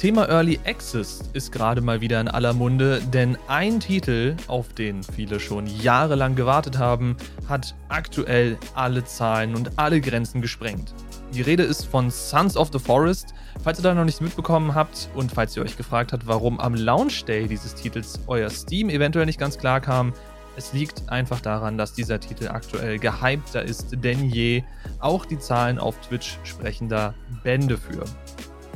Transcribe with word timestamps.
Thema 0.00 0.30
Early 0.30 0.58
Access 0.64 1.20
ist 1.34 1.52
gerade 1.52 1.82
mal 1.82 2.00
wieder 2.00 2.22
in 2.22 2.28
aller 2.28 2.54
Munde, 2.54 3.02
denn 3.12 3.36
ein 3.48 3.80
Titel, 3.80 4.34
auf 4.46 4.72
den 4.72 5.02
viele 5.02 5.38
schon 5.38 5.66
jahrelang 5.66 6.34
gewartet 6.36 6.78
haben, 6.78 7.18
hat 7.46 7.74
aktuell 7.90 8.56
alle 8.74 9.04
Zahlen 9.04 9.54
und 9.54 9.78
alle 9.78 10.00
Grenzen 10.00 10.40
gesprengt. 10.40 10.94
Die 11.34 11.42
Rede 11.42 11.64
ist 11.64 11.84
von 11.84 12.10
Sons 12.10 12.56
of 12.56 12.70
the 12.72 12.78
Forest. 12.78 13.34
Falls 13.62 13.78
ihr 13.78 13.82
da 13.82 13.92
noch 13.92 14.06
nichts 14.06 14.22
mitbekommen 14.22 14.74
habt 14.74 15.10
und 15.14 15.32
falls 15.32 15.54
ihr 15.54 15.62
euch 15.62 15.76
gefragt 15.76 16.14
habt, 16.14 16.26
warum 16.26 16.58
am 16.60 16.74
Launch 16.74 17.26
Day 17.26 17.46
dieses 17.46 17.74
Titels 17.74 18.20
euer 18.26 18.48
Steam 18.48 18.88
eventuell 18.88 19.26
nicht 19.26 19.38
ganz 19.38 19.58
klar 19.58 19.82
kam, 19.82 20.14
es 20.56 20.72
liegt 20.72 21.10
einfach 21.10 21.42
daran, 21.42 21.76
dass 21.76 21.92
dieser 21.92 22.18
Titel 22.18 22.48
aktuell 22.48 22.98
gehypter 22.98 23.62
ist 23.62 24.02
denn 24.02 24.30
je. 24.30 24.62
Auch 24.98 25.26
die 25.26 25.38
Zahlen 25.38 25.78
auf 25.78 26.00
Twitch 26.00 26.38
sprechen 26.42 26.88
da 26.88 27.12
Bände 27.44 27.76
für. 27.76 28.04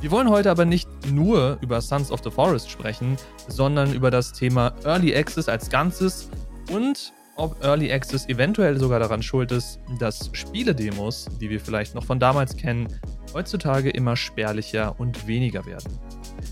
Wir 0.05 0.11
wollen 0.11 0.29
heute 0.29 0.51
aber 0.51 0.67
nicht 0.67 0.87
nur 1.11 1.57
über 1.63 1.81
Sons 1.81 2.13
of 2.13 2.21
the 2.23 2.31
Forest 2.31 2.71
sprechen, 2.71 3.17
sondern 3.49 3.95
über 3.95 4.11
das 4.11 4.35
Thema 4.35 4.75
Early 4.85 5.17
Access 5.17 5.49
als 5.49 5.71
Ganzes 5.71 6.29
und 6.71 7.15
ob 7.37 7.65
Early 7.65 7.91
Access 7.91 8.29
eventuell 8.29 8.79
sogar 8.79 9.01
daran 9.01 9.23
schuld 9.23 9.51
ist, 9.51 9.81
dass 9.99 10.29
Spieledemos, 10.35 11.31
die 11.41 11.49
wir 11.49 11.59
vielleicht 11.59 11.95
noch 11.95 12.05
von 12.05 12.21
damals 12.21 12.55
kennen, 12.55 12.89
heutzutage 13.33 13.89
immer 13.89 14.15
spärlicher 14.15 14.95
und 15.01 15.27
weniger 15.27 15.65
werden. 15.65 15.99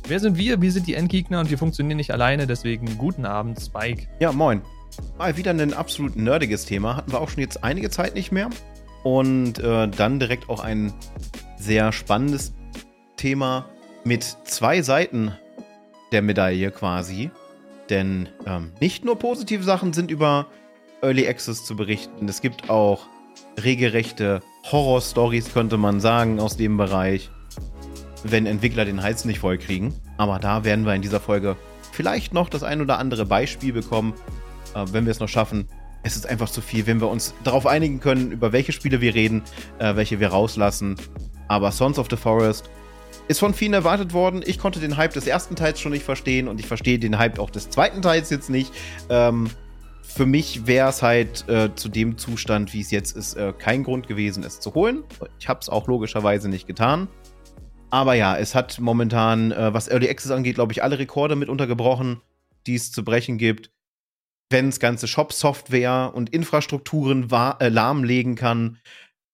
Wer 0.08 0.18
sind 0.18 0.38
wir? 0.38 0.62
Wir 0.62 0.72
sind 0.72 0.86
die 0.86 0.94
Endgegner 0.94 1.40
und 1.40 1.50
wir 1.50 1.58
funktionieren 1.58 1.98
nicht 1.98 2.10
alleine, 2.10 2.46
deswegen 2.46 2.96
guten 2.96 3.26
Abend, 3.26 3.60
Spike. 3.60 4.08
Ja, 4.18 4.32
moin. 4.32 4.62
Mal 5.18 5.36
wieder 5.36 5.50
ein 5.50 5.74
absolut 5.74 6.16
nerdiges 6.16 6.64
Thema. 6.64 6.96
Hatten 6.96 7.12
wir 7.12 7.20
auch 7.20 7.28
schon 7.28 7.40
jetzt 7.40 7.62
einige 7.62 7.90
Zeit 7.90 8.14
nicht 8.14 8.32
mehr. 8.32 8.48
Und 9.02 9.58
äh, 9.58 9.88
dann 9.88 10.18
direkt 10.20 10.48
auch 10.48 10.64
ein 10.64 10.94
sehr 11.58 11.92
spannendes 11.92 12.54
Thema 13.22 13.66
mit 14.02 14.24
zwei 14.24 14.82
Seiten 14.82 15.30
der 16.10 16.22
Medaille 16.22 16.72
quasi. 16.72 17.30
Denn 17.88 18.28
ähm, 18.46 18.72
nicht 18.80 19.04
nur 19.04 19.16
positive 19.16 19.62
Sachen 19.62 19.92
sind 19.92 20.10
über 20.10 20.48
Early 21.02 21.28
Access 21.28 21.64
zu 21.64 21.76
berichten. 21.76 22.28
Es 22.28 22.40
gibt 22.40 22.68
auch 22.68 23.06
regelrechte 23.62 24.40
Horror-Stories, 24.72 25.52
könnte 25.52 25.76
man 25.76 26.00
sagen, 26.00 26.40
aus 26.40 26.56
dem 26.56 26.76
Bereich, 26.76 27.30
wenn 28.24 28.44
Entwickler 28.44 28.84
den 28.84 29.04
Hals 29.04 29.24
nicht 29.24 29.38
voll 29.38 29.58
kriegen. 29.58 29.94
Aber 30.16 30.40
da 30.40 30.64
werden 30.64 30.84
wir 30.84 30.94
in 30.94 31.02
dieser 31.02 31.20
Folge 31.20 31.56
vielleicht 31.92 32.34
noch 32.34 32.48
das 32.48 32.64
ein 32.64 32.80
oder 32.80 32.98
andere 32.98 33.24
Beispiel 33.24 33.72
bekommen, 33.72 34.14
äh, 34.74 34.84
wenn 34.90 35.04
wir 35.06 35.12
es 35.12 35.20
noch 35.20 35.28
schaffen. 35.28 35.68
Es 36.02 36.16
ist 36.16 36.28
einfach 36.28 36.50
zu 36.50 36.60
viel, 36.60 36.88
wenn 36.88 37.00
wir 37.00 37.08
uns 37.08 37.34
darauf 37.44 37.66
einigen 37.68 38.00
können, 38.00 38.32
über 38.32 38.50
welche 38.50 38.72
Spiele 38.72 39.00
wir 39.00 39.14
reden, 39.14 39.44
äh, 39.78 39.94
welche 39.94 40.18
wir 40.18 40.30
rauslassen. 40.30 40.96
Aber 41.46 41.70
Sons 41.70 42.00
of 42.00 42.08
the 42.10 42.16
Forest 42.16 42.68
ist 43.28 43.38
von 43.40 43.54
vielen 43.54 43.72
erwartet 43.72 44.12
worden. 44.12 44.42
Ich 44.44 44.58
konnte 44.58 44.80
den 44.80 44.96
Hype 44.96 45.12
des 45.12 45.26
ersten 45.26 45.56
Teils 45.56 45.80
schon 45.80 45.92
nicht 45.92 46.04
verstehen 46.04 46.48
und 46.48 46.60
ich 46.60 46.66
verstehe 46.66 46.98
den 46.98 47.18
Hype 47.18 47.38
auch 47.38 47.50
des 47.50 47.70
zweiten 47.70 48.02
Teils 48.02 48.30
jetzt 48.30 48.50
nicht. 48.50 48.72
Ähm, 49.08 49.50
für 50.02 50.26
mich 50.26 50.66
wäre 50.66 50.90
es 50.90 51.02
halt 51.02 51.48
äh, 51.48 51.74
zu 51.74 51.88
dem 51.88 52.18
Zustand, 52.18 52.74
wie 52.74 52.80
es 52.80 52.90
jetzt 52.90 53.16
ist, 53.16 53.34
äh, 53.34 53.54
kein 53.56 53.82
Grund 53.82 54.08
gewesen, 54.08 54.44
es 54.44 54.60
zu 54.60 54.74
holen. 54.74 55.04
Ich 55.38 55.48
habe 55.48 55.60
es 55.60 55.68
auch 55.68 55.88
logischerweise 55.88 56.48
nicht 56.48 56.66
getan. 56.66 57.08
Aber 57.90 58.14
ja, 58.14 58.36
es 58.36 58.54
hat 58.54 58.80
momentan, 58.80 59.52
äh, 59.52 59.72
was 59.72 59.88
Early 59.88 60.08
Access 60.08 60.30
angeht, 60.30 60.56
glaube 60.56 60.72
ich, 60.72 60.82
alle 60.82 60.98
Rekorde 60.98 61.36
mit 61.36 61.48
untergebrochen, 61.48 62.20
die 62.66 62.74
es 62.74 62.90
zu 62.90 63.04
brechen 63.04 63.38
gibt. 63.38 63.70
Wenn 64.50 64.68
es 64.68 64.80
ganze 64.80 65.06
Shop-Software 65.06 66.12
und 66.14 66.30
Infrastrukturen 66.30 67.28
äh, 67.30 67.68
lahmlegen 67.68 68.34
kann, 68.34 68.78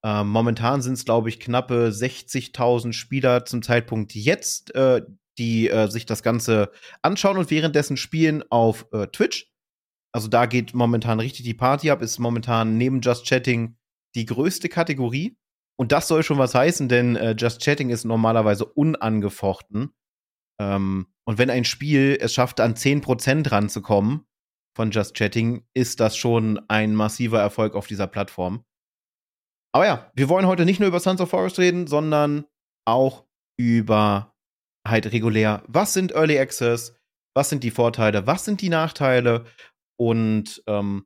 ähm, 0.04 0.28
momentan 0.28 0.80
sind 0.82 0.94
es, 0.94 1.04
glaube 1.04 1.28
ich, 1.28 1.40
knappe 1.40 1.88
60.000 1.88 2.92
Spieler 2.92 3.44
zum 3.44 3.62
Zeitpunkt 3.62 4.14
jetzt, 4.14 4.74
äh, 4.74 5.02
die 5.38 5.68
äh, 5.68 5.88
sich 5.88 6.06
das 6.06 6.22
Ganze 6.22 6.70
anschauen 7.02 7.36
und 7.36 7.50
währenddessen 7.50 7.96
spielen 7.96 8.44
auf 8.50 8.86
äh, 8.92 9.06
Twitch. 9.08 9.52
Also 10.12 10.28
da 10.28 10.46
geht 10.46 10.74
momentan 10.74 11.20
richtig 11.20 11.44
die 11.44 11.54
Party 11.54 11.90
ab, 11.90 12.02
ist 12.02 12.18
momentan 12.18 12.76
neben 12.76 13.00
Just 13.00 13.26
Chatting 13.26 13.76
die 14.14 14.26
größte 14.26 14.68
Kategorie. 14.68 15.36
Und 15.76 15.92
das 15.92 16.08
soll 16.08 16.22
schon 16.22 16.38
was 16.38 16.54
heißen, 16.54 16.88
denn 16.88 17.14
äh, 17.16 17.36
Just 17.38 17.62
Chatting 17.62 17.90
ist 17.90 18.04
normalerweise 18.04 18.64
unangefochten. 18.64 19.94
Ähm, 20.60 21.06
und 21.24 21.38
wenn 21.38 21.50
ein 21.50 21.64
Spiel 21.64 22.18
es 22.20 22.34
schafft, 22.34 22.60
an 22.60 22.74
10% 22.74 23.50
ranzukommen 23.50 24.26
von 24.74 24.90
Just 24.90 25.14
Chatting, 25.14 25.66
ist 25.74 26.00
das 26.00 26.16
schon 26.16 26.60
ein 26.68 26.94
massiver 26.94 27.40
Erfolg 27.40 27.74
auf 27.74 27.86
dieser 27.86 28.06
Plattform. 28.06 28.64
Aber 29.72 29.86
ja, 29.86 30.10
wir 30.14 30.28
wollen 30.28 30.46
heute 30.46 30.64
nicht 30.64 30.80
nur 30.80 30.88
über 30.88 31.00
Sons 31.00 31.20
of 31.20 31.30
Forest 31.30 31.58
reden, 31.58 31.86
sondern 31.86 32.46
auch 32.84 33.24
über 33.56 34.34
halt 34.86 35.12
regulär, 35.12 35.62
was 35.66 35.92
sind 35.92 36.12
Early 36.12 36.38
Access, 36.38 36.94
was 37.34 37.50
sind 37.50 37.62
die 37.62 37.70
Vorteile, 37.70 38.26
was 38.26 38.44
sind 38.44 38.62
die 38.62 38.70
Nachteile 38.70 39.44
und 39.98 40.62
ähm, 40.66 41.04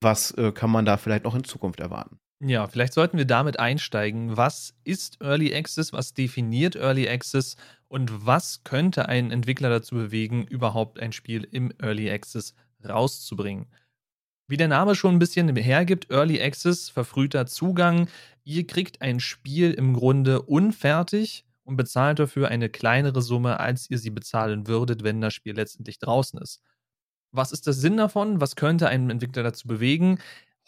was 0.00 0.32
äh, 0.32 0.52
kann 0.52 0.70
man 0.70 0.84
da 0.84 0.96
vielleicht 0.96 1.24
noch 1.24 1.34
in 1.34 1.44
Zukunft 1.44 1.80
erwarten. 1.80 2.18
Ja, 2.42 2.66
vielleicht 2.66 2.94
sollten 2.94 3.18
wir 3.18 3.26
damit 3.26 3.58
einsteigen. 3.58 4.36
Was 4.36 4.74
ist 4.82 5.20
Early 5.20 5.54
Access? 5.54 5.92
Was 5.92 6.14
definiert 6.14 6.74
Early 6.74 7.06
Access? 7.06 7.56
Und 7.88 8.24
was 8.26 8.64
könnte 8.64 9.08
einen 9.10 9.30
Entwickler 9.30 9.68
dazu 9.68 9.94
bewegen, 9.94 10.46
überhaupt 10.46 10.98
ein 11.00 11.12
Spiel 11.12 11.46
im 11.50 11.70
Early 11.82 12.10
Access 12.10 12.54
rauszubringen? 12.82 13.66
Wie 14.50 14.56
der 14.56 14.66
Name 14.66 14.96
schon 14.96 15.14
ein 15.14 15.20
bisschen 15.20 15.54
hergibt, 15.54 16.10
Early 16.10 16.42
Access, 16.42 16.88
verfrühter 16.88 17.46
Zugang. 17.46 18.08
Ihr 18.42 18.66
kriegt 18.66 19.00
ein 19.00 19.20
Spiel 19.20 19.70
im 19.70 19.94
Grunde 19.94 20.42
unfertig 20.42 21.44
und 21.62 21.76
bezahlt 21.76 22.18
dafür 22.18 22.48
eine 22.48 22.68
kleinere 22.68 23.22
Summe, 23.22 23.60
als 23.60 23.88
ihr 23.88 23.98
sie 23.98 24.10
bezahlen 24.10 24.66
würdet, 24.66 25.04
wenn 25.04 25.20
das 25.20 25.34
Spiel 25.34 25.54
letztendlich 25.54 26.00
draußen 26.00 26.40
ist. 26.40 26.62
Was 27.30 27.52
ist 27.52 27.68
der 27.68 27.74
Sinn 27.74 27.96
davon? 27.96 28.40
Was 28.40 28.56
könnte 28.56 28.88
einen 28.88 29.10
Entwickler 29.10 29.44
dazu 29.44 29.68
bewegen? 29.68 30.18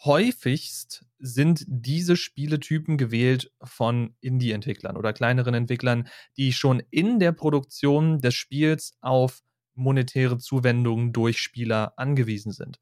Häufigst 0.05 1.03
sind 1.19 1.65
diese 1.67 2.15
Spieletypen 2.15 2.97
gewählt 2.97 3.51
von 3.61 4.15
Indie-Entwicklern 4.21 4.95
oder 4.95 5.11
kleineren 5.11 5.55
Entwicklern, 5.55 6.07
die 6.37 6.53
schon 6.53 6.81
in 6.89 7.19
der 7.19 7.33
Produktion 7.33 8.21
des 8.21 8.33
Spiels 8.33 8.93
auf 9.01 9.41
monetäre 9.75 10.37
Zuwendungen 10.37 11.11
durch 11.11 11.39
Spieler 11.39 11.91
angewiesen 11.97 12.53
sind. 12.53 12.79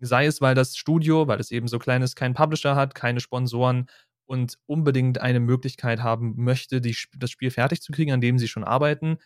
Sei 0.00 0.26
es, 0.26 0.40
weil 0.40 0.54
das 0.54 0.76
Studio, 0.76 1.28
weil 1.28 1.40
es 1.40 1.50
eben 1.50 1.68
so 1.68 1.78
klein 1.78 2.02
ist, 2.02 2.16
keinen 2.16 2.34
Publisher 2.34 2.76
hat, 2.76 2.94
keine 2.94 3.20
Sponsoren 3.20 3.86
und 4.26 4.58
unbedingt 4.66 5.20
eine 5.20 5.40
Möglichkeit 5.40 6.02
haben 6.02 6.34
möchte, 6.36 6.80
die, 6.80 6.96
das 7.16 7.30
Spiel 7.30 7.50
fertig 7.50 7.82
zu 7.82 7.92
kriegen, 7.92 8.12
an 8.12 8.20
dem 8.20 8.38
sie 8.38 8.48
schon 8.48 8.64
arbeiten. 8.64 9.18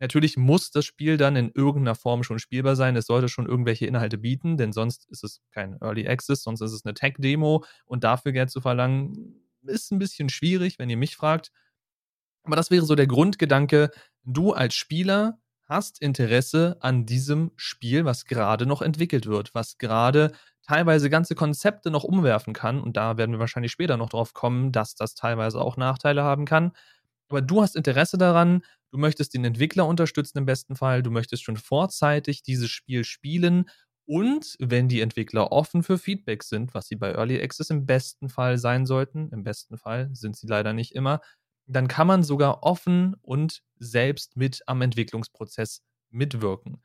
Natürlich 0.00 0.36
muss 0.38 0.70
das 0.70 0.86
Spiel 0.86 1.18
dann 1.18 1.36
in 1.36 1.50
irgendeiner 1.54 1.94
Form 1.94 2.22
schon 2.22 2.38
spielbar 2.38 2.74
sein. 2.74 2.96
Es 2.96 3.06
sollte 3.06 3.28
schon 3.28 3.46
irgendwelche 3.46 3.86
Inhalte 3.86 4.16
bieten, 4.16 4.56
denn 4.56 4.72
sonst 4.72 5.06
ist 5.10 5.24
es 5.24 5.42
kein 5.52 5.76
Early 5.82 6.08
Access, 6.08 6.42
sonst 6.42 6.62
ist 6.62 6.72
es 6.72 6.84
eine 6.84 6.94
Tech-Demo 6.94 7.64
und 7.84 8.02
dafür 8.02 8.32
Geld 8.32 8.50
zu 8.50 8.62
verlangen, 8.62 9.34
ist 9.62 9.92
ein 9.92 9.98
bisschen 9.98 10.30
schwierig, 10.30 10.78
wenn 10.78 10.88
ihr 10.88 10.96
mich 10.96 11.16
fragt. 11.16 11.52
Aber 12.44 12.56
das 12.56 12.70
wäre 12.70 12.84
so 12.86 12.94
der 12.94 13.06
Grundgedanke. 13.06 13.90
Du 14.24 14.52
als 14.52 14.74
Spieler 14.74 15.38
hast 15.70 16.02
Interesse 16.02 16.76
an 16.80 17.06
diesem 17.06 17.52
Spiel, 17.56 18.04
was 18.04 18.26
gerade 18.26 18.66
noch 18.66 18.82
entwickelt 18.82 19.26
wird, 19.26 19.54
was 19.54 19.78
gerade 19.78 20.32
teilweise 20.66 21.08
ganze 21.10 21.34
Konzepte 21.36 21.90
noch 21.90 22.04
umwerfen 22.04 22.52
kann. 22.54 22.80
Und 22.82 22.96
da 22.98 23.16
werden 23.16 23.32
wir 23.32 23.38
wahrscheinlich 23.38 23.72
später 23.72 23.96
noch 23.96 24.10
drauf 24.10 24.34
kommen, 24.34 24.72
dass 24.72 24.96
das 24.96 25.14
teilweise 25.14 25.60
auch 25.60 25.76
Nachteile 25.78 26.24
haben 26.24 26.44
kann. 26.44 26.72
Aber 27.28 27.42
du 27.42 27.62
hast 27.62 27.76
Interesse 27.76 28.18
daran, 28.18 28.62
du 28.90 28.98
möchtest 28.98 29.34
den 29.34 29.44
Entwickler 29.44 29.86
unterstützen 29.86 30.38
im 30.38 30.46
besten 30.46 30.76
Fall, 30.76 31.02
du 31.02 31.10
möchtest 31.10 31.44
schon 31.44 31.56
vorzeitig 31.56 32.42
dieses 32.42 32.70
Spiel 32.70 33.04
spielen. 33.04 33.66
Und 34.06 34.56
wenn 34.58 34.88
die 34.88 35.00
Entwickler 35.00 35.52
offen 35.52 35.84
für 35.84 35.96
Feedback 35.96 36.42
sind, 36.42 36.74
was 36.74 36.88
sie 36.88 36.96
bei 36.96 37.12
Early 37.12 37.40
Access 37.40 37.70
im 37.70 37.86
besten 37.86 38.28
Fall 38.28 38.58
sein 38.58 38.84
sollten, 38.86 39.28
im 39.30 39.44
besten 39.44 39.78
Fall 39.78 40.10
sind 40.12 40.36
sie 40.36 40.48
leider 40.48 40.72
nicht 40.72 40.94
immer, 40.96 41.20
dann 41.70 41.88
kann 41.88 42.06
man 42.06 42.22
sogar 42.22 42.62
offen 42.62 43.16
und 43.22 43.62
selbst 43.78 44.36
mit 44.36 44.62
am 44.66 44.82
Entwicklungsprozess 44.82 45.82
mitwirken. 46.10 46.82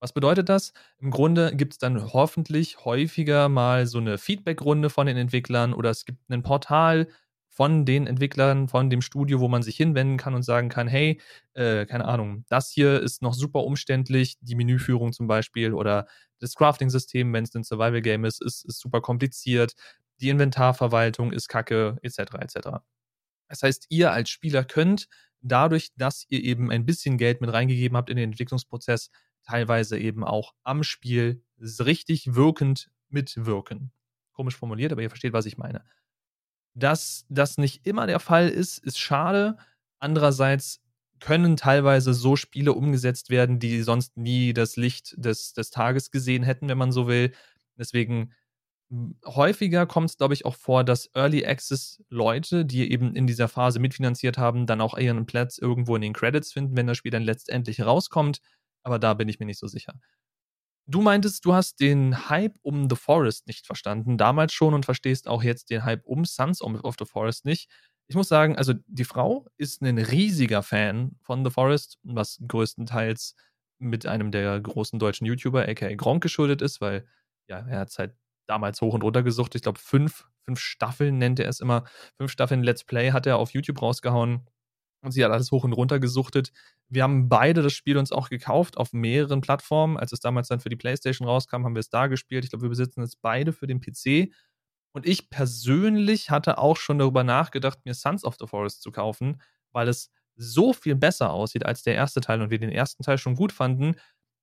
Was 0.00 0.12
bedeutet 0.14 0.48
das? 0.48 0.72
Im 0.98 1.10
Grunde 1.10 1.54
gibt 1.54 1.74
es 1.74 1.78
dann 1.78 2.12
hoffentlich 2.12 2.84
häufiger 2.84 3.48
mal 3.50 3.86
so 3.86 3.98
eine 3.98 4.16
Feedbackrunde 4.16 4.88
von 4.88 5.06
den 5.06 5.18
Entwicklern 5.18 5.74
oder 5.74 5.90
es 5.90 6.06
gibt 6.06 6.30
ein 6.30 6.42
Portal 6.42 7.08
von 7.50 7.84
den 7.84 8.06
Entwicklern, 8.06 8.68
von 8.68 8.88
dem 8.88 9.02
Studio, 9.02 9.40
wo 9.40 9.48
man 9.48 9.62
sich 9.62 9.76
hinwenden 9.76 10.16
kann 10.16 10.34
und 10.34 10.42
sagen 10.42 10.70
kann, 10.70 10.88
hey, 10.88 11.20
äh, 11.52 11.84
keine 11.84 12.06
Ahnung, 12.06 12.44
das 12.48 12.70
hier 12.70 13.00
ist 13.00 13.20
noch 13.20 13.34
super 13.34 13.64
umständlich, 13.64 14.36
die 14.40 14.54
Menüführung 14.54 15.12
zum 15.12 15.26
Beispiel 15.26 15.74
oder 15.74 16.06
das 16.38 16.54
Crafting-System, 16.54 17.32
wenn 17.34 17.44
es 17.44 17.54
ein 17.54 17.64
Survival-Game 17.64 18.24
ist, 18.24 18.42
ist, 18.42 18.64
ist 18.64 18.80
super 18.80 19.02
kompliziert, 19.02 19.74
die 20.20 20.30
Inventarverwaltung 20.30 21.32
ist 21.32 21.48
kacke, 21.48 21.98
etc. 22.02 22.18
etc. 22.40 22.68
Das 23.50 23.62
heißt, 23.62 23.86
ihr 23.90 24.12
als 24.12 24.30
Spieler 24.30 24.64
könnt 24.64 25.08
dadurch, 25.42 25.90
dass 25.96 26.24
ihr 26.28 26.42
eben 26.42 26.70
ein 26.70 26.86
bisschen 26.86 27.18
Geld 27.18 27.40
mit 27.40 27.52
reingegeben 27.52 27.96
habt 27.96 28.08
in 28.08 28.16
den 28.16 28.30
Entwicklungsprozess, 28.30 29.10
teilweise 29.42 29.98
eben 29.98 30.22
auch 30.24 30.54
am 30.62 30.84
Spiel 30.84 31.42
richtig 31.58 32.34
wirkend 32.34 32.90
mitwirken. 33.08 33.92
Komisch 34.32 34.56
formuliert, 34.56 34.92
aber 34.92 35.02
ihr 35.02 35.10
versteht, 35.10 35.32
was 35.32 35.46
ich 35.46 35.58
meine. 35.58 35.84
Dass 36.74 37.26
das 37.28 37.58
nicht 37.58 37.86
immer 37.86 38.06
der 38.06 38.20
Fall 38.20 38.48
ist, 38.48 38.78
ist 38.78 38.98
schade. 38.98 39.56
Andererseits 39.98 40.80
können 41.18 41.56
teilweise 41.56 42.14
so 42.14 42.36
Spiele 42.36 42.72
umgesetzt 42.72 43.30
werden, 43.30 43.58
die 43.58 43.82
sonst 43.82 44.16
nie 44.16 44.52
das 44.52 44.76
Licht 44.76 45.14
des, 45.18 45.52
des 45.52 45.70
Tages 45.70 46.10
gesehen 46.12 46.44
hätten, 46.44 46.68
wenn 46.68 46.78
man 46.78 46.92
so 46.92 47.08
will. 47.08 47.32
Deswegen 47.76 48.32
häufiger 49.24 49.86
kommt 49.86 50.10
es, 50.10 50.16
glaube 50.16 50.34
ich, 50.34 50.44
auch 50.44 50.56
vor, 50.56 50.82
dass 50.84 51.10
Early 51.14 51.46
Access 51.46 52.02
Leute, 52.08 52.64
die 52.64 52.90
eben 52.90 53.14
in 53.14 53.26
dieser 53.26 53.48
Phase 53.48 53.78
mitfinanziert 53.78 54.36
haben, 54.36 54.66
dann 54.66 54.80
auch 54.80 54.98
ihren 54.98 55.26
Platz 55.26 55.58
irgendwo 55.58 55.94
in 55.96 56.02
den 56.02 56.12
Credits 56.12 56.52
finden, 56.52 56.76
wenn 56.76 56.86
das 56.86 56.96
Spiel 56.96 57.12
dann 57.12 57.22
letztendlich 57.22 57.82
rauskommt. 57.82 58.40
Aber 58.82 58.98
da 58.98 59.14
bin 59.14 59.28
ich 59.28 59.38
mir 59.38 59.46
nicht 59.46 59.58
so 59.60 59.68
sicher. 59.68 59.94
Du 60.86 61.02
meintest, 61.02 61.44
du 61.44 61.54
hast 61.54 61.78
den 61.78 62.28
Hype 62.28 62.56
um 62.62 62.88
The 62.90 62.96
Forest 62.96 63.46
nicht 63.46 63.66
verstanden, 63.66 64.18
damals 64.18 64.52
schon 64.52 64.74
und 64.74 64.84
verstehst 64.84 65.28
auch 65.28 65.42
jetzt 65.42 65.70
den 65.70 65.84
Hype 65.84 66.04
um 66.04 66.24
Sons 66.24 66.60
of 66.62 66.96
the 66.98 67.04
Forest 67.04 67.44
nicht. 67.44 67.70
Ich 68.08 68.16
muss 68.16 68.28
sagen, 68.28 68.56
also 68.56 68.74
die 68.88 69.04
Frau 69.04 69.46
ist 69.56 69.82
ein 69.82 69.98
riesiger 69.98 70.64
Fan 70.64 71.16
von 71.22 71.44
The 71.44 71.52
Forest, 71.52 71.98
was 72.02 72.40
größtenteils 72.46 73.36
mit 73.78 74.04
einem 74.06 74.32
der 74.32 74.58
großen 74.60 74.98
deutschen 74.98 75.26
YouTuber, 75.26 75.68
aka 75.68 75.94
Gronk, 75.94 76.22
geschuldet 76.24 76.60
ist, 76.60 76.80
weil 76.80 77.06
ja, 77.48 77.60
er 77.68 77.78
hat 77.80 77.90
seit 77.92 78.16
damals 78.50 78.80
hoch 78.80 78.94
und 78.94 79.02
runter 79.02 79.22
gesucht. 79.22 79.54
Ich 79.54 79.62
glaube, 79.62 79.78
fünf, 79.78 80.26
fünf 80.44 80.60
Staffeln 80.60 81.18
nennt 81.18 81.40
er 81.40 81.48
es 81.48 81.60
immer. 81.60 81.84
Fünf 82.18 82.32
Staffeln 82.32 82.62
Let's 82.62 82.84
Play 82.84 83.12
hat 83.12 83.26
er 83.26 83.38
auf 83.38 83.52
YouTube 83.52 83.80
rausgehauen. 83.80 84.46
Und 85.02 85.12
sie 85.12 85.24
hat 85.24 85.30
alles 85.30 85.50
hoch 85.50 85.64
und 85.64 85.72
runter 85.72 85.98
gesuchtet. 85.98 86.52
Wir 86.88 87.04
haben 87.04 87.28
beide 87.28 87.62
das 87.62 87.72
Spiel 87.72 87.96
uns 87.96 88.12
auch 88.12 88.28
gekauft 88.28 88.76
auf 88.76 88.92
mehreren 88.92 89.40
Plattformen. 89.40 89.96
Als 89.96 90.12
es 90.12 90.20
damals 90.20 90.48
dann 90.48 90.60
für 90.60 90.68
die 90.68 90.76
PlayStation 90.76 91.26
rauskam, 91.26 91.64
haben 91.64 91.74
wir 91.74 91.80
es 91.80 91.88
da 91.88 92.08
gespielt. 92.08 92.44
Ich 92.44 92.50
glaube, 92.50 92.64
wir 92.64 92.68
besitzen 92.68 93.00
es 93.00 93.16
beide 93.16 93.52
für 93.52 93.66
den 93.66 93.80
PC. 93.80 94.34
Und 94.92 95.06
ich 95.06 95.30
persönlich 95.30 96.30
hatte 96.30 96.58
auch 96.58 96.76
schon 96.76 96.98
darüber 96.98 97.24
nachgedacht, 97.24 97.78
mir 97.84 97.94
Sons 97.94 98.24
of 98.24 98.36
the 98.40 98.46
Forest 98.46 98.82
zu 98.82 98.90
kaufen, 98.90 99.40
weil 99.72 99.88
es 99.88 100.10
so 100.36 100.72
viel 100.72 100.96
besser 100.96 101.30
aussieht 101.30 101.64
als 101.64 101.82
der 101.82 101.94
erste 101.94 102.20
Teil 102.20 102.42
und 102.42 102.50
wir 102.50 102.58
den 102.58 102.72
ersten 102.72 103.02
Teil 103.02 103.18
schon 103.18 103.36
gut 103.36 103.52
fanden. 103.52 103.94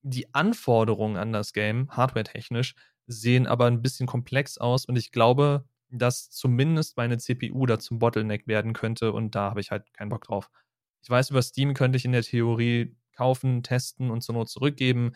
Die 0.04 0.34
Anforderungen 0.34 1.18
an 1.18 1.34
das 1.34 1.54
Game, 1.54 1.90
hardware-technisch, 1.92 2.76
sehen 3.08 3.48
aber 3.48 3.66
ein 3.66 3.82
bisschen 3.82 4.06
komplex 4.06 4.58
aus 4.58 4.86
und 4.86 4.98
ich 4.98 5.12
glaube, 5.12 5.66
dass 5.90 6.30
zumindest 6.30 6.98
meine 6.98 7.18
CPU 7.18 7.66
da 7.66 7.80
zum 7.80 8.00
Bottleneck 8.00 8.48
werden 8.48 8.74
könnte 8.74 9.14
und 9.14 9.36
da 9.36 9.50
habe 9.50 9.62
ich 9.62 9.72
halt 9.72 9.94
keinen 9.94 10.10
Bock 10.10 10.26
drauf. 10.26 10.52
Ich 11.02 11.10
weiß, 11.10 11.30
über 11.30 11.42
Steam 11.42 11.74
könnte 11.74 11.98
ich 11.98 12.06
in 12.06 12.12
der 12.12 12.24
Theorie 12.24 12.96
kaufen, 13.16 13.64
testen 13.64 14.12
und 14.12 14.22
zur 14.22 14.36
Not 14.36 14.50
zurückgeben. 14.50 15.14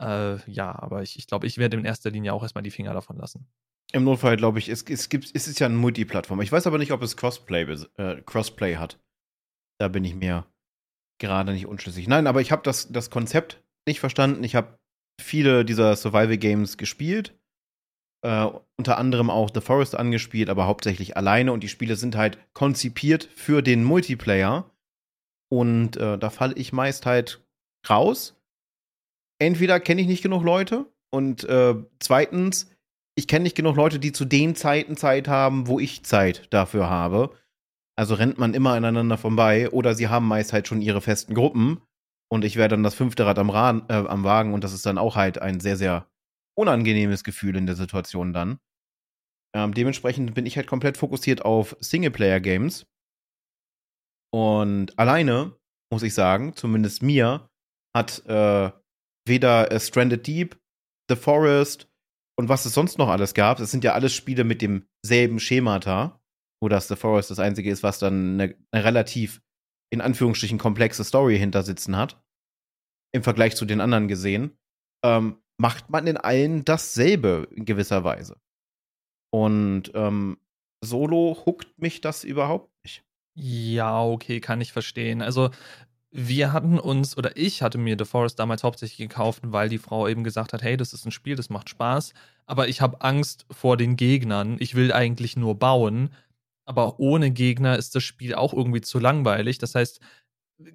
Äh, 0.00 0.38
ja, 0.50 0.74
aber 0.76 1.02
ich, 1.02 1.18
ich 1.18 1.26
glaube, 1.26 1.46
ich 1.46 1.58
werde 1.58 1.76
in 1.76 1.84
erster 1.84 2.10
Linie 2.10 2.32
auch 2.32 2.42
erstmal 2.42 2.62
die 2.62 2.70
Finger 2.70 2.92
davon 2.92 3.16
lassen. 3.16 3.46
Im 3.92 4.04
Notfall, 4.04 4.36
glaube 4.36 4.58
ich, 4.58 4.68
es, 4.68 4.82
es, 4.82 5.08
gibt, 5.08 5.30
es 5.34 5.46
ist 5.46 5.60
ja 5.60 5.66
ein 5.66 5.76
Multiplattform. 5.76 6.40
Ich 6.40 6.50
weiß 6.50 6.66
aber 6.66 6.78
nicht, 6.78 6.92
ob 6.92 7.02
es 7.02 7.16
Crossplay, 7.16 7.62
äh, 7.96 8.22
Crossplay 8.22 8.76
hat. 8.76 8.98
Da 9.78 9.88
bin 9.88 10.04
ich 10.04 10.14
mir 10.14 10.46
gerade 11.18 11.52
nicht 11.52 11.66
unschlüssig. 11.66 12.08
Nein, 12.08 12.26
aber 12.26 12.40
ich 12.40 12.52
habe 12.52 12.62
das, 12.62 12.90
das 12.90 13.10
Konzept 13.10 13.62
nicht 13.86 14.00
verstanden. 14.00 14.42
Ich 14.44 14.54
habe 14.54 14.78
viele 15.22 15.64
dieser 15.64 15.94
Survival-Games 15.96 16.76
gespielt. 16.76 17.34
Äh, 18.22 18.48
unter 18.76 18.98
anderem 18.98 19.30
auch 19.30 19.50
The 19.52 19.60
Forest 19.60 19.96
angespielt, 19.96 20.48
aber 20.48 20.66
hauptsächlich 20.66 21.16
alleine. 21.16 21.52
Und 21.52 21.62
die 21.62 21.68
Spiele 21.68 21.96
sind 21.96 22.16
halt 22.16 22.38
konzipiert 22.54 23.28
für 23.34 23.62
den 23.62 23.84
Multiplayer. 23.84 24.70
Und 25.48 25.96
äh, 25.96 26.18
da 26.18 26.30
falle 26.30 26.54
ich 26.54 26.72
meist 26.72 27.04
halt 27.06 27.44
raus. 27.88 28.36
Entweder 29.38 29.80
kenne 29.80 30.00
ich 30.00 30.06
nicht 30.06 30.22
genug 30.22 30.44
Leute 30.44 30.86
und 31.10 31.44
äh, 31.44 31.74
zweitens, 31.98 32.70
ich 33.16 33.28
kenne 33.28 33.42
nicht 33.42 33.56
genug 33.56 33.76
Leute, 33.76 33.98
die 33.98 34.12
zu 34.12 34.24
den 34.24 34.54
Zeiten 34.54 34.96
Zeit 34.96 35.28
haben, 35.28 35.66
wo 35.66 35.78
ich 35.78 36.04
Zeit 36.04 36.46
dafür 36.50 36.88
habe. 36.88 37.34
Also 37.96 38.14
rennt 38.14 38.38
man 38.38 38.54
immer 38.54 38.72
aneinander 38.72 39.18
vorbei 39.18 39.68
oder 39.70 39.94
sie 39.94 40.08
haben 40.08 40.26
meist 40.26 40.52
halt 40.52 40.68
schon 40.68 40.80
ihre 40.80 41.00
festen 41.00 41.34
Gruppen 41.34 41.82
und 42.32 42.46
ich 42.46 42.56
wäre 42.56 42.68
dann 42.68 42.82
das 42.82 42.94
fünfte 42.94 43.26
Rad 43.26 43.38
am, 43.38 43.50
Rad, 43.50 43.90
äh, 43.90 44.08
am 44.08 44.24
Wagen 44.24 44.54
und 44.54 44.64
das 44.64 44.72
ist 44.72 44.86
dann 44.86 44.96
auch 44.96 45.16
halt 45.16 45.42
ein 45.42 45.60
sehr, 45.60 45.76
sehr 45.76 46.08
unangenehmes 46.58 47.24
Gefühl 47.24 47.56
in 47.56 47.66
der 47.66 47.76
Situation 47.76 48.32
dann. 48.32 48.58
Ähm, 49.54 49.74
dementsprechend 49.74 50.32
bin 50.32 50.46
ich 50.46 50.56
halt 50.56 50.66
komplett 50.66 50.96
fokussiert 50.96 51.44
auf 51.44 51.76
Singleplayer-Games. 51.80 52.86
Und 54.32 54.98
alleine, 54.98 55.58
muss 55.92 56.02
ich 56.02 56.14
sagen, 56.14 56.56
zumindest 56.56 57.02
mir, 57.02 57.50
hat 57.94 58.24
äh, 58.24 58.72
weder 59.28 59.70
äh, 59.70 59.78
Stranded 59.78 60.26
Deep, 60.26 60.58
The 61.10 61.16
Forest 61.16 61.90
und 62.38 62.48
was 62.48 62.64
es 62.64 62.72
sonst 62.72 62.96
noch 62.96 63.08
alles 63.08 63.34
gab, 63.34 63.60
es 63.60 63.70
sind 63.70 63.84
ja 63.84 63.92
alles 63.92 64.14
Spiele 64.14 64.44
mit 64.44 64.62
demselben 64.62 65.38
Schemata, 65.38 66.18
wo 66.62 66.70
das 66.70 66.88
The 66.88 66.96
Forest 66.96 67.30
das 67.30 67.40
einzige 67.40 67.70
ist, 67.70 67.82
was 67.82 67.98
dann 67.98 68.40
eine, 68.40 68.56
eine 68.70 68.84
relativ 68.84 69.42
in 69.92 70.00
Anführungsstrichen 70.00 70.56
komplexe 70.56 71.04
Story 71.04 71.38
hinter 71.38 71.62
sitzen 71.62 71.94
hat, 71.98 72.21
im 73.12 73.22
Vergleich 73.22 73.56
zu 73.56 73.64
den 73.64 73.80
anderen 73.80 74.08
gesehen, 74.08 74.56
ähm, 75.04 75.38
macht 75.58 75.90
man 75.90 76.06
in 76.06 76.16
allen 76.16 76.64
dasselbe 76.64 77.48
in 77.50 77.64
gewisser 77.64 78.04
Weise. 78.04 78.36
Und 79.30 79.92
ähm, 79.94 80.38
solo 80.82 81.42
huckt 81.46 81.78
mich 81.78 82.00
das 82.00 82.24
überhaupt 82.24 82.70
nicht. 82.84 83.04
Ja, 83.34 84.02
okay, 84.02 84.40
kann 84.40 84.60
ich 84.60 84.72
verstehen. 84.72 85.22
Also, 85.22 85.50
wir 86.10 86.52
hatten 86.52 86.78
uns, 86.78 87.16
oder 87.16 87.38
ich 87.38 87.62
hatte 87.62 87.78
mir 87.78 87.96
The 87.98 88.04
Forest 88.04 88.38
damals 88.38 88.62
hauptsächlich 88.64 88.98
gekauft, 88.98 89.40
weil 89.46 89.70
die 89.70 89.78
Frau 89.78 90.06
eben 90.08 90.24
gesagt 90.24 90.52
hat, 90.52 90.62
hey, 90.62 90.76
das 90.76 90.92
ist 90.92 91.06
ein 91.06 91.12
Spiel, 91.12 91.36
das 91.36 91.48
macht 91.48 91.70
Spaß, 91.70 92.12
aber 92.44 92.68
ich 92.68 92.82
habe 92.82 93.00
Angst 93.00 93.46
vor 93.50 93.78
den 93.78 93.96
Gegnern. 93.96 94.56
Ich 94.60 94.74
will 94.74 94.92
eigentlich 94.92 95.36
nur 95.36 95.58
bauen 95.58 96.10
aber 96.64 97.00
ohne 97.00 97.30
Gegner 97.30 97.76
ist 97.76 97.94
das 97.94 98.02
Spiel 98.02 98.34
auch 98.34 98.52
irgendwie 98.52 98.80
zu 98.80 98.98
langweilig. 98.98 99.58
Das 99.58 99.74
heißt, 99.74 100.00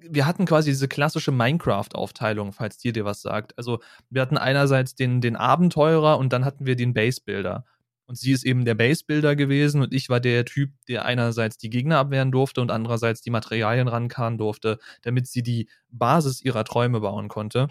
wir 0.08 0.26
hatten 0.26 0.46
quasi 0.46 0.70
diese 0.70 0.88
klassische 0.88 1.32
Minecraft-Aufteilung, 1.32 2.52
falls 2.52 2.78
dir 2.78 2.92
dir 2.92 3.04
was 3.04 3.22
sagt. 3.22 3.56
Also 3.58 3.80
wir 4.10 4.22
hatten 4.22 4.38
einerseits 4.38 4.94
den, 4.94 5.20
den 5.20 5.36
Abenteurer 5.36 6.18
und 6.18 6.32
dann 6.32 6.44
hatten 6.44 6.66
wir 6.66 6.76
den 6.76 6.94
Base-Builder. 6.94 7.64
Und 8.06 8.16
sie 8.16 8.32
ist 8.32 8.44
eben 8.44 8.64
der 8.64 8.74
Base-Builder 8.74 9.36
gewesen 9.36 9.82
und 9.82 9.92
ich 9.92 10.08
war 10.08 10.18
der 10.18 10.46
Typ, 10.46 10.72
der 10.88 11.04
einerseits 11.04 11.58
die 11.58 11.68
Gegner 11.68 11.98
abwehren 11.98 12.32
durfte 12.32 12.62
und 12.62 12.70
andererseits 12.70 13.20
die 13.20 13.30
Materialien 13.30 13.86
rankarren 13.86 14.38
durfte, 14.38 14.78
damit 15.02 15.26
sie 15.26 15.42
die 15.42 15.68
Basis 15.90 16.40
ihrer 16.40 16.64
Träume 16.64 17.00
bauen 17.00 17.28
konnte. 17.28 17.68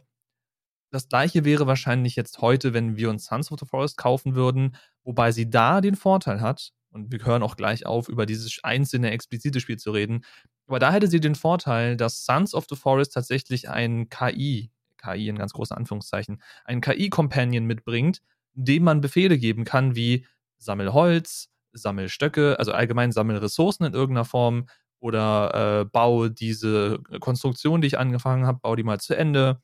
Das 0.91 1.09
gleiche 1.09 1.43
wäre 1.43 1.67
wahrscheinlich 1.67 2.15
jetzt 2.15 2.39
heute, 2.39 2.73
wenn 2.73 2.97
wir 2.97 3.09
uns 3.09 3.25
Sons 3.25 3.51
of 3.51 3.59
the 3.59 3.65
Forest 3.65 3.97
kaufen 3.97 4.35
würden, 4.35 4.75
wobei 5.03 5.31
sie 5.31 5.49
da 5.49 5.81
den 5.81 5.95
Vorteil 5.95 6.39
hat, 6.39 6.71
und 6.97 7.11
wir 7.11 7.23
hören 7.25 7.43
auch 7.43 7.55
gleich 7.55 7.85
auf, 7.85 8.09
über 8.09 8.25
dieses 8.25 8.59
einzelne 8.63 9.11
explizite 9.11 9.59
Spiel 9.59 9.77
zu 9.77 9.91
reden. 9.91 10.25
Aber 10.67 10.79
da 10.79 10.91
hätte 10.91 11.07
sie 11.07 11.19
den 11.19 11.35
Vorteil, 11.35 11.95
dass 11.95 12.25
Sons 12.25 12.53
of 12.53 12.65
the 12.69 12.75
Forest 12.75 13.13
tatsächlich 13.13 13.69
ein 13.69 14.09
KI, 14.09 14.71
KI 14.97 15.29
in 15.29 15.37
ganz 15.37 15.53
großen 15.53 15.77
Anführungszeichen, 15.77 16.41
einen 16.65 16.81
KI-Companion 16.81 17.65
mitbringt, 17.65 18.21
dem 18.53 18.83
man 18.83 18.99
Befehle 18.99 19.37
geben 19.37 19.63
kann, 19.63 19.95
wie 19.95 20.25
sammel 20.57 20.91
Holz, 20.91 21.49
sammel 21.71 22.09
Stöcke, 22.09 22.57
also 22.59 22.71
allgemein 22.73 23.11
sammel 23.11 23.37
Ressourcen 23.37 23.85
in 23.85 23.93
irgendeiner 23.93 24.25
Form 24.25 24.67
oder 24.99 25.81
äh, 25.81 25.85
baue 25.85 26.31
diese 26.31 26.99
Konstruktion, 27.19 27.81
die 27.81 27.87
ich 27.87 27.99
angefangen 27.99 28.47
habe, 28.47 28.59
baue 28.59 28.75
die 28.75 28.83
mal 28.83 28.99
zu 28.99 29.15
Ende. 29.15 29.61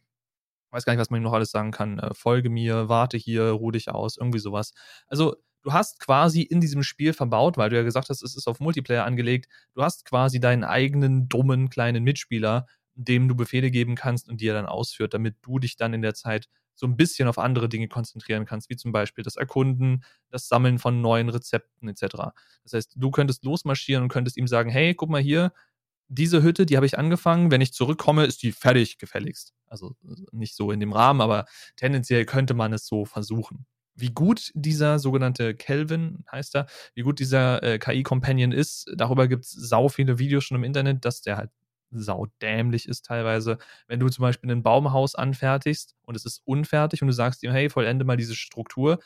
Weiß 0.71 0.85
gar 0.85 0.93
nicht, 0.93 1.01
was 1.01 1.09
man 1.09 1.21
noch 1.21 1.33
alles 1.33 1.51
sagen 1.51 1.71
kann. 1.71 1.99
Äh, 1.99 2.13
folge 2.13 2.49
mir, 2.49 2.87
warte 2.87 3.17
hier, 3.17 3.49
ruh 3.49 3.71
dich 3.71 3.89
aus, 3.89 4.17
irgendwie 4.17 4.39
sowas. 4.39 4.73
Also 5.07 5.35
du 5.63 5.73
hast 5.73 5.99
quasi 5.99 6.41
in 6.41 6.61
diesem 6.61 6.83
Spiel 6.83 7.13
verbaut, 7.13 7.57
weil 7.57 7.69
du 7.69 7.75
ja 7.75 7.83
gesagt 7.83 8.09
hast, 8.09 8.21
es 8.21 8.35
ist 8.35 8.47
auf 8.47 8.59
Multiplayer 8.59 9.05
angelegt, 9.05 9.49
du 9.73 9.81
hast 9.81 10.05
quasi 10.05 10.39
deinen 10.39 10.63
eigenen 10.63 11.29
dummen 11.29 11.69
kleinen 11.69 12.03
Mitspieler, 12.03 12.67
dem 12.95 13.27
du 13.27 13.35
Befehle 13.35 13.71
geben 13.71 13.95
kannst 13.95 14.29
und 14.29 14.41
die 14.41 14.47
er 14.47 14.53
dann 14.53 14.67
ausführt, 14.67 15.13
damit 15.13 15.37
du 15.41 15.59
dich 15.59 15.77
dann 15.77 15.93
in 15.93 16.01
der 16.01 16.13
Zeit 16.13 16.47
so 16.75 16.87
ein 16.87 16.97
bisschen 16.97 17.27
auf 17.27 17.37
andere 17.37 17.69
Dinge 17.69 17.87
konzentrieren 17.87 18.45
kannst, 18.45 18.69
wie 18.69 18.75
zum 18.75 18.91
Beispiel 18.91 19.23
das 19.23 19.35
Erkunden, 19.35 20.03
das 20.29 20.47
Sammeln 20.47 20.79
von 20.79 21.01
neuen 21.01 21.29
Rezepten 21.29 21.87
etc. 21.87 22.33
Das 22.63 22.73
heißt, 22.73 22.93
du 22.95 23.11
könntest 23.11 23.43
losmarschieren 23.45 24.03
und 24.03 24.09
könntest 24.09 24.37
ihm 24.37 24.47
sagen, 24.47 24.69
hey, 24.69 24.93
guck 24.93 25.09
mal 25.09 25.21
hier, 25.21 25.53
diese 26.07 26.43
Hütte, 26.43 26.65
die 26.65 26.75
habe 26.75 26.85
ich 26.85 26.97
angefangen, 26.97 27.51
wenn 27.51 27.61
ich 27.61 27.73
zurückkomme, 27.73 28.25
ist 28.25 28.43
die 28.43 28.51
fertig 28.51 28.97
gefälligst. 28.97 29.53
Also 29.67 29.95
nicht 30.31 30.55
so 30.55 30.71
in 30.71 30.79
dem 30.79 30.93
Rahmen, 30.93 31.21
aber 31.21 31.45
tendenziell 31.75 32.25
könnte 32.25 32.53
man 32.53 32.73
es 32.73 32.85
so 32.85 33.05
versuchen 33.05 33.65
wie 33.95 34.09
gut 34.09 34.51
dieser 34.55 34.99
sogenannte 34.99 35.55
Kelvin 35.55 36.23
heißt 36.31 36.55
er, 36.55 36.67
wie 36.95 37.01
gut 37.01 37.19
dieser 37.19 37.61
äh, 37.63 37.79
KI-Companion 37.79 38.51
ist. 38.51 38.91
Darüber 38.95 39.27
gibt 39.27 39.45
es 39.45 39.51
sau 39.51 39.89
viele 39.89 40.19
Videos 40.19 40.43
schon 40.45 40.57
im 40.57 40.63
Internet, 40.63 41.05
dass 41.05 41.21
der 41.21 41.37
halt 41.37 41.51
saudämlich 41.91 42.87
ist 42.87 43.05
teilweise. 43.05 43.57
Wenn 43.87 43.99
du 43.99 44.09
zum 44.09 44.23
Beispiel 44.23 44.51
ein 44.51 44.63
Baumhaus 44.63 45.15
anfertigst 45.15 45.95
und 46.03 46.15
es 46.15 46.25
ist 46.25 46.41
unfertig 46.45 47.01
und 47.01 47.07
du 47.07 47.13
sagst 47.13 47.43
ihm, 47.43 47.51
hey, 47.51 47.69
vollende 47.69 48.05
mal 48.05 48.17
diese 48.17 48.35
Struktur, 48.35 48.99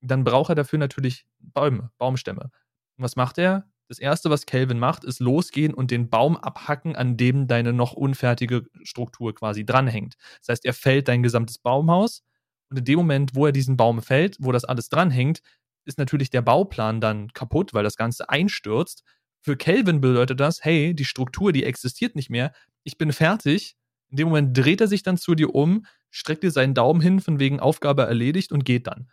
dann 0.00 0.24
braucht 0.24 0.50
er 0.50 0.54
dafür 0.56 0.78
natürlich 0.78 1.24
Bäume, 1.38 1.90
Baumstämme. 1.98 2.50
Und 2.96 3.04
was 3.04 3.16
macht 3.16 3.38
er? 3.38 3.68
Das 3.88 3.98
erste, 3.98 4.30
was 4.30 4.46
Kelvin 4.46 4.78
macht, 4.78 5.04
ist 5.04 5.20
losgehen 5.20 5.74
und 5.74 5.90
den 5.90 6.08
Baum 6.08 6.36
abhacken, 6.36 6.96
an 6.96 7.16
dem 7.16 7.46
deine 7.46 7.72
noch 7.72 7.92
unfertige 7.92 8.64
Struktur 8.82 9.34
quasi 9.34 9.66
dranhängt. 9.66 10.16
Das 10.40 10.48
heißt, 10.48 10.64
er 10.64 10.74
fällt 10.74 11.08
dein 11.08 11.22
gesamtes 11.22 11.58
Baumhaus, 11.58 12.24
und 12.72 12.78
in 12.78 12.84
dem 12.86 12.96
Moment, 12.96 13.34
wo 13.34 13.44
er 13.44 13.52
diesen 13.52 13.76
Baum 13.76 14.00
fällt, 14.00 14.38
wo 14.40 14.50
das 14.50 14.64
alles 14.64 14.88
dranhängt, 14.88 15.42
ist 15.84 15.98
natürlich 15.98 16.30
der 16.30 16.40
Bauplan 16.40 17.02
dann 17.02 17.28
kaputt, 17.34 17.74
weil 17.74 17.84
das 17.84 17.96
Ganze 17.96 18.30
einstürzt. 18.30 19.04
Für 19.42 19.58
Calvin 19.58 20.00
bedeutet 20.00 20.40
das, 20.40 20.64
hey, 20.64 20.94
die 20.94 21.04
Struktur, 21.04 21.52
die 21.52 21.64
existiert 21.64 22.16
nicht 22.16 22.30
mehr. 22.30 22.54
Ich 22.82 22.96
bin 22.96 23.12
fertig. 23.12 23.76
In 24.08 24.16
dem 24.16 24.28
Moment 24.28 24.56
dreht 24.56 24.80
er 24.80 24.88
sich 24.88 25.02
dann 25.02 25.18
zu 25.18 25.34
dir 25.34 25.54
um, 25.54 25.84
streckt 26.10 26.44
dir 26.44 26.50
seinen 26.50 26.72
Daumen 26.72 27.02
hin, 27.02 27.20
von 27.20 27.38
wegen 27.38 27.60
Aufgabe 27.60 28.04
erledigt 28.04 28.52
und 28.52 28.64
geht 28.64 28.86
dann. 28.86 29.10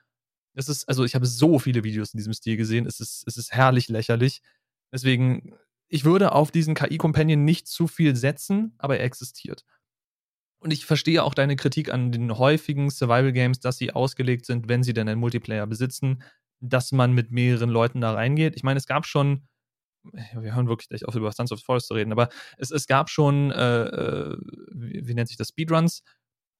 Das 0.53 0.69
ist, 0.69 0.87
also 0.87 1.03
ich 1.03 1.15
habe 1.15 1.25
so 1.25 1.59
viele 1.59 1.83
Videos 1.83 2.13
in 2.13 2.17
diesem 2.17 2.33
Stil 2.33 2.55
gesehen. 2.55 2.85
Es 2.85 3.01
ist, 3.01 3.23
es 3.27 3.35
ist 3.35 3.51
herrlich 3.51 3.89
lächerlich. 3.89 4.41
Deswegen, 4.93 5.53
ich 5.89 6.05
würde 6.05 6.31
auf 6.31 6.51
diesen 6.51 6.75
KI-Companion 6.75 7.43
nicht 7.43 7.67
zu 7.67 7.87
viel 7.87 8.15
setzen, 8.15 8.75
aber 8.77 8.97
er 8.99 9.03
existiert. 9.03 9.65
Und 10.59 10.71
ich 10.71 10.85
verstehe 10.85 11.23
auch 11.23 11.33
deine 11.33 11.55
Kritik 11.55 11.91
an 11.91 12.11
den 12.11 12.37
häufigen 12.37 12.89
Survival 12.89 13.31
Games, 13.31 13.59
dass 13.59 13.77
sie 13.77 13.93
ausgelegt 13.93 14.45
sind, 14.45 14.67
wenn 14.67 14.83
sie 14.83 14.93
denn 14.93 15.07
einen 15.07 15.19
Multiplayer 15.19 15.65
besitzen, 15.67 16.21
dass 16.59 16.91
man 16.91 17.13
mit 17.13 17.31
mehreren 17.31 17.69
Leuten 17.69 18.01
da 18.01 18.13
reingeht. 18.13 18.55
Ich 18.55 18.63
meine, 18.63 18.77
es 18.77 18.85
gab 18.85 19.05
schon, 19.05 19.47
wir 20.03 20.55
hören 20.55 20.67
wirklich 20.67 20.89
gleich 20.89 21.05
auf 21.05 21.15
über 21.15 21.31
Sons 21.31 21.51
of 21.53 21.59
the 21.59 21.65
Forest 21.65 21.87
zu 21.87 21.93
reden, 21.93 22.11
aber 22.11 22.29
es, 22.57 22.71
es 22.71 22.87
gab 22.87 23.09
schon, 23.09 23.51
äh, 23.51 23.83
äh, 23.83 24.37
wie, 24.71 25.07
wie, 25.07 25.13
nennt 25.13 25.29
sich 25.29 25.37
das, 25.37 25.49
Speedruns 25.49 26.03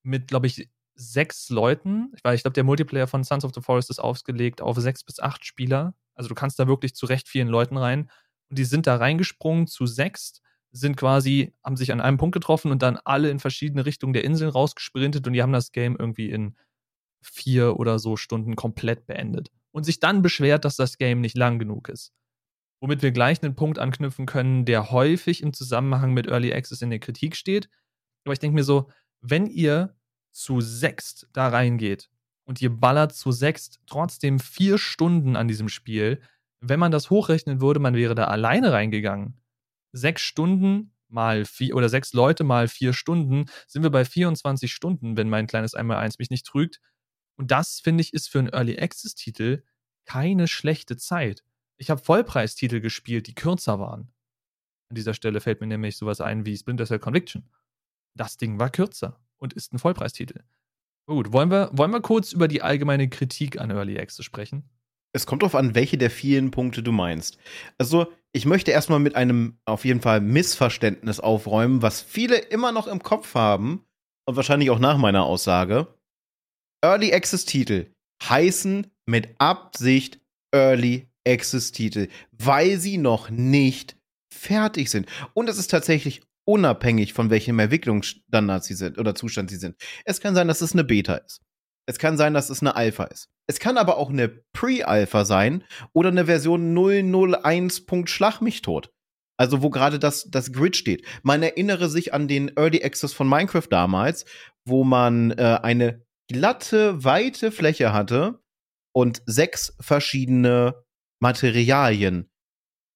mit, 0.04 0.28
glaube 0.28 0.48
ich, 0.48 0.70
sechs 0.96 1.50
Leuten. 1.50 2.14
Weil 2.24 2.36
ich 2.36 2.44
glaube, 2.44 2.54
der 2.54 2.64
Multiplayer 2.64 3.08
von 3.08 3.24
Sons 3.26 3.44
of 3.44 3.52
the 3.54 3.62
Forest 3.62 3.90
ist 3.90 4.00
ausgelegt 4.00 4.62
auf 4.62 4.78
sechs 4.78 5.04
bis 5.04 5.20
acht 5.20 5.46
Spieler. 5.46 5.94
Also 6.16 6.30
du 6.30 6.36
kannst 6.36 6.58
da 6.60 6.68
wirklich 6.68 6.96
zu 6.96 7.06
recht 7.06 7.28
vielen 7.28 7.48
Leuten 7.50 7.78
rein. 7.78 8.10
Und 8.50 8.58
die 8.60 8.66
sind 8.66 8.88
da 8.88 8.96
reingesprungen 8.96 9.68
zu 9.68 9.86
sechst 9.86 10.42
sind 10.72 10.98
quasi, 10.98 11.54
haben 11.64 11.78
sich 11.78 11.92
an 11.92 12.02
einem 12.02 12.18
Punkt 12.18 12.34
getroffen 12.34 12.72
und 12.72 12.82
dann 12.82 12.98
alle 13.04 13.30
in 13.30 13.40
verschiedene 13.40 13.86
Richtungen 13.86 14.14
der 14.14 14.24
Insel 14.24 14.50
rausgesprintet 14.50 15.26
und 15.26 15.34
die 15.34 15.42
haben 15.42 15.54
das 15.54 15.72
Game 15.72 15.96
irgendwie 15.98 16.30
in 16.30 16.56
vier 17.22 17.80
oder 17.80 18.00
so 18.00 18.16
Stunden 18.16 18.56
komplett 18.56 19.06
beendet. 19.06 19.50
Und 19.72 19.84
sich 19.84 20.00
dann 20.00 20.22
beschwert, 20.22 20.66
dass 20.66 20.76
das 20.76 20.98
Game 20.98 21.22
nicht 21.22 21.38
lang 21.38 21.60
genug 21.60 21.90
ist. 21.90 22.12
Womit 22.82 23.02
wir 23.02 23.12
gleich 23.12 23.44
einen 23.44 23.56
Punkt 23.56 23.78
anknüpfen 23.78 24.26
können, 24.26 24.66
der 24.66 24.92
häufig 24.92 25.44
im 25.44 25.54
Zusammenhang 25.54 26.14
mit 26.14 26.28
Early 26.28 26.54
Access 26.54 26.82
in 26.82 26.90
der 26.90 27.00
Kritik 27.00 27.36
steht. 27.36 27.70
Aber 28.26 28.34
ich 28.34 28.40
denke 28.40 28.56
mir 28.56 28.64
so, 28.64 28.90
wenn 29.22 29.48
ihr 29.48 29.96
zu 30.32 30.62
sechst 30.62 31.28
da 31.34 31.50
reingeht 31.50 32.10
und 32.46 32.62
ihr 32.62 32.70
ballert 32.70 33.14
zu 33.14 33.32
sechst 33.32 33.80
trotzdem 33.86 34.40
vier 34.40 34.78
Stunden 34.78 35.36
an 35.36 35.48
diesem 35.48 35.68
Spiel, 35.68 36.22
wenn 36.62 36.80
man 36.80 36.92
das 36.92 37.10
hochrechnen 37.10 37.62
würde, 37.62 37.80
man 37.80 37.96
wäre 37.96 38.16
da 38.16 38.26
alleine 38.26 38.72
reingegangen 38.72 39.40
sechs 39.92 40.22
Stunden 40.22 40.94
mal 41.08 41.46
vier 41.46 41.76
oder 41.76 41.90
sechs 41.90 42.14
Leute 42.14 42.44
mal 42.44 42.68
vier 42.68 42.94
Stunden, 42.94 43.46
sind 43.68 43.84
wir 43.84 43.90
bei 43.90 44.06
24 44.06 44.72
Stunden, 44.72 45.18
wenn 45.18 45.30
mein 45.30 45.48
kleines 45.48 45.76
1x1 45.76 46.16
mich 46.20 46.30
nicht 46.30 46.46
trügt. 46.46 46.80
Und 47.36 47.52
das, 47.52 47.80
finde 47.80 48.02
ich, 48.02 48.14
ist 48.14 48.30
für 48.30 48.40
einen 48.40 48.50
Early 48.50 48.80
Access-Titel 48.80 49.64
keine 50.06 50.48
schlechte 50.48 50.98
Zeit. 50.98 51.44
Ich 51.78 51.90
habe 51.90 52.02
Vollpreistitel 52.02 52.80
gespielt, 52.82 53.28
die 53.28 53.36
kürzer 53.36 53.80
waren. 53.80 54.12
An 54.90 54.96
dieser 54.96 55.14
Stelle 55.14 55.40
fällt 55.40 55.62
mir 55.62 55.68
nämlich 55.68 55.98
sowas 55.98 56.20
ein 56.20 56.46
wie 56.46 56.58
Splinter 56.58 56.86
Cell 56.86 57.00
Conviction. 57.00 57.50
Das 58.16 58.38
Ding 58.38 58.60
war 58.60 58.70
kürzer 58.70 59.20
und 59.38 59.54
ist 59.54 59.72
ein 59.74 59.80
Vollpreistitel. 59.80 60.44
Gut, 61.06 61.32
wollen 61.32 61.50
wir, 61.50 61.70
wollen 61.74 61.92
wir 61.92 62.02
kurz 62.02 62.34
über 62.34 62.48
die 62.48 62.62
allgemeine 62.62 63.10
Kritik 63.10 63.60
an 63.60 63.72
Early 63.72 64.00
Access 64.00 64.26
sprechen? 64.26 64.70
Es 65.14 65.26
kommt 65.26 65.42
darauf 65.42 65.56
an, 65.56 65.76
welche 65.76 65.98
der 65.98 66.12
vielen 66.12 66.52
Punkte 66.52 66.84
du 66.84 66.92
meinst. 66.92 67.38
Also, 67.78 68.12
ich 68.32 68.46
möchte 68.46 68.72
erstmal 68.72 69.00
mit 69.00 69.16
einem 69.16 69.58
auf 69.66 69.86
jeden 69.86 70.02
Fall 70.02 70.22
Missverständnis 70.22 71.20
aufräumen, 71.20 71.82
was 71.82 72.02
viele 72.02 72.38
immer 72.38 72.72
noch 72.72 72.88
im 72.88 73.02
Kopf 73.02 73.34
haben 73.34 73.86
und 74.26 74.36
wahrscheinlich 74.36 74.70
auch 74.70 74.80
nach 74.80 74.98
meiner 74.98 75.24
Aussage. 75.24 75.88
Early 76.84 77.12
Access 77.12 77.46
Titel 77.46 77.88
heißen 78.24 78.88
mit 79.08 79.30
Absicht 79.40 80.20
Early 80.54 81.10
Access 81.28 81.72
Titel, 81.72 82.08
weil 82.32 82.78
sie 82.78 82.98
noch 82.98 83.30
nicht 83.30 83.98
fertig 84.32 84.90
sind. 84.90 85.08
Und 85.34 85.50
es 85.50 85.58
ist 85.58 85.72
tatsächlich 85.72 86.22
unabhängig 86.46 87.14
von 87.14 87.30
welchem 87.30 87.60
Entwicklungsstandard 87.60 88.64
sie 88.64 88.74
sind 88.76 88.98
oder 88.98 89.16
Zustand 89.16 89.50
sie 89.50 89.58
sind. 89.58 89.76
Es 90.06 90.22
kann 90.22 90.36
sein, 90.36 90.48
dass 90.48 90.62
es 90.62 90.74
eine 90.74 90.84
Beta 90.84 91.16
ist. 91.16 91.42
Es 91.90 91.98
kann 91.98 92.18
sein, 92.18 92.36
dass 92.36 92.52
es 92.52 92.62
eine 92.62 92.76
Alpha 92.76 93.06
ist. 93.06 93.30
Es 93.48 93.60
kann 93.60 93.80
aber 93.80 93.98
auch 93.98 94.12
eine 94.12 94.30
Pre-Alpha 94.30 95.26
sein 95.26 95.64
oder 95.92 96.10
eine 96.10 96.28
Version 96.28 96.76
001. 96.76 97.84
Schlag 98.06 98.42
mich 98.42 98.62
tot. 98.62 98.92
Also 99.40 99.64
wo 99.64 99.72
gerade 99.72 99.98
das, 99.98 100.30
das 100.30 100.54
Grid 100.54 100.78
steht. 100.78 101.04
Man 101.24 101.42
erinnere 101.42 101.90
sich 101.90 102.14
an 102.14 102.28
den 102.28 102.56
Early 102.56 102.84
Access 102.84 103.12
von 103.12 103.28
Minecraft 103.28 103.66
damals, 103.72 104.26
wo 104.66 104.84
man 104.84 105.32
äh, 105.32 105.58
eine 105.64 106.06
glatte, 106.32 107.04
weite 107.04 107.52
Fläche 107.52 107.92
hatte 107.92 108.40
und 108.94 109.24
sechs 109.26 109.76
verschiedene 109.80 110.84
Materialien, 111.20 112.30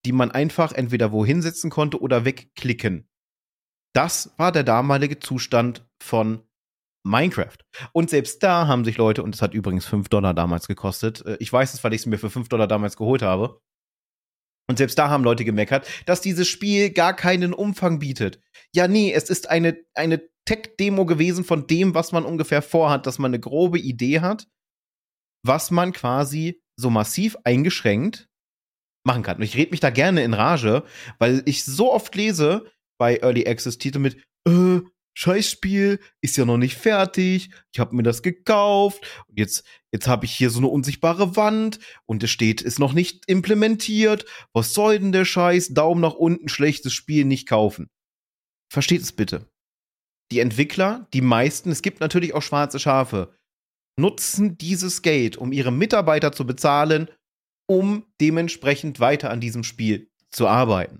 die 0.05 0.11
man 0.11 0.29
einfach 0.29 0.71
entweder 0.71 1.11
wohin 1.11 1.41
setzen 1.41 1.71
konnte 1.71 1.99
oder 1.99 2.25
wegklicken. 2.25 3.09
Das 3.95 4.35
war 4.37 4.51
der 4.51 4.63
damalige 4.63 5.17
Zustand 5.17 5.83
von 5.99 6.43
Minecraft. 7.03 7.57
Und 7.91 8.09
selbst 8.09 8.41
da 8.43 8.67
haben 8.67 8.85
sich 8.85 8.97
Leute, 8.97 9.23
und 9.23 9.35
es 9.35 9.41
hat 9.41 9.53
übrigens 9.53 9.85
5 9.85 10.09
Dollar 10.09 10.33
damals 10.33 10.67
gekostet, 10.67 11.25
äh, 11.25 11.37
ich 11.39 11.51
weiß 11.51 11.73
es, 11.73 11.83
weil 11.83 11.93
ich 11.93 12.01
es 12.01 12.05
mir 12.05 12.17
für 12.17 12.29
5 12.29 12.49
Dollar 12.49 12.67
damals 12.67 12.97
geholt 12.97 13.21
habe. 13.21 13.59
Und 14.69 14.77
selbst 14.77 14.97
da 14.97 15.09
haben 15.09 15.25
Leute 15.25 15.43
gemeckert, 15.43 15.87
dass 16.05 16.21
dieses 16.21 16.47
Spiel 16.47 16.91
gar 16.91 17.13
keinen 17.13 17.53
Umfang 17.53 17.99
bietet. 17.99 18.39
Ja, 18.73 18.87
nee, 18.87 19.11
es 19.11 19.29
ist 19.29 19.49
eine, 19.49 19.77
eine 19.93 20.21
Tech-Demo 20.45 21.05
gewesen 21.05 21.43
von 21.43 21.67
dem, 21.67 21.93
was 21.93 22.11
man 22.11 22.25
ungefähr 22.25 22.61
vorhat, 22.61 23.05
dass 23.05 23.19
man 23.19 23.31
eine 23.31 23.41
grobe 23.41 23.79
Idee 23.79 24.21
hat, 24.21 24.47
was 25.45 25.71
man 25.71 25.91
quasi 25.91 26.61
so 26.77 26.89
massiv 26.89 27.37
eingeschränkt 27.43 28.29
machen 29.05 29.23
kann. 29.23 29.37
Und 29.37 29.43
ich 29.43 29.57
rede 29.57 29.71
mich 29.71 29.81
da 29.81 29.89
gerne 29.89 30.23
in 30.23 30.33
Rage, 30.33 30.83
weil 31.19 31.43
ich 31.45 31.65
so 31.65 31.91
oft 31.91 32.15
lese 32.15 32.71
bei 32.97 33.17
Early 33.17 33.45
Access 33.47 33.77
Titel 33.77 33.99
mit, 33.99 34.15
äh, 34.47 34.79
Scheißspiel 35.15 35.99
ist 36.21 36.37
ja 36.37 36.45
noch 36.45 36.57
nicht 36.57 36.75
fertig. 36.75 37.51
Ich 37.71 37.79
habe 37.79 37.95
mir 37.95 38.03
das 38.03 38.23
gekauft. 38.23 39.23
Und 39.27 39.37
jetzt, 39.37 39.63
jetzt 39.91 40.07
habe 40.07 40.25
ich 40.25 40.31
hier 40.31 40.49
so 40.49 40.59
eine 40.59 40.67
unsichtbare 40.67 41.35
Wand 41.35 41.79
und 42.05 42.23
es 42.23 42.31
steht, 42.31 42.61
ist 42.61 42.79
noch 42.79 42.93
nicht 42.93 43.23
implementiert. 43.27 44.25
Was 44.53 44.73
soll 44.73 44.99
denn 44.99 45.11
der 45.11 45.25
Scheiß? 45.25 45.69
Daumen 45.69 46.01
nach 46.01 46.15
unten, 46.15 46.49
schlechtes 46.49 46.93
Spiel 46.93 47.25
nicht 47.25 47.47
kaufen. 47.47 47.89
Versteht 48.71 49.01
es 49.01 49.11
bitte. 49.11 49.47
Die 50.31 50.39
Entwickler, 50.39 51.07
die 51.13 51.21
meisten, 51.21 51.69
es 51.69 51.83
gibt 51.83 51.99
natürlich 51.99 52.33
auch 52.33 52.41
schwarze 52.41 52.79
Schafe, 52.79 53.37
nutzen 53.99 54.57
dieses 54.57 55.03
Geld, 55.03 55.37
um 55.37 55.51
ihre 55.51 55.71
Mitarbeiter 55.71 56.31
zu 56.31 56.47
bezahlen, 56.47 57.07
um 57.67 58.05
dementsprechend 58.19 58.99
weiter 58.99 59.29
an 59.29 59.41
diesem 59.41 59.63
Spiel 59.63 60.09
zu 60.31 60.47
arbeiten. 60.47 60.99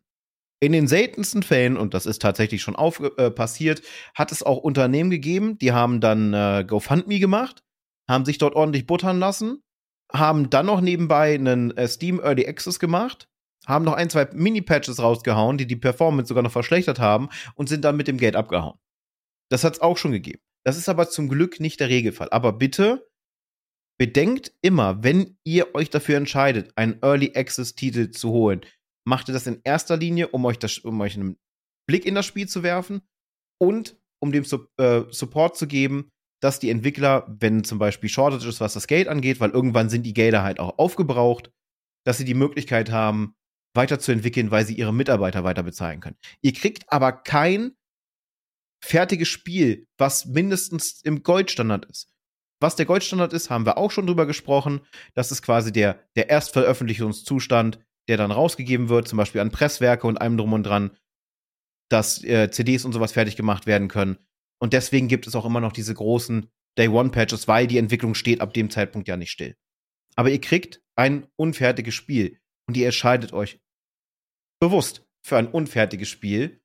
In 0.64 0.72
den 0.72 0.88
seltensten 0.88 1.44
Fällen, 1.44 1.76
und 1.76 1.94
das 1.94 2.06
ist 2.06 2.22
tatsächlich 2.22 2.62
schon 2.62 2.78
auf, 2.78 3.02
äh, 3.18 3.30
passiert, 3.30 3.82
hat 4.16 4.32
es 4.32 4.44
auch 4.44 4.60
Unternehmen 4.60 5.10
gegeben, 5.10 5.58
die 5.58 5.74
haben 5.74 6.00
dann 6.00 6.34
äh, 6.34 6.64
GoFundMe 6.66 7.20
gemacht, 7.20 7.66
haben 8.10 8.24
sich 8.24 8.38
dort 8.38 8.56
ordentlich 8.56 8.88
buttern 8.88 9.20
lassen, 9.20 9.62
haben 10.14 10.50
dann 10.50 10.68
noch 10.68 10.80
nebenbei 10.80 11.34
einen 11.34 11.76
äh, 11.76 11.86
Steam 11.90 12.22
Early 12.22 12.48
Access 12.48 12.80
gemacht, 12.80 13.28
haben 13.68 13.84
noch 13.84 13.92
ein, 13.92 14.10
zwei 14.10 14.30
Mini-Patches 14.32 15.02
rausgehauen, 15.02 15.58
die 15.58 15.68
die 15.68 15.76
Performance 15.76 16.30
sogar 16.30 16.44
noch 16.44 16.52
verschlechtert 16.54 16.98
haben 16.98 17.28
und 17.56 17.68
sind 17.68 17.84
dann 17.84 17.98
mit 17.98 18.08
dem 18.08 18.18
Geld 18.18 18.38
abgehauen. 18.38 18.80
Das 19.52 19.66
hat 19.66 19.74
es 19.74 19.82
auch 19.82 19.98
schon 19.98 20.14
gegeben. 20.14 20.40
Das 20.64 20.78
ist 20.78 20.88
aber 20.88 21.10
zum 21.10 21.28
Glück 21.28 21.60
nicht 21.60 21.82
der 21.82 21.90
Regelfall. 21.90 22.30
Aber 22.32 22.54
bitte 22.54 23.06
bedenkt 24.00 24.54
immer, 24.62 25.04
wenn 25.04 25.38
ihr 25.44 25.76
euch 25.76 25.90
dafür 25.90 26.16
entscheidet, 26.16 26.72
einen 26.78 27.02
Early 27.02 27.34
Access 27.36 27.76
Titel 27.76 28.12
zu 28.12 28.30
holen, 28.30 28.62
macht 29.06 29.28
ihr 29.30 29.34
das 29.34 29.48
in 29.48 29.62
erster 29.64 29.98
Linie, 29.98 30.30
um 30.30 30.46
euch, 30.46 30.60
das, 30.60 30.80
um 30.80 31.00
euch 31.02 31.16
einen 31.16 31.38
Blick 31.88 32.06
in 32.06 32.16
das 32.16 32.26
Spiel 32.26 32.48
zu 32.48 32.64
werfen 32.64 33.02
und 33.62 33.98
um 34.22 34.32
dem 34.32 34.46
Su 34.46 34.66
äh, 34.78 35.04
Support 35.10 35.58
zu 35.58 35.68
geben, 35.68 36.10
dass 36.42 36.60
die 36.60 36.70
Entwickler, 36.70 37.26
wenn 37.40 37.64
zum 37.64 37.80
Beispiel 37.80 38.10
Shortage 38.10 38.48
ist, 38.48 38.62
was 38.62 38.74
das 38.74 38.88
Geld 38.88 39.08
angeht, 39.08 39.40
weil 39.40 39.52
irgendwann 39.52 39.90
sind 39.90 40.04
die 40.04 40.14
Gelder 40.14 40.44
halt 40.44 40.60
auch 40.60 40.78
aufgebraucht, 40.78 41.52
dass 42.06 42.18
sie 42.18 42.26
die 42.26 42.34
Möglichkeit 42.34 42.92
haben, 42.92 43.36
weiterzuentwickeln, 43.76 44.52
weil 44.52 44.66
sie 44.66 44.76
ihre 44.76 44.94
Mitarbeiter 44.94 45.44
weiter 45.44 45.64
bezahlen 45.64 46.00
können. 46.00 46.18
Ihr 46.42 46.54
kriegt 46.54 46.92
aber 46.92 47.12
kein 47.12 47.76
fertiges 48.84 49.30
Spiel, 49.30 49.88
was 49.98 50.26
mindestens 50.26 51.02
im 51.02 51.24
Goldstandard 51.24 51.86
ist. 51.86 52.10
Was 52.62 52.76
der 52.76 52.86
Goldstandard 52.86 53.34
ist, 53.34 53.50
haben 53.50 53.66
wir 53.66 53.78
auch 53.78 53.92
schon 53.92 54.08
drüber 54.08 54.26
gesprochen. 54.26 54.82
Das 55.16 55.32
ist 55.32 55.42
quasi 55.42 55.72
der, 55.72 56.00
der 56.16 56.30
Erstveröffentlichungszustand, 56.30 57.80
der 58.10 58.18
dann 58.18 58.32
rausgegeben 58.32 58.90
wird, 58.90 59.08
zum 59.08 59.18
Beispiel 59.18 59.42
an 59.42 59.52
Presswerke 59.52 60.08
und 60.08 60.20
allem 60.20 60.38
drum 60.38 60.54
und 60.54 60.64
dran, 60.64 60.92
dass 61.90 62.24
äh, 62.24 62.50
CDs 62.52 62.86
und 62.86 62.94
sowas 62.94 63.14
fertig 63.14 63.36
gemacht 63.36 63.66
werden 63.66 63.88
können. 63.88 64.18
Und 64.60 64.74
deswegen 64.74 65.08
gibt 65.08 65.28
es 65.28 65.36
auch 65.36 65.46
immer 65.46 65.60
noch 65.60 65.74
diese 65.74 65.94
großen 65.94 66.50
Day-One-Patches, 66.78 67.48
weil 67.48 67.68
die 67.68 67.78
Entwicklung 67.78 68.16
steht 68.16 68.42
ab 68.42 68.54
dem 68.54 68.70
Zeitpunkt 68.70 69.08
ja 69.08 69.18
nicht 69.18 69.32
still. 69.32 69.56
Aber 70.16 70.30
ihr 70.30 70.42
kriegt 70.42 70.82
ein 70.96 71.28
unfertiges 71.36 71.94
Spiel 71.94 72.40
und 72.68 72.78
ihr 72.78 72.86
entscheidet 72.86 73.34
euch 73.34 73.60
bewusst 74.60 75.06
für 75.26 75.38
ein 75.38 75.48
unfertiges 75.48 76.10
Spiel. 76.10 76.62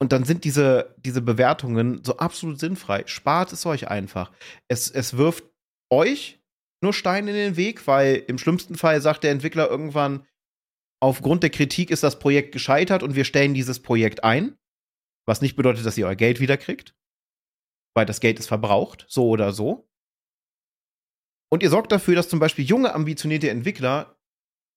Und 0.00 0.12
dann 0.12 0.24
sind 0.24 0.44
diese, 0.44 0.94
diese 0.98 1.20
Bewertungen 1.20 2.02
so 2.04 2.16
absolut 2.16 2.58
sinnfrei. 2.58 3.02
Spart 3.06 3.52
es 3.52 3.66
euch 3.66 3.88
einfach. 3.88 4.32
Es, 4.68 4.90
es 4.90 5.16
wirft 5.16 5.44
euch 5.90 6.40
nur 6.82 6.94
Steine 6.94 7.30
in 7.30 7.36
den 7.36 7.56
Weg, 7.56 7.86
weil 7.86 8.24
im 8.26 8.38
schlimmsten 8.38 8.76
Fall 8.76 9.00
sagt 9.02 9.24
der 9.24 9.32
Entwickler 9.32 9.68
irgendwann, 9.68 10.26
aufgrund 11.00 11.42
der 11.42 11.50
Kritik 11.50 11.90
ist 11.90 12.02
das 12.02 12.18
Projekt 12.18 12.52
gescheitert 12.52 13.02
und 13.02 13.16
wir 13.16 13.24
stellen 13.24 13.54
dieses 13.54 13.80
Projekt 13.80 14.22
ein. 14.24 14.56
Was 15.26 15.40
nicht 15.40 15.56
bedeutet, 15.56 15.84
dass 15.84 15.98
ihr 15.98 16.06
euer 16.06 16.14
Geld 16.14 16.40
wiederkriegt. 16.40 16.94
Weil 17.94 18.06
das 18.06 18.20
Geld 18.20 18.38
ist 18.38 18.46
verbraucht, 18.46 19.06
so 19.08 19.28
oder 19.28 19.52
so. 19.52 19.88
Und 21.52 21.62
ihr 21.62 21.70
sorgt 21.70 21.92
dafür, 21.92 22.14
dass 22.14 22.28
zum 22.28 22.38
Beispiel 22.38 22.64
junge, 22.64 22.94
ambitionierte 22.94 23.50
Entwickler 23.50 24.18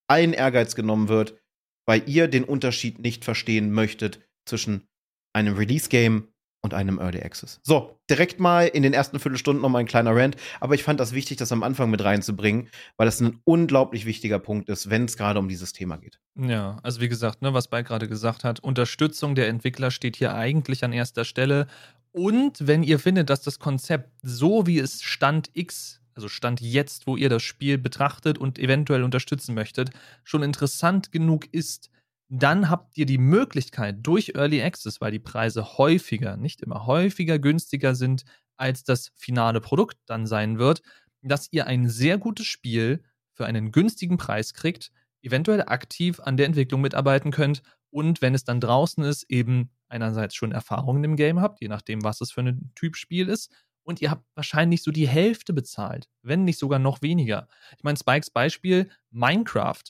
allen 0.08 0.32
Ehrgeiz 0.32 0.74
genommen 0.74 1.08
wird, 1.08 1.40
weil 1.86 2.08
ihr 2.08 2.28
den 2.28 2.44
Unterschied 2.44 2.98
nicht 2.98 3.24
verstehen 3.24 3.72
möchtet 3.72 4.20
zwischen 4.44 4.88
einem 5.32 5.56
Release-Game 5.56 6.33
und 6.64 6.72
einem 6.72 6.98
Early 6.98 7.20
Access. 7.20 7.60
So, 7.62 8.00
direkt 8.08 8.40
mal 8.40 8.66
in 8.66 8.82
den 8.82 8.94
ersten 8.94 9.20
Viertelstunden 9.20 9.60
noch 9.60 9.68
mal 9.68 9.80
ein 9.80 9.86
kleiner 9.86 10.16
Rant, 10.16 10.36
aber 10.60 10.74
ich 10.74 10.82
fand 10.82 10.98
das 10.98 11.12
wichtig, 11.12 11.36
das 11.36 11.52
am 11.52 11.62
Anfang 11.62 11.90
mit 11.90 12.02
reinzubringen, 12.02 12.70
weil 12.96 13.04
das 13.04 13.20
ein 13.20 13.38
unglaublich 13.44 14.06
wichtiger 14.06 14.38
Punkt 14.38 14.70
ist, 14.70 14.88
wenn 14.88 15.04
es 15.04 15.18
gerade 15.18 15.38
um 15.38 15.48
dieses 15.48 15.74
Thema 15.74 15.98
geht. 15.98 16.18
Ja, 16.36 16.78
also 16.82 17.02
wie 17.02 17.10
gesagt, 17.10 17.42
ne, 17.42 17.52
was 17.52 17.68
Bike 17.68 17.86
gerade 17.86 18.08
gesagt 18.08 18.44
hat, 18.44 18.60
Unterstützung 18.60 19.34
der 19.34 19.48
Entwickler 19.48 19.90
steht 19.90 20.16
hier 20.16 20.34
eigentlich 20.34 20.82
an 20.84 20.94
erster 20.94 21.26
Stelle. 21.26 21.66
Und 22.12 22.66
wenn 22.66 22.82
ihr 22.82 22.98
findet, 22.98 23.28
dass 23.28 23.42
das 23.42 23.58
Konzept 23.58 24.10
so 24.22 24.66
wie 24.66 24.78
es 24.78 25.02
Stand 25.02 25.50
X 25.52 26.00
also 26.16 26.28
Stand 26.28 26.60
jetzt, 26.60 27.08
wo 27.08 27.16
ihr 27.16 27.28
das 27.28 27.42
Spiel 27.42 27.76
betrachtet 27.76 28.38
und 28.38 28.60
eventuell 28.60 29.02
unterstützen 29.02 29.52
möchtet, 29.52 29.90
schon 30.22 30.44
interessant 30.44 31.10
genug 31.10 31.52
ist, 31.52 31.90
dann 32.28 32.70
habt 32.70 32.96
ihr 32.96 33.06
die 33.06 33.18
Möglichkeit 33.18 33.98
durch 34.02 34.32
Early 34.34 34.62
Access, 34.62 35.00
weil 35.00 35.12
die 35.12 35.18
Preise 35.18 35.78
häufiger, 35.78 36.36
nicht 36.36 36.62
immer 36.62 36.86
häufiger 36.86 37.38
günstiger 37.38 37.94
sind, 37.94 38.24
als 38.56 38.84
das 38.84 39.12
finale 39.16 39.60
Produkt 39.60 39.98
dann 40.06 40.26
sein 40.26 40.58
wird, 40.58 40.82
dass 41.22 41.48
ihr 41.52 41.66
ein 41.66 41.88
sehr 41.88 42.18
gutes 42.18 42.46
Spiel 42.46 43.02
für 43.32 43.46
einen 43.46 43.72
günstigen 43.72 44.16
Preis 44.16 44.54
kriegt, 44.54 44.92
eventuell 45.22 45.62
aktiv 45.62 46.20
an 46.20 46.36
der 46.36 46.46
Entwicklung 46.46 46.80
mitarbeiten 46.80 47.30
könnt 47.30 47.62
und 47.90 48.22
wenn 48.22 48.34
es 48.34 48.44
dann 48.44 48.60
draußen 48.60 49.04
ist, 49.04 49.24
eben 49.30 49.70
einerseits 49.88 50.34
schon 50.34 50.52
Erfahrungen 50.52 51.04
im 51.04 51.16
Game 51.16 51.40
habt, 51.40 51.60
je 51.60 51.68
nachdem, 51.68 52.02
was 52.02 52.20
es 52.20 52.32
für 52.32 52.40
ein 52.40 52.72
Typ 52.74 52.96
Spiel 52.96 53.28
ist, 53.28 53.52
und 53.84 54.00
ihr 54.00 54.10
habt 54.10 54.24
wahrscheinlich 54.34 54.82
so 54.82 54.90
die 54.90 55.06
Hälfte 55.06 55.52
bezahlt, 55.52 56.08
wenn 56.22 56.44
nicht 56.44 56.58
sogar 56.58 56.78
noch 56.78 57.02
weniger. 57.02 57.48
Ich 57.76 57.84
meine, 57.84 57.98
Spikes 57.98 58.30
Beispiel, 58.30 58.90
Minecraft 59.10 59.82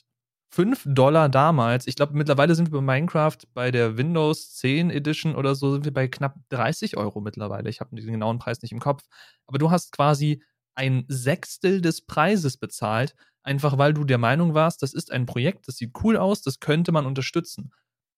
5 0.49 0.83
Dollar 0.87 1.29
damals. 1.29 1.87
Ich 1.87 1.95
glaube, 1.95 2.13
mittlerweile 2.13 2.55
sind 2.55 2.71
wir 2.71 2.79
bei 2.79 2.95
Minecraft 2.95 3.37
bei 3.53 3.71
der 3.71 3.97
Windows 3.97 4.53
10 4.55 4.89
Edition 4.89 5.35
oder 5.35 5.55
so, 5.55 5.73
sind 5.73 5.85
wir 5.85 5.93
bei 5.93 6.07
knapp 6.07 6.35
30 6.49 6.97
Euro 6.97 7.19
mittlerweile. 7.21 7.69
Ich 7.69 7.79
habe 7.81 7.95
den 7.95 8.05
genauen 8.05 8.39
Preis 8.39 8.61
nicht 8.61 8.71
im 8.71 8.79
Kopf. 8.79 9.03
Aber 9.47 9.57
du 9.57 9.71
hast 9.71 9.91
quasi 9.91 10.41
ein 10.75 11.05
Sechstel 11.07 11.81
des 11.81 12.01
Preises 12.01 12.57
bezahlt, 12.57 13.15
einfach 13.43 13.77
weil 13.77 13.93
du 13.93 14.03
der 14.03 14.17
Meinung 14.17 14.53
warst, 14.53 14.81
das 14.81 14.93
ist 14.93 15.11
ein 15.11 15.25
Projekt, 15.25 15.67
das 15.67 15.77
sieht 15.77 15.91
cool 16.03 16.17
aus, 16.17 16.41
das 16.41 16.59
könnte 16.59 16.91
man 16.91 17.05
unterstützen. 17.05 17.71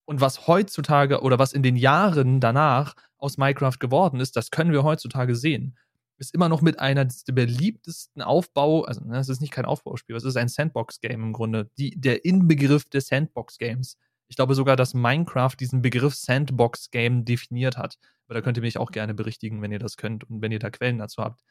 Und 0.05 0.21
was 0.21 0.47
heutzutage 0.47 1.21
oder 1.21 1.37
was 1.37 1.53
in 1.53 1.63
den 1.63 1.75
Jahren 1.75 2.39
danach 2.39 2.95
aus 3.17 3.37
Minecraft 3.37 3.77
geworden 3.79 4.19
ist, 4.19 4.35
das 4.35 4.51
können 4.51 4.71
wir 4.71 4.83
heutzutage 4.83 5.35
sehen 5.35 5.77
ist 6.17 6.33
immer 6.33 6.49
noch 6.49 6.61
mit 6.61 6.79
einer 6.79 7.05
der 7.05 7.33
beliebtesten 7.33 8.21
Aufbau, 8.21 8.83
also 8.83 9.03
ne, 9.03 9.17
es 9.19 9.29
ist 9.29 9.41
nicht 9.41 9.51
kein 9.51 9.65
Aufbauspiel, 9.65 10.15
es 10.15 10.23
ist 10.23 10.37
ein 10.37 10.47
Sandbox-Game 10.47 11.23
im 11.23 11.33
Grunde, 11.33 11.69
die, 11.77 11.99
der 11.99 12.25
Inbegriff 12.25 12.85
des 12.85 13.07
Sandbox-Games. 13.07 13.97
Ich 14.29 14.35
glaube 14.35 14.55
sogar, 14.55 14.75
dass 14.75 14.93
Minecraft 14.93 15.55
diesen 15.59 15.81
Begriff 15.81 16.15
Sandbox-Game 16.15 17.23
definiert 17.23 17.77
hat. 17.77 17.97
Aber 18.25 18.35
da 18.35 18.41
könnt 18.41 18.57
ihr 18.57 18.63
mich 18.63 18.77
auch 18.77 18.91
gerne 18.91 19.13
berichtigen, 19.13 19.61
wenn 19.61 19.71
ihr 19.71 19.79
das 19.79 19.95
könnt 19.95 20.29
und 20.29 20.41
wenn 20.41 20.51
ihr 20.51 20.59
da 20.59 20.69
Quellen 20.69 20.97
dazu 20.97 21.23
habt. 21.23 21.41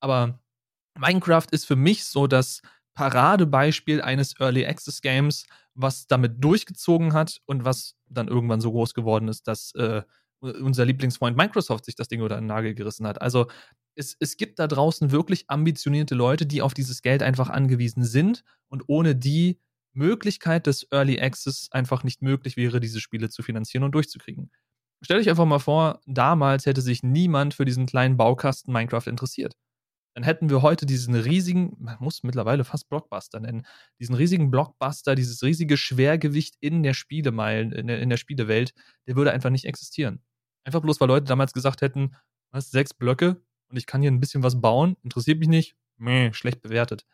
Aber 0.00 0.38
Minecraft 0.96 1.46
ist 1.50 1.64
für 1.64 1.76
mich 1.76 2.04
so 2.04 2.26
das 2.26 2.62
Paradebeispiel 2.94 4.00
eines 4.00 4.38
Early 4.38 4.64
Access 4.64 5.00
Games, 5.00 5.46
was 5.74 6.06
damit 6.06 6.42
durchgezogen 6.44 7.12
hat 7.12 7.40
und 7.46 7.64
was 7.64 7.96
dann 8.06 8.28
irgendwann 8.28 8.60
so 8.60 8.70
groß 8.70 8.94
geworden 8.94 9.26
ist, 9.26 9.48
dass 9.48 9.74
äh, 9.74 10.02
unser 10.40 10.84
Lieblingsfreund 10.84 11.36
Microsoft 11.36 11.84
sich 11.84 11.96
das 11.96 12.08
Ding 12.08 12.22
unter 12.22 12.36
den 12.36 12.46
Nagel 12.46 12.74
gerissen 12.74 13.06
hat. 13.06 13.20
Also 13.20 13.48
es, 13.96 14.16
es 14.20 14.36
gibt 14.36 14.58
da 14.58 14.66
draußen 14.66 15.10
wirklich 15.10 15.44
ambitionierte 15.48 16.14
Leute, 16.14 16.46
die 16.46 16.62
auf 16.62 16.74
dieses 16.74 17.02
Geld 17.02 17.22
einfach 17.22 17.50
angewiesen 17.50 18.04
sind 18.04 18.44
und 18.68 18.84
ohne 18.88 19.14
die 19.14 19.60
Möglichkeit 19.92 20.66
des 20.66 20.86
Early 20.90 21.20
Access 21.20 21.68
einfach 21.70 22.02
nicht 22.02 22.20
möglich 22.20 22.56
wäre, 22.56 22.80
diese 22.80 23.00
Spiele 23.00 23.30
zu 23.30 23.42
finanzieren 23.42 23.84
und 23.84 23.92
durchzukriegen. 23.92 24.50
Stellt 25.02 25.20
euch 25.20 25.30
einfach 25.30 25.44
mal 25.44 25.58
vor, 25.58 26.00
damals 26.06 26.66
hätte 26.66 26.80
sich 26.80 27.02
niemand 27.02 27.54
für 27.54 27.64
diesen 27.64 27.86
kleinen 27.86 28.16
Baukasten 28.16 28.72
Minecraft 28.72 29.06
interessiert. 29.06 29.54
Dann 30.14 30.24
hätten 30.24 30.48
wir 30.48 30.62
heute 30.62 30.86
diesen 30.86 31.14
riesigen, 31.14 31.76
man 31.78 31.96
muss 31.98 32.22
mittlerweile 32.22 32.64
fast 32.64 32.88
Blockbuster 32.88 33.40
nennen, 33.40 33.66
diesen 34.00 34.14
riesigen 34.14 34.50
Blockbuster, 34.50 35.14
dieses 35.14 35.42
riesige 35.42 35.76
Schwergewicht 35.76 36.54
in 36.60 36.82
der 36.82 36.94
Spielemeilen, 36.94 37.72
in 37.72 37.88
der, 37.88 38.00
in 38.00 38.10
der 38.10 38.16
Spielewelt, 38.16 38.74
der 39.06 39.16
würde 39.16 39.32
einfach 39.32 39.50
nicht 39.50 39.64
existieren. 39.64 40.22
Einfach 40.64 40.80
bloß, 40.80 41.00
weil 41.00 41.08
Leute 41.08 41.26
damals 41.26 41.52
gesagt 41.52 41.82
hätten, 41.82 42.16
was, 42.52 42.70
sechs 42.70 42.94
Blöcke 42.94 43.42
und 43.74 43.78
ich 43.78 43.86
kann 43.86 44.02
hier 44.02 44.12
ein 44.12 44.20
bisschen 44.20 44.44
was 44.44 44.60
bauen, 44.60 44.96
interessiert 45.02 45.40
mich 45.40 45.48
nicht, 45.48 45.74
meh, 45.96 46.32
schlecht 46.32 46.62
bewertet. 46.62 47.04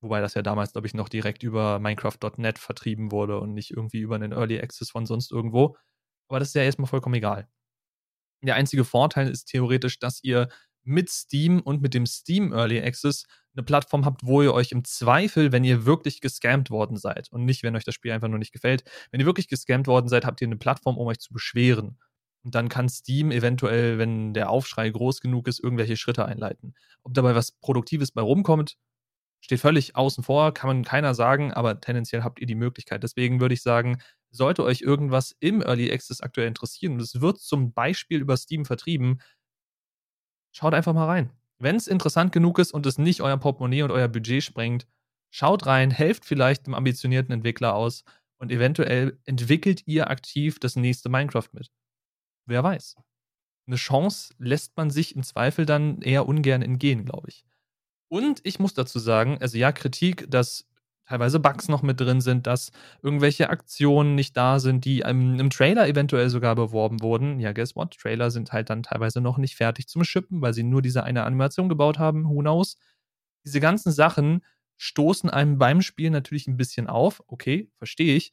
Wobei 0.00 0.20
das 0.20 0.34
ja 0.34 0.42
damals, 0.42 0.72
glaube 0.72 0.88
ich, 0.88 0.94
noch 0.94 1.08
direkt 1.08 1.44
über 1.44 1.78
Minecraft.net 1.78 2.58
vertrieben 2.58 3.12
wurde 3.12 3.38
und 3.38 3.54
nicht 3.54 3.70
irgendwie 3.70 4.00
über 4.00 4.16
einen 4.16 4.32
Early 4.32 4.58
Access 4.58 4.90
von 4.90 5.06
sonst 5.06 5.30
irgendwo. 5.30 5.76
Aber 6.26 6.40
das 6.40 6.48
ist 6.48 6.54
ja 6.54 6.62
erstmal 6.62 6.88
vollkommen 6.88 7.14
egal. 7.14 7.46
Der 8.42 8.56
einzige 8.56 8.84
Vorteil 8.84 9.28
ist 9.28 9.44
theoretisch, 9.44 10.00
dass 10.00 10.24
ihr 10.24 10.48
mit 10.82 11.08
Steam 11.08 11.60
und 11.60 11.82
mit 11.82 11.94
dem 11.94 12.06
Steam 12.06 12.52
Early 12.52 12.82
Access 12.82 13.24
eine 13.54 13.62
Plattform 13.62 14.04
habt, 14.04 14.26
wo 14.26 14.42
ihr 14.42 14.52
euch 14.52 14.72
im 14.72 14.82
Zweifel, 14.82 15.52
wenn 15.52 15.62
ihr 15.62 15.86
wirklich 15.86 16.20
gescammt 16.20 16.70
worden 16.70 16.96
seid 16.96 17.30
und 17.30 17.44
nicht, 17.44 17.62
wenn 17.62 17.76
euch 17.76 17.84
das 17.84 17.94
Spiel 17.94 18.10
einfach 18.10 18.26
nur 18.26 18.40
nicht 18.40 18.52
gefällt, 18.52 18.82
wenn 19.12 19.20
ihr 19.20 19.26
wirklich 19.26 19.46
gescammt 19.46 19.86
worden 19.86 20.08
seid, 20.08 20.24
habt 20.24 20.40
ihr 20.40 20.48
eine 20.48 20.56
Plattform, 20.56 20.98
um 20.98 21.06
euch 21.06 21.20
zu 21.20 21.32
beschweren. 21.32 21.96
Und 22.44 22.54
dann 22.54 22.68
kann 22.68 22.88
Steam 22.88 23.30
eventuell, 23.30 23.98
wenn 23.98 24.34
der 24.34 24.50
Aufschrei 24.50 24.88
groß 24.90 25.20
genug 25.20 25.46
ist, 25.48 25.62
irgendwelche 25.62 25.96
Schritte 25.96 26.26
einleiten. 26.26 26.74
Ob 27.04 27.14
dabei 27.14 27.34
was 27.34 27.52
Produktives 27.52 28.10
bei 28.12 28.22
rumkommt, 28.22 28.76
steht 29.40 29.60
völlig 29.60 29.96
außen 29.96 30.24
vor, 30.24 30.54
kann 30.54 30.68
man 30.68 30.84
keiner 30.84 31.14
sagen, 31.14 31.52
aber 31.52 31.80
tendenziell 31.80 32.22
habt 32.22 32.40
ihr 32.40 32.46
die 32.46 32.54
Möglichkeit. 32.54 33.02
Deswegen 33.02 33.40
würde 33.40 33.54
ich 33.54 33.62
sagen, 33.62 34.00
sollte 34.30 34.64
euch 34.64 34.80
irgendwas 34.82 35.36
im 35.40 35.62
Early 35.62 35.92
Access 35.92 36.20
aktuell 36.20 36.48
interessieren 36.48 36.94
und 36.94 37.00
es 37.00 37.20
wird 37.20 37.38
zum 37.40 37.72
Beispiel 37.72 38.20
über 38.20 38.36
Steam 38.36 38.64
vertrieben, 38.64 39.20
schaut 40.52 40.74
einfach 40.74 40.94
mal 40.94 41.06
rein. 41.06 41.30
Wenn 41.58 41.76
es 41.76 41.86
interessant 41.86 42.32
genug 42.32 42.58
ist 42.58 42.72
und 42.72 42.86
es 42.86 42.98
nicht 42.98 43.20
euer 43.22 43.36
Portemonnaie 43.36 43.82
und 43.82 43.90
euer 43.90 44.08
Budget 44.08 44.42
sprengt, 44.42 44.86
schaut 45.30 45.66
rein, 45.66 45.90
helft 45.90 46.24
vielleicht 46.24 46.66
dem 46.66 46.74
ambitionierten 46.74 47.32
Entwickler 47.32 47.74
aus 47.74 48.04
und 48.38 48.50
eventuell 48.50 49.18
entwickelt 49.24 49.82
ihr 49.86 50.10
aktiv 50.10 50.58
das 50.58 50.76
nächste 50.76 51.08
Minecraft 51.08 51.48
mit. 51.52 51.70
Wer 52.46 52.62
weiß. 52.62 52.96
Eine 53.66 53.76
Chance 53.76 54.34
lässt 54.38 54.76
man 54.76 54.90
sich 54.90 55.14
im 55.14 55.22
Zweifel 55.22 55.66
dann 55.66 56.02
eher 56.02 56.26
ungern 56.26 56.62
entgehen, 56.62 57.04
glaube 57.04 57.28
ich. 57.28 57.44
Und 58.08 58.40
ich 58.44 58.58
muss 58.58 58.74
dazu 58.74 58.98
sagen, 58.98 59.38
also 59.40 59.56
ja, 59.56 59.72
Kritik, 59.72 60.30
dass 60.30 60.66
teilweise 61.06 61.40
Bugs 61.40 61.68
noch 61.68 61.82
mit 61.82 62.00
drin 62.00 62.20
sind, 62.20 62.46
dass 62.46 62.72
irgendwelche 63.02 63.50
Aktionen 63.50 64.14
nicht 64.14 64.36
da 64.36 64.58
sind, 64.58 64.84
die 64.84 65.00
im, 65.00 65.38
im, 65.38 65.50
Trailer 65.50 65.88
eventuell 65.88 66.30
sogar 66.30 66.54
beworben 66.54 67.02
wurden. 67.02 67.40
Ja, 67.40 67.52
guess 67.52 67.76
what? 67.76 67.96
Trailer 67.96 68.30
sind 68.30 68.52
halt 68.52 68.70
dann 68.70 68.82
teilweise 68.82 69.20
noch 69.20 69.38
nicht 69.38 69.56
fertig 69.56 69.88
zum 69.88 70.04
Shippen, 70.04 70.40
weil 70.40 70.54
sie 70.54 70.62
nur 70.62 70.82
diese 70.82 71.04
eine 71.04 71.24
Animation 71.24 71.68
gebaut 71.68 71.98
haben. 71.98 72.28
Who 72.28 72.40
knows? 72.40 72.76
Diese 73.44 73.60
ganzen 73.60 73.92
Sachen 73.92 74.44
stoßen 74.76 75.30
einem 75.30 75.58
beim 75.58 75.82
Spiel 75.82 76.10
natürlich 76.10 76.46
ein 76.46 76.56
bisschen 76.56 76.86
auf. 76.86 77.22
Okay, 77.26 77.70
verstehe 77.78 78.16
ich. 78.16 78.32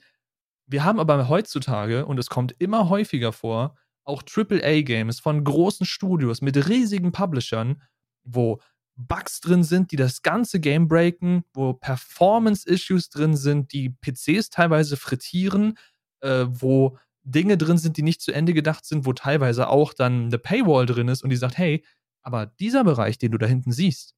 Wir 0.66 0.84
haben 0.84 1.00
aber 1.00 1.30
heutzutage, 1.30 2.06
und 2.06 2.20
es 2.20 2.30
kommt 2.30 2.56
immer 2.60 2.90
häufiger 2.90 3.34
vor, 3.34 3.76
auch 4.10 4.24
AAA-Games 4.24 5.20
von 5.20 5.44
großen 5.44 5.86
Studios 5.86 6.42
mit 6.42 6.68
riesigen 6.68 7.12
Publishern, 7.12 7.82
wo 8.24 8.60
Bugs 8.96 9.40
drin 9.40 9.64
sind, 9.64 9.92
die 9.92 9.96
das 9.96 10.22
ganze 10.22 10.60
Game 10.60 10.90
breaken, 10.90 11.44
wo 11.54 11.74
Performance-Issues 11.74 13.10
drin 13.10 13.38
sind, 13.38 13.72
die 13.72 13.90
PCs 13.90 14.50
teilweise 14.50 14.98
frittieren, 14.98 15.78
äh, 16.22 16.46
wo 16.50 16.98
Dinge 17.24 17.58
drin 17.58 17.78
sind, 17.78 17.96
die 17.96 18.02
nicht 18.02 18.22
zu 18.22 18.34
Ende 18.34 18.54
gedacht 18.54 18.86
sind, 18.86 19.06
wo 19.06 19.14
teilweise 19.14 19.70
auch 19.70 19.94
dann 19.94 20.26
eine 20.26 20.38
Paywall 20.38 20.86
drin 20.86 21.08
ist 21.08 21.24
und 21.24 21.30
die 21.30 21.38
sagt, 21.38 21.58
hey, 21.58 21.86
aber 22.22 22.48
dieser 22.48 22.84
Bereich, 22.84 23.18
den 23.18 23.32
du 23.32 23.38
da 23.38 23.46
hinten 23.46 23.72
siehst, 23.72 24.16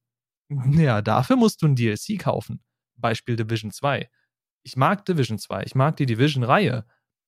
ja, 0.72 1.00
dafür 1.00 1.36
musst 1.36 1.62
du 1.62 1.66
ein 1.66 1.76
DLC 1.76 2.18
kaufen. 2.18 2.60
Beispiel 2.96 3.36
Division 3.36 3.70
2. 3.70 4.10
Ich 4.64 4.76
mag 4.76 5.04
Division 5.04 5.38
2, 5.38 5.64
ich 5.64 5.74
mag 5.74 5.96
die 5.96 6.06
Division-Reihe, 6.06 6.84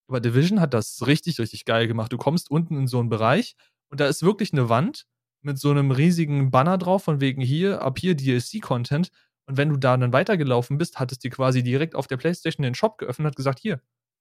aber 0.08 0.20
Division 0.20 0.60
hat 0.60 0.74
das 0.74 1.06
richtig, 1.06 1.38
richtig 1.38 1.64
geil 1.64 1.86
gemacht. 1.86 2.12
Du 2.12 2.18
kommst 2.18 2.50
unten 2.50 2.76
in 2.76 2.86
so 2.86 3.00
einen 3.00 3.08
Bereich 3.08 3.56
und 3.90 4.00
da 4.00 4.06
ist 4.06 4.22
wirklich 4.22 4.52
eine 4.52 4.68
Wand 4.68 5.06
mit 5.42 5.58
so 5.58 5.70
einem 5.70 5.90
riesigen 5.90 6.50
Banner 6.50 6.78
drauf, 6.78 7.04
von 7.04 7.20
wegen 7.20 7.42
hier, 7.42 7.82
ab 7.82 7.98
hier 7.98 8.16
DLC-Content. 8.16 9.10
Und 9.46 9.56
wenn 9.56 9.68
du 9.68 9.76
da 9.76 9.96
dann 9.96 10.12
weitergelaufen 10.12 10.78
bist, 10.78 10.98
hat 10.98 11.12
es 11.12 11.18
dir 11.18 11.30
quasi 11.30 11.62
direkt 11.62 11.94
auf 11.94 12.06
der 12.06 12.16
Playstation 12.16 12.62
den 12.62 12.74
Shop 12.74 12.96
geöffnet 12.98 13.26
und 13.26 13.30
hat 13.30 13.36
gesagt, 13.36 13.58
hier, 13.58 13.80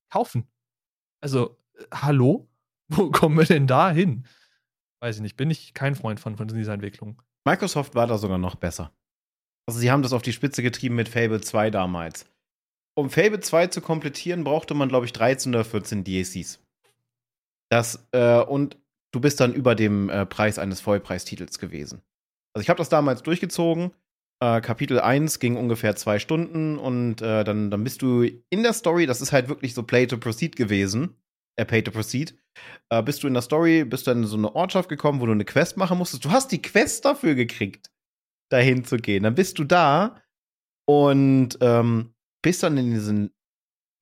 kaufen. 0.09 0.47
Also, 1.21 1.57
äh, 1.75 1.83
hallo? 1.93 2.49
Wo 2.89 3.09
kommen 3.09 3.37
wir 3.37 3.45
denn 3.45 3.65
da 3.65 3.89
hin? 3.89 4.25
Weiß 4.99 5.15
ich 5.15 5.21
nicht, 5.21 5.37
bin 5.37 5.49
ich 5.49 5.73
kein 5.73 5.95
Freund 5.95 6.19
von, 6.19 6.35
von 6.35 6.47
dieser 6.47 6.73
Entwicklung. 6.73 7.21
Microsoft 7.45 7.95
war 7.95 8.07
da 8.07 8.17
sogar 8.17 8.37
noch 8.37 8.55
besser. 8.55 8.91
Also 9.65 9.79
sie 9.79 9.89
haben 9.89 10.03
das 10.03 10.13
auf 10.13 10.21
die 10.21 10.33
Spitze 10.33 10.61
getrieben 10.61 10.95
mit 10.95 11.07
Fable 11.07 11.41
2 11.41 11.69
damals. 11.71 12.25
Um 12.95 13.09
Fable 13.09 13.39
2 13.39 13.67
zu 13.67 13.81
komplettieren, 13.81 14.43
brauchte 14.43 14.73
man, 14.73 14.89
glaube 14.89 15.05
ich, 15.05 15.13
13 15.13 15.53
oder 15.53 15.65
14 15.65 16.03
DLCs. 16.03 16.59
Das, 17.69 18.07
äh, 18.11 18.39
und 18.39 18.77
du 19.11 19.19
bist 19.19 19.39
dann 19.39 19.53
über 19.53 19.75
dem 19.75 20.09
äh, 20.09 20.25
Preis 20.25 20.59
eines 20.59 20.81
Vollpreistitels 20.81 21.59
gewesen. 21.59 22.01
Also 22.53 22.63
ich 22.63 22.69
habe 22.69 22.77
das 22.77 22.89
damals 22.89 23.23
durchgezogen. 23.23 23.91
Äh, 24.43 24.61
Kapitel 24.61 24.99
1 24.99 25.39
ging 25.39 25.55
ungefähr 25.55 25.95
zwei 25.95 26.19
Stunden 26.19 26.77
und 26.77 27.21
äh, 27.21 27.43
dann, 27.43 27.71
dann 27.71 27.83
bist 27.83 28.01
du 28.01 28.23
in 28.49 28.63
der 28.63 28.73
Story, 28.73 29.05
das 29.05 29.21
ist 29.21 29.31
halt 29.31 29.47
wirklich 29.47 29.73
so 29.73 29.83
Play 29.83 30.05
to 30.05 30.17
Proceed 30.17 30.55
gewesen. 30.55 31.15
Äh, 31.55 31.65
Pay 31.65 31.83
to 31.83 31.91
Proceed. 31.91 32.35
Äh, 32.89 33.03
bist 33.03 33.23
du 33.23 33.27
in 33.27 33.33
der 33.33 33.41
Story, 33.41 33.85
bist 33.85 34.07
du 34.07 34.11
in 34.11 34.25
so 34.25 34.37
eine 34.37 34.53
Ortschaft 34.55 34.89
gekommen, 34.89 35.21
wo 35.21 35.25
du 35.25 35.31
eine 35.31 35.45
Quest 35.45 35.77
machen 35.77 35.97
musstest. 35.97 36.25
Du 36.25 36.31
hast 36.31 36.51
die 36.51 36.61
Quest 36.61 37.05
dafür 37.05 37.35
gekriegt, 37.35 37.91
dahin 38.51 38.83
zu 38.83 38.97
gehen. 38.97 39.23
Dann 39.23 39.35
bist 39.35 39.59
du 39.59 39.63
da 39.63 40.21
und 40.85 41.57
ähm, 41.61 42.12
bist 42.43 42.61
dann 42.61 42.77
in 42.77 42.91
diesen, 42.91 43.33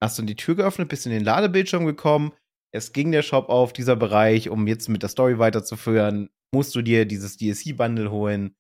hast 0.04 0.20
dann 0.20 0.28
die 0.28 0.36
Tür 0.36 0.56
geöffnet, 0.56 0.90
bist 0.90 1.06
in 1.06 1.14
den 1.14 1.24
Ladebildschirm 1.24 1.86
gekommen. 1.86 2.34
Es 2.74 2.92
ging 2.92 3.12
der 3.12 3.22
Shop 3.22 3.48
auf, 3.48 3.72
dieser 3.72 3.96
Bereich, 3.96 4.50
um 4.50 4.68
jetzt 4.68 4.90
mit 4.90 5.02
der 5.02 5.10
Story 5.10 5.40
weiterzuführen, 5.40 6.30
musst 6.54 6.76
du 6.76 6.82
dir 6.82 7.06
dieses 7.06 7.38
DLC-Bundle 7.38 8.12
holen. 8.12 8.56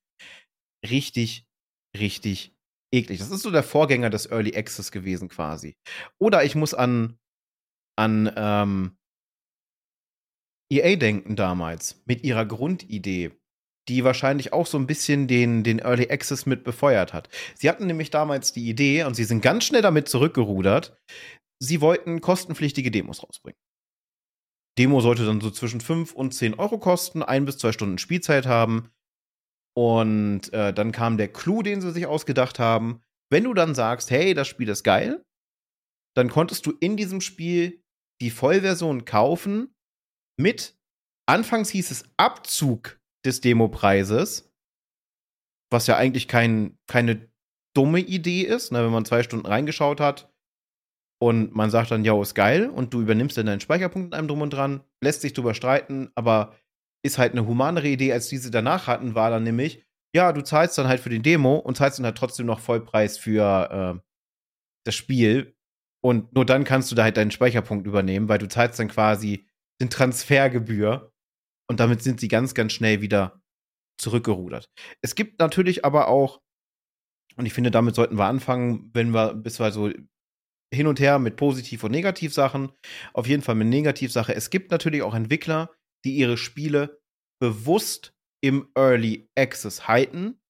Richtig, 0.90 1.46
richtig 1.98 2.56
eklig. 2.94 3.20
Das 3.20 3.32
ist 3.32 3.42
so 3.42 3.52
der 3.52 3.64
Vorgänger 3.64 4.10
des 4.10 4.30
Early 4.30 4.56
Access 4.56 4.92
gewesen 4.92 5.30
quasi. 5.30 5.76
Oder 6.20 6.44
ich 6.44 6.56
muss 6.56 6.74
an, 6.74 7.18
an 7.98 8.32
ähm, 8.36 8.98
EA 10.72 10.96
denken 10.96 11.36
damals 11.36 12.02
mit 12.06 12.24
ihrer 12.24 12.46
Grundidee, 12.46 13.32
die 13.88 14.04
wahrscheinlich 14.04 14.54
auch 14.54 14.68
so 14.68 14.78
ein 14.78 14.88
bisschen 14.88 15.28
den, 15.28 15.64
den 15.64 15.80
Early 15.80 16.10
Access 16.10 16.46
mit 16.46 16.64
befeuert 16.64 17.14
hat. 17.14 17.30
Sie 17.56 17.70
hatten 17.70 17.88
nämlich 17.88 18.10
damals 18.10 18.54
die 18.54 18.70
Idee 18.70 19.04
und 19.04 19.16
sie 19.16 19.24
sind 19.24 19.42
ganz 19.42 19.66
schnell 19.66 19.82
damit 19.82 20.08
zurückgerudert. 20.08 20.96
Sie 21.60 21.82
wollten 21.82 22.22
kostenpflichtige 22.22 22.92
Demos 22.92 23.24
rausbringen. 23.24 23.60
Demo 24.78 25.02
sollte 25.02 25.26
dann 25.26 25.42
so 25.42 25.52
zwischen 25.52 25.82
5 25.82 26.14
und 26.14 26.34
10 26.34 26.56
Euro 26.56 26.78
kosten, 26.78 27.24
ein 27.24 27.46
bis 27.46 27.58
zwei 27.58 27.72
Stunden 27.72 27.98
Spielzeit 27.98 28.46
haben. 28.46 28.92
Und 29.76 30.52
äh, 30.54 30.74
dann 30.74 30.92
kam 30.92 31.18
der 31.18 31.32
Clou, 31.32 31.62
den 31.62 31.82
sie 31.82 31.92
sich 31.92 32.06
ausgedacht 32.06 32.60
haben. 32.60 33.02
Wenn 33.32 33.44
du 33.46 33.54
dann 33.54 33.76
sagst, 33.76 34.12
hey, 34.12 34.34
das 34.34 34.48
Spiel 34.48 34.70
ist 34.70 34.84
geil, 34.84 35.24
dann 36.16 36.30
konntest 36.30 36.66
du 36.66 36.74
in 36.80 36.98
diesem 36.98 37.22
Spiel 37.22 37.82
die 38.22 38.32
Vollversion 38.32 39.06
kaufen 39.06 39.74
mit, 40.38 40.78
anfangs 41.28 41.70
hieß 41.70 41.92
es 41.92 42.06
Abzug 42.18 43.01
des 43.26 43.42
Demopreises, 43.42 44.52
was 45.72 45.88
ja 45.88 45.98
eigentlich 45.98 46.28
kein, 46.28 46.78
keine 46.88 47.30
dumme 47.74 48.00
Idee 48.00 48.42
ist, 48.42 48.72
ne, 48.72 48.84
wenn 48.84 48.92
man 48.92 49.06
zwei 49.06 49.24
Stunden 49.24 49.46
reingeschaut 49.46 50.00
hat 50.00 50.32
und 51.22 51.56
man 51.56 51.70
sagt 51.70 51.92
dann, 51.92 52.04
ja, 52.04 52.20
ist 52.22 52.36
geil 52.36 52.70
und 52.70 52.94
du 52.94 53.02
übernimmst 53.02 53.38
dann 53.38 53.46
deinen 53.46 53.62
Speicherpunkt 53.62 54.08
in 54.08 54.14
einem 54.18 54.28
drum 54.28 54.42
und 54.42 54.52
dran, 54.52 54.84
lässt 55.02 55.22
sich 55.22 55.34
drüber 55.34 55.54
streiten, 55.54 56.10
aber 56.16 56.56
ist 57.04 57.18
halt 57.18 57.32
eine 57.32 57.48
humanere 57.48 57.88
Idee, 57.88 58.14
als 58.14 58.28
die 58.28 58.38
sie 58.38 58.52
danach 58.52 58.88
hatten, 58.88 59.16
war 59.16 59.30
dann 59.30 59.44
nämlich, 59.44 59.84
ja, 60.14 60.34
du 60.34 60.44
zahlst 60.44 60.78
dann 60.78 60.88
halt 60.88 61.00
für 61.00 61.10
den 61.10 61.24
Demo 61.24 61.56
und 61.56 61.78
zahlst 61.78 62.00
dann 62.00 62.06
halt 62.06 62.18
trotzdem 62.18 62.46
noch 62.46 62.60
Vollpreis 62.60 63.18
für 63.18 63.96
äh, 63.98 64.02
das 64.86 64.96
Spiel. 64.96 65.56
Und 66.04 66.34
nur 66.34 66.46
dann 66.46 66.64
kannst 66.64 66.92
du 66.92 66.96
da 66.96 67.04
halt 67.04 67.18
deinen 67.18 67.32
Speicherpunkt 67.32 67.88
übernehmen, 67.88 68.28
weil 68.28 68.40
du 68.40 68.48
zahlst 68.48 68.80
dann 68.80 68.88
quasi 68.88 69.46
den 69.80 69.90
Transfergebühr. 69.90 71.11
Und 71.72 71.80
damit 71.80 72.04
sind 72.04 72.20
sie 72.20 72.28
ganz, 72.28 72.54
ganz 72.54 72.74
schnell 72.74 73.00
wieder 73.00 73.42
zurückgerudert. 73.98 74.70
Es 75.02 75.16
gibt 75.16 75.40
natürlich 75.40 75.86
aber 75.86 76.10
auch, 76.10 76.42
und 77.38 77.46
ich 77.46 77.54
finde, 77.54 77.72
damit 77.72 77.96
sollten 77.96 78.18
wir 78.18 78.26
anfangen, 78.26 78.92
wenn 78.94 79.14
wir, 79.14 79.34
bis 79.34 79.58
wir 79.58 79.72
so 79.72 79.90
hin 80.74 80.88
und 80.88 81.00
her 81.00 81.18
mit 81.18 81.38
Positiv- 81.38 81.86
und 81.86 81.92
Negativsachen. 81.92 82.74
Auf 83.14 83.26
jeden 83.26 83.42
Fall 83.42 83.56
mit 83.56 83.70
Negativsache. 83.70 84.36
Es 84.36 84.50
gibt 84.50 84.70
natürlich 84.70 85.02
auch 85.02 85.14
Entwickler, 85.14 85.74
die 86.04 86.18
ihre 86.18 86.36
Spiele 86.36 87.00
bewusst 87.40 88.14
im 88.44 88.68
Early 88.76 89.30
Access 89.38 89.88
halten, 89.88 90.42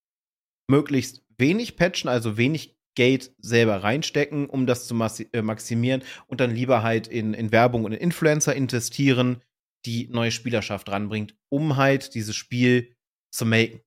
möglichst 0.68 1.24
wenig 1.38 1.76
patchen, 1.76 2.10
also 2.10 2.36
wenig 2.36 2.80
Geld 2.96 3.32
selber 3.38 3.84
reinstecken, 3.84 4.50
um 4.50 4.66
das 4.66 4.88
zu 4.88 4.96
äh, 5.34 5.44
maximieren 5.44 6.02
und 6.26 6.42
dann 6.42 6.50
lieber 6.50 6.82
halt 6.82 7.08
in, 7.08 7.36
in 7.36 7.52
Werbung 7.52 7.84
und 7.84 7.92
in 7.92 8.00
Influencer 8.00 8.56
investieren, 8.56 9.44
die 9.86 10.08
neue 10.08 10.32
Spielerschaft 10.32 10.90
ranbringt, 10.90 11.36
um 11.50 11.78
halt 11.78 12.14
dieses 12.14 12.36
Spiel 12.36 12.96
zu 13.34 13.46
machen. 13.46 13.82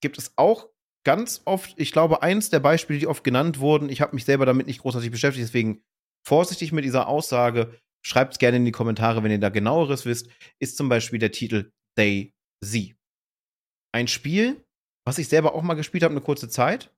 Gibt 0.00 0.18
es 0.18 0.32
auch 0.36 0.68
ganz 1.04 1.42
oft, 1.44 1.74
ich 1.78 1.92
glaube, 1.92 2.22
eins 2.22 2.50
der 2.50 2.60
Beispiele, 2.60 2.98
die 2.98 3.06
oft 3.06 3.24
genannt 3.24 3.58
wurden, 3.58 3.88
ich 3.88 4.00
habe 4.00 4.14
mich 4.14 4.24
selber 4.24 4.46
damit 4.46 4.66
nicht 4.66 4.80
großartig 4.80 5.10
beschäftigt, 5.10 5.46
deswegen 5.46 5.82
vorsichtig 6.26 6.72
mit 6.72 6.84
dieser 6.84 7.08
Aussage, 7.08 7.78
schreibt 8.04 8.32
es 8.34 8.38
gerne 8.38 8.58
in 8.58 8.64
die 8.64 8.72
Kommentare, 8.72 9.22
wenn 9.22 9.30
ihr 9.30 9.38
da 9.38 9.48
genaueres 9.48 10.06
wisst, 10.06 10.28
ist 10.60 10.76
zum 10.76 10.88
Beispiel 10.88 11.18
der 11.18 11.32
Titel 11.32 11.70
Day 11.98 12.32
Z. 12.64 12.94
Ein 13.94 14.08
Spiel, 14.08 14.64
was 15.06 15.18
ich 15.18 15.28
selber 15.28 15.54
auch 15.54 15.62
mal 15.62 15.74
gespielt 15.74 16.02
habe, 16.04 16.12
eine 16.12 16.20
kurze 16.20 16.48
Zeit, 16.48 16.92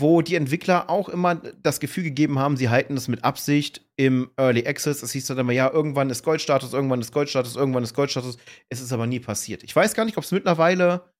wo 0.00 0.22
die 0.22 0.34
Entwickler 0.34 0.90
auch 0.90 1.08
immer 1.08 1.36
das 1.36 1.80
Gefühl 1.80 2.04
gegeben 2.04 2.38
haben, 2.38 2.56
sie 2.56 2.68
halten 2.68 2.94
das 2.94 3.08
mit 3.08 3.24
Absicht 3.24 3.86
im 3.96 4.30
Early 4.36 4.66
Access. 4.66 5.02
Es 5.02 5.12
hieß 5.12 5.26
dann 5.26 5.38
immer, 5.38 5.52
ja, 5.52 5.70
irgendwann 5.70 6.10
ist 6.10 6.24
Goldstatus, 6.24 6.72
irgendwann 6.72 7.00
ist 7.00 7.12
Goldstatus, 7.12 7.56
irgendwann 7.56 7.84
ist 7.84 7.94
Goldstatus. 7.94 8.38
Es 8.68 8.80
ist 8.80 8.92
aber 8.92 9.06
nie 9.06 9.20
passiert. 9.20 9.62
Ich 9.62 9.74
weiß 9.74 9.94
gar 9.94 10.04
nicht, 10.04 10.16
ob 10.16 10.24
es 10.24 10.32
mittlerweile 10.32 11.12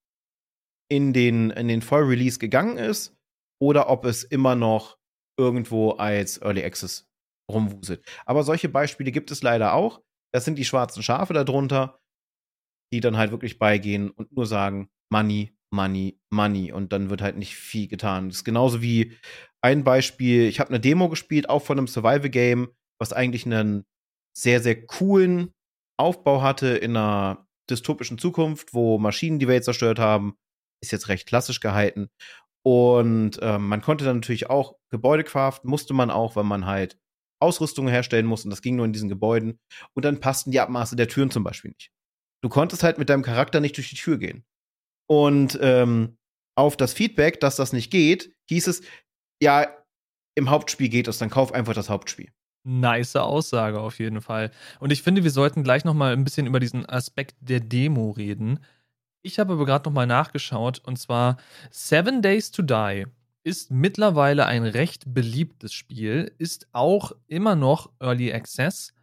in 0.89 1.13
den, 1.13 1.51
in 1.51 1.67
den 1.67 1.81
Voll-Release 1.81 2.39
gegangen 2.39 2.77
ist 2.77 3.15
oder 3.61 3.89
ob 3.89 4.05
es 4.05 4.23
immer 4.23 4.55
noch 4.55 4.97
irgendwo 5.39 5.91
als 5.91 6.41
Early 6.41 6.63
Access 6.63 7.07
rumwuselt. 7.49 8.05
Aber 8.25 8.43
solche 8.43 8.69
Beispiele 8.69 9.11
gibt 9.11 9.31
es 9.31 9.41
leider 9.41 9.73
auch. 9.73 10.01
Das 10.33 10.45
sind 10.45 10.57
die 10.57 10.65
schwarzen 10.65 11.03
Schafe 11.03 11.33
darunter, 11.33 11.99
die 12.91 12.99
dann 12.99 13.17
halt 13.17 13.31
wirklich 13.31 13.59
beigehen 13.59 14.09
und 14.11 14.31
nur 14.31 14.45
sagen, 14.45 14.89
Money, 15.11 15.55
Money, 15.73 16.19
Money. 16.29 16.71
Und 16.71 16.93
dann 16.93 17.09
wird 17.09 17.21
halt 17.21 17.37
nicht 17.37 17.55
viel 17.55 17.87
getan. 17.87 18.29
Das 18.29 18.37
ist 18.37 18.43
genauso 18.43 18.81
wie 18.81 19.17
ein 19.61 19.83
Beispiel, 19.83 20.43
ich 20.43 20.59
habe 20.59 20.69
eine 20.69 20.79
Demo 20.79 21.09
gespielt, 21.09 21.49
auch 21.49 21.63
von 21.63 21.77
einem 21.77 21.87
Survival-Game, 21.87 22.69
was 22.99 23.11
eigentlich 23.11 23.45
einen 23.45 23.85
sehr, 24.37 24.61
sehr 24.61 24.85
coolen 24.85 25.51
Aufbau 25.97 26.41
hatte 26.41 26.67
in 26.67 26.95
einer 26.95 27.47
dystopischen 27.69 28.17
Zukunft, 28.17 28.73
wo 28.73 28.97
Maschinen 28.97 29.39
die 29.39 29.47
Welt 29.47 29.63
zerstört 29.63 29.99
haben. 29.99 30.35
Ist 30.81 30.91
jetzt 30.91 31.07
recht 31.07 31.27
klassisch 31.27 31.59
gehalten. 31.59 32.09
Und 32.65 33.41
äh, 33.41 33.57
man 33.57 33.81
konnte 33.81 34.05
dann 34.05 34.17
natürlich 34.17 34.49
auch 34.49 34.75
Gebäude 34.89 35.23
craften, 35.23 35.69
musste 35.69 35.93
man 35.93 36.09
auch, 36.09 36.35
weil 36.35 36.43
man 36.43 36.65
halt 36.65 36.97
Ausrüstung 37.41 37.87
herstellen 37.87 38.25
musste. 38.25 38.47
Und 38.47 38.51
das 38.51 38.61
ging 38.61 38.75
nur 38.75 38.85
in 38.85 38.93
diesen 38.93 39.09
Gebäuden. 39.09 39.59
Und 39.93 40.05
dann 40.05 40.19
passten 40.19 40.51
die 40.51 40.59
Abmaße 40.59 40.95
der 40.95 41.09
Türen 41.09 41.31
zum 41.31 41.43
Beispiel 41.43 41.71
nicht. 41.71 41.91
Du 42.41 42.49
konntest 42.49 42.83
halt 42.83 42.97
mit 42.97 43.09
deinem 43.09 43.23
Charakter 43.23 43.59
nicht 43.59 43.77
durch 43.77 43.89
die 43.89 43.95
Tür 43.95 44.17
gehen. 44.17 44.45
Und 45.07 45.57
ähm, 45.61 46.17
auf 46.55 46.77
das 46.77 46.93
Feedback, 46.93 47.39
dass 47.39 47.55
das 47.55 47.73
nicht 47.73 47.91
geht, 47.91 48.33
hieß 48.49 48.67
es, 48.67 48.81
ja, 49.41 49.67
im 50.35 50.49
Hauptspiel 50.49 50.89
geht 50.89 51.07
es, 51.07 51.17
dann 51.17 51.29
kauf 51.29 51.53
einfach 51.53 51.73
das 51.73 51.89
Hauptspiel. 51.89 52.31
Nice 52.65 53.15
Aussage 53.17 53.79
auf 53.79 53.99
jeden 53.99 54.21
Fall. 54.21 54.51
Und 54.79 54.91
ich 54.91 55.03
finde, 55.03 55.23
wir 55.23 55.31
sollten 55.31 55.63
gleich 55.63 55.83
noch 55.83 55.93
mal 55.93 56.13
ein 56.13 56.23
bisschen 56.23 56.47
über 56.47 56.59
diesen 56.59 56.87
Aspekt 56.87 57.35
der 57.41 57.59
Demo 57.59 58.11
reden. 58.11 58.59
Ich 59.21 59.39
habe 59.39 59.53
aber 59.53 59.65
gerade 59.65 59.89
noch 59.89 59.93
mal 59.93 60.07
nachgeschaut 60.07 60.79
und 60.79 60.97
zwar 60.97 61.37
Seven 61.71 62.21
Days 62.21 62.51
to 62.51 62.61
Die 62.61 63.05
ist 63.43 63.71
mittlerweile 63.71 64.45
ein 64.45 64.63
recht 64.63 65.13
beliebtes 65.13 65.73
Spiel, 65.73 66.33
ist 66.37 66.67
auch 66.71 67.11
immer 67.27 67.55
noch 67.55 67.91
Early 67.99 68.33
Access. 68.33 68.93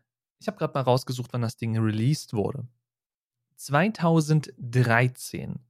Ich 0.41 0.47
habe 0.47 0.57
gerade 0.57 0.73
mal 0.73 0.81
rausgesucht, 0.81 1.33
wann 1.33 1.43
das 1.43 1.57
Ding 1.57 1.79
released 1.79 2.33
wurde. 2.33 2.67
2013. 3.57 5.61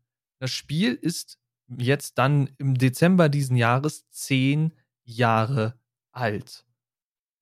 Das 0.41 0.51
Spiel 0.51 0.95
ist 0.95 1.39
jetzt 1.79 2.19
dann 2.19 2.51
im 2.59 2.77
Dezember 2.77 3.29
diesen 3.29 3.57
Jahres 3.57 4.09
zehn 4.11 4.73
Jahre 5.05 5.79
alt. 6.13 6.65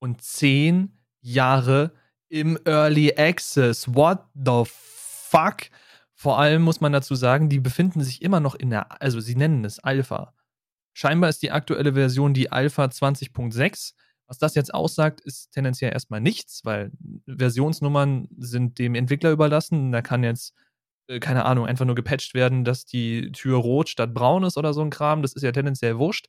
Und 0.01 0.21
zehn 0.21 0.99
Jahre 1.21 1.93
im 2.29 2.59
Early 2.65 3.15
Access. 3.17 3.95
What 3.95 4.21
the 4.35 4.65
fuck? 4.67 5.71
Vor 6.15 6.39
allem 6.39 6.63
muss 6.63 6.81
man 6.81 6.93
dazu 6.93 7.15
sagen, 7.15 7.49
die 7.49 7.61
befinden 7.61 8.03
sich 8.03 8.23
immer 8.23 8.41
noch 8.41 8.55
in 8.55 8.71
der, 8.71 9.01
also 9.01 9.21
sie 9.21 9.37
nennen 9.37 9.65
es 9.65 9.79
Alpha. 9.79 10.35
Scheinbar 10.93 11.31
ist 11.31 11.43
die 11.43 11.53
aktuelle 11.53 11.95
Version 11.95 12.35
die 12.35 12.51
Alpha 12.51 12.85
20.6. 12.85 13.95
Was 14.27 14.39
das 14.39 14.55
jetzt 14.57 14.75
aussagt, 14.75 15.21
ist 15.21 15.53
tendenziell 15.53 15.93
erstmal 15.93 16.21
nichts, 16.21 16.65
weil 16.65 16.91
Versionsnummern 17.27 18.29
sind 18.37 18.79
dem 18.79 18.95
Entwickler 18.95 19.31
überlassen. 19.31 19.93
Da 19.93 20.03
kann 20.03 20.25
jetzt, 20.25 20.55
keine 21.21 21.44
Ahnung, 21.44 21.66
einfach 21.66 21.85
nur 21.87 21.94
gepatcht 21.94 22.35
werden, 22.35 22.64
dass 22.64 22.85
die 22.85 23.33
Tür 23.33 23.59
rot 23.59 23.88
statt 23.88 24.14
braun 24.14 24.44
ist 24.44 24.57
oder 24.59 24.75
so 24.75 24.83
ein 24.83 24.90
Kram. 24.90 25.23
Das 25.23 25.33
ist 25.33 25.42
ja 25.42 25.53
tendenziell 25.53 25.99
wurscht. 25.99 26.27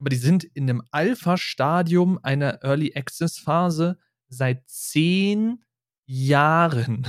Aber 0.00 0.10
die 0.10 0.16
sind 0.16 0.44
in 0.44 0.68
einem 0.68 0.82
Alpha-Stadium 0.90 2.18
einer 2.22 2.62
Early 2.64 2.92
Access-Phase 2.96 3.98
seit 4.28 4.68
zehn 4.68 5.62
Jahren. 6.06 7.06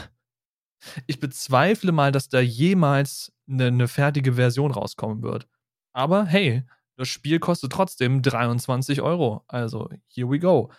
Ich 1.08 1.20
bezweifle 1.20 1.92
mal, 1.92 2.12
dass 2.12 2.30
da 2.30 2.40
jemals 2.40 3.32
eine, 3.50 3.68
eine 3.68 3.88
fertige 3.88 4.34
Version 4.34 4.72
rauskommen 4.72 5.22
wird. 5.24 5.48
Aber 5.94 6.26
hey, 6.26 6.64
Das 6.98 7.08
Spiel 7.10 7.40
kostet 7.40 7.72
trotzdem 7.72 8.22
23 8.22 9.02
Euro. 9.02 9.44
Also, 9.48 9.90
here 10.10 10.30
we 10.30 10.40
go. 10.40 10.72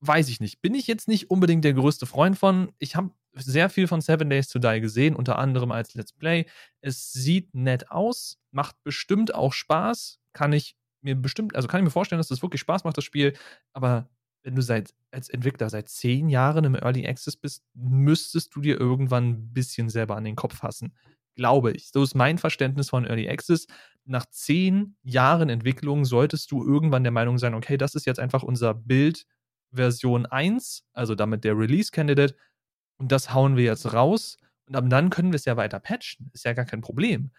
Weiß 0.00 0.28
ich 0.28 0.40
nicht. 0.40 0.62
Bin 0.62 0.74
ich 0.74 0.86
jetzt 0.86 1.08
nicht 1.08 1.30
unbedingt 1.30 1.64
der 1.64 1.74
größte 1.74 2.06
Freund 2.06 2.38
von. 2.38 2.72
Ich 2.78 2.96
habe 2.96 3.10
sehr 3.34 3.68
viel 3.68 3.86
von 3.86 4.00
Seven 4.00 4.30
Days 4.30 4.48
to 4.48 4.58
Die 4.58 4.80
gesehen, 4.80 5.14
unter 5.14 5.38
anderem 5.38 5.70
als 5.72 5.94
Let's 5.94 6.12
Play. 6.12 6.46
Es 6.80 7.12
sieht 7.12 7.54
nett 7.54 7.90
aus, 7.90 8.38
macht 8.50 8.82
bestimmt 8.82 9.34
auch 9.34 9.52
Spaß. 9.52 10.18
Kann 10.32 10.52
ich 10.52 10.76
mir 11.02 11.14
bestimmt, 11.16 11.54
also 11.54 11.68
kann 11.68 11.80
ich 11.80 11.84
mir 11.84 11.90
vorstellen, 11.90 12.18
dass 12.18 12.28
das 12.28 12.42
wirklich 12.42 12.60
Spaß 12.60 12.84
macht, 12.84 12.96
das 12.96 13.04
Spiel. 13.04 13.34
Aber 13.72 14.08
wenn 14.42 14.54
du 14.54 14.62
seit, 14.62 14.94
als 15.10 15.28
Entwickler 15.28 15.68
seit 15.68 15.88
zehn 15.88 16.28
Jahren 16.30 16.64
im 16.64 16.74
Early 16.74 17.06
Access 17.06 17.36
bist, 17.36 17.62
müsstest 17.74 18.54
du 18.54 18.60
dir 18.60 18.80
irgendwann 18.80 19.28
ein 19.28 19.52
bisschen 19.52 19.90
selber 19.90 20.16
an 20.16 20.24
den 20.24 20.36
Kopf 20.36 20.56
fassen. 20.56 20.94
Glaube 21.36 21.72
ich. 21.72 21.90
So 21.90 22.02
ist 22.02 22.14
mein 22.14 22.38
Verständnis 22.38 22.90
von 22.90 23.04
Early 23.04 23.28
Access. 23.28 23.66
Nach 24.04 24.26
zehn 24.26 24.96
Jahren 25.02 25.50
Entwicklung 25.50 26.04
solltest 26.04 26.50
du 26.50 26.64
irgendwann 26.64 27.04
der 27.04 27.12
Meinung 27.12 27.38
sein, 27.38 27.54
okay, 27.54 27.76
das 27.76 27.94
ist 27.94 28.06
jetzt 28.06 28.18
einfach 28.18 28.42
unser 28.42 28.74
Bild 28.74 29.26
Version 29.72 30.26
1, 30.26 30.84
also 30.92 31.14
damit 31.14 31.44
der 31.44 31.56
Release 31.56 31.90
Candidate. 31.90 32.36
Und 32.98 33.12
das 33.12 33.32
hauen 33.32 33.56
wir 33.56 33.64
jetzt 33.64 33.92
raus. 33.92 34.36
Und 34.66 34.76
ab 34.76 34.84
dann 34.88 35.10
können 35.10 35.32
wir 35.32 35.36
es 35.36 35.44
ja 35.44 35.56
weiter 35.56 35.80
patchen. 35.80 36.30
Ist 36.32 36.44
ja 36.44 36.52
gar 36.52 36.64
kein 36.64 36.80
Problem 36.80 37.30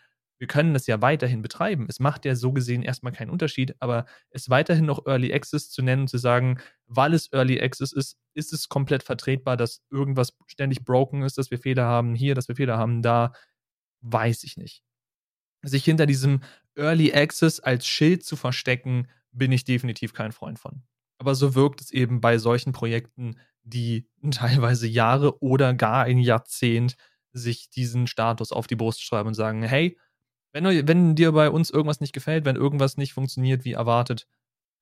wir 0.42 0.48
können 0.48 0.74
das 0.74 0.88
ja 0.88 1.04
weiterhin 1.04 1.44
betreiben. 1.44 1.86
Es 1.88 2.00
macht 2.00 2.26
ja 2.26 2.36
so 2.36 2.52
gesehen 2.52 2.82
erstmal 2.82 3.14
keinen 3.14 3.30
Unterschied, 3.30 3.76
aber 3.80 4.08
es 4.32 4.50
weiterhin 4.50 4.88
noch 4.88 5.06
Early 5.06 5.32
Access 5.32 5.70
zu 5.70 5.84
nennen 5.84 6.08
zu 6.08 6.18
sagen, 6.18 6.60
weil 6.88 7.14
es 7.14 7.32
Early 7.32 7.62
Access 7.62 7.92
ist, 7.92 8.18
ist 8.34 8.52
es 8.52 8.68
komplett 8.68 9.04
vertretbar, 9.04 9.56
dass 9.56 9.84
irgendwas 9.92 10.36
ständig 10.48 10.84
broken 10.84 11.22
ist, 11.22 11.38
dass 11.38 11.52
wir 11.52 11.60
Fehler 11.60 11.86
haben 11.86 12.16
hier, 12.16 12.34
dass 12.34 12.48
wir 12.48 12.56
Fehler 12.56 12.80
haben 12.80 13.04
da, 13.04 13.34
weiß 14.00 14.44
ich 14.44 14.58
nicht. 14.58 14.84
Sich 15.62 15.86
hinter 15.86 16.08
diesem 16.08 16.42
Early 16.76 17.14
Access 17.14 17.60
als 17.60 17.86
Schild 17.86 18.26
zu 18.26 18.36
verstecken, 18.36 19.10
bin 19.32 19.52
ich 19.52 19.64
definitiv 19.64 20.12
kein 20.12 20.32
Freund 20.32 20.58
von. 20.58 20.82
Aber 21.22 21.36
so 21.36 21.54
wirkt 21.54 21.82
es 21.82 21.92
eben 21.92 22.20
bei 22.20 22.40
solchen 22.40 22.74
Projekten, 22.74 23.38
die 23.62 24.10
teilweise 24.32 24.88
Jahre 24.88 25.40
oder 25.44 25.76
gar 25.76 26.06
ein 26.06 26.18
Jahrzehnt 26.18 26.96
sich 27.32 27.70
diesen 27.70 28.08
Status 28.08 28.52
auf 28.52 28.66
die 28.66 28.76
Brust 28.76 29.04
schreiben 29.04 29.28
und 29.28 29.36
sagen, 29.36 29.62
hey, 29.62 30.00
wenn, 30.52 30.66
wenn 30.66 31.16
dir 31.16 31.32
bei 31.32 31.52
uns 31.52 31.70
irgendwas 31.70 32.00
nicht 32.00 32.12
gefällt, 32.12 32.44
wenn 32.44 32.56
irgendwas 32.56 32.98
nicht 32.98 33.14
funktioniert 33.14 33.66
wie 33.66 33.74
erwartet, 33.74 34.28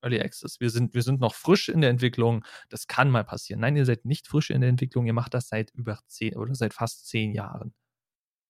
Early 0.02 0.21
Access. 0.21 0.62
Wir 0.62 0.69
sind, 0.69 0.93
wir 0.93 1.04
sind 1.04 1.19
noch 1.19 1.36
frisch 1.36 1.67
in 1.67 1.82
der 1.82 1.89
Entwicklung. 1.89 2.45
Das 2.69 2.88
kann 2.88 3.12
mal 3.12 3.25
passieren. 3.25 3.60
Nein, 3.60 3.75
ihr 3.75 3.86
seid 3.86 4.06
nicht 4.06 4.25
frisch 4.25 4.49
in 4.49 4.62
der 4.62 4.69
Entwicklung. 4.69 5.08
Ihr 5.08 5.13
macht 5.13 5.34
das 5.34 5.49
seit 5.49 5.71
über 5.71 5.99
zehn 6.08 6.38
oder 6.38 6.56
seit 6.56 6.73
fast 6.73 7.06
zehn 7.06 7.34
Jahren. 7.34 7.73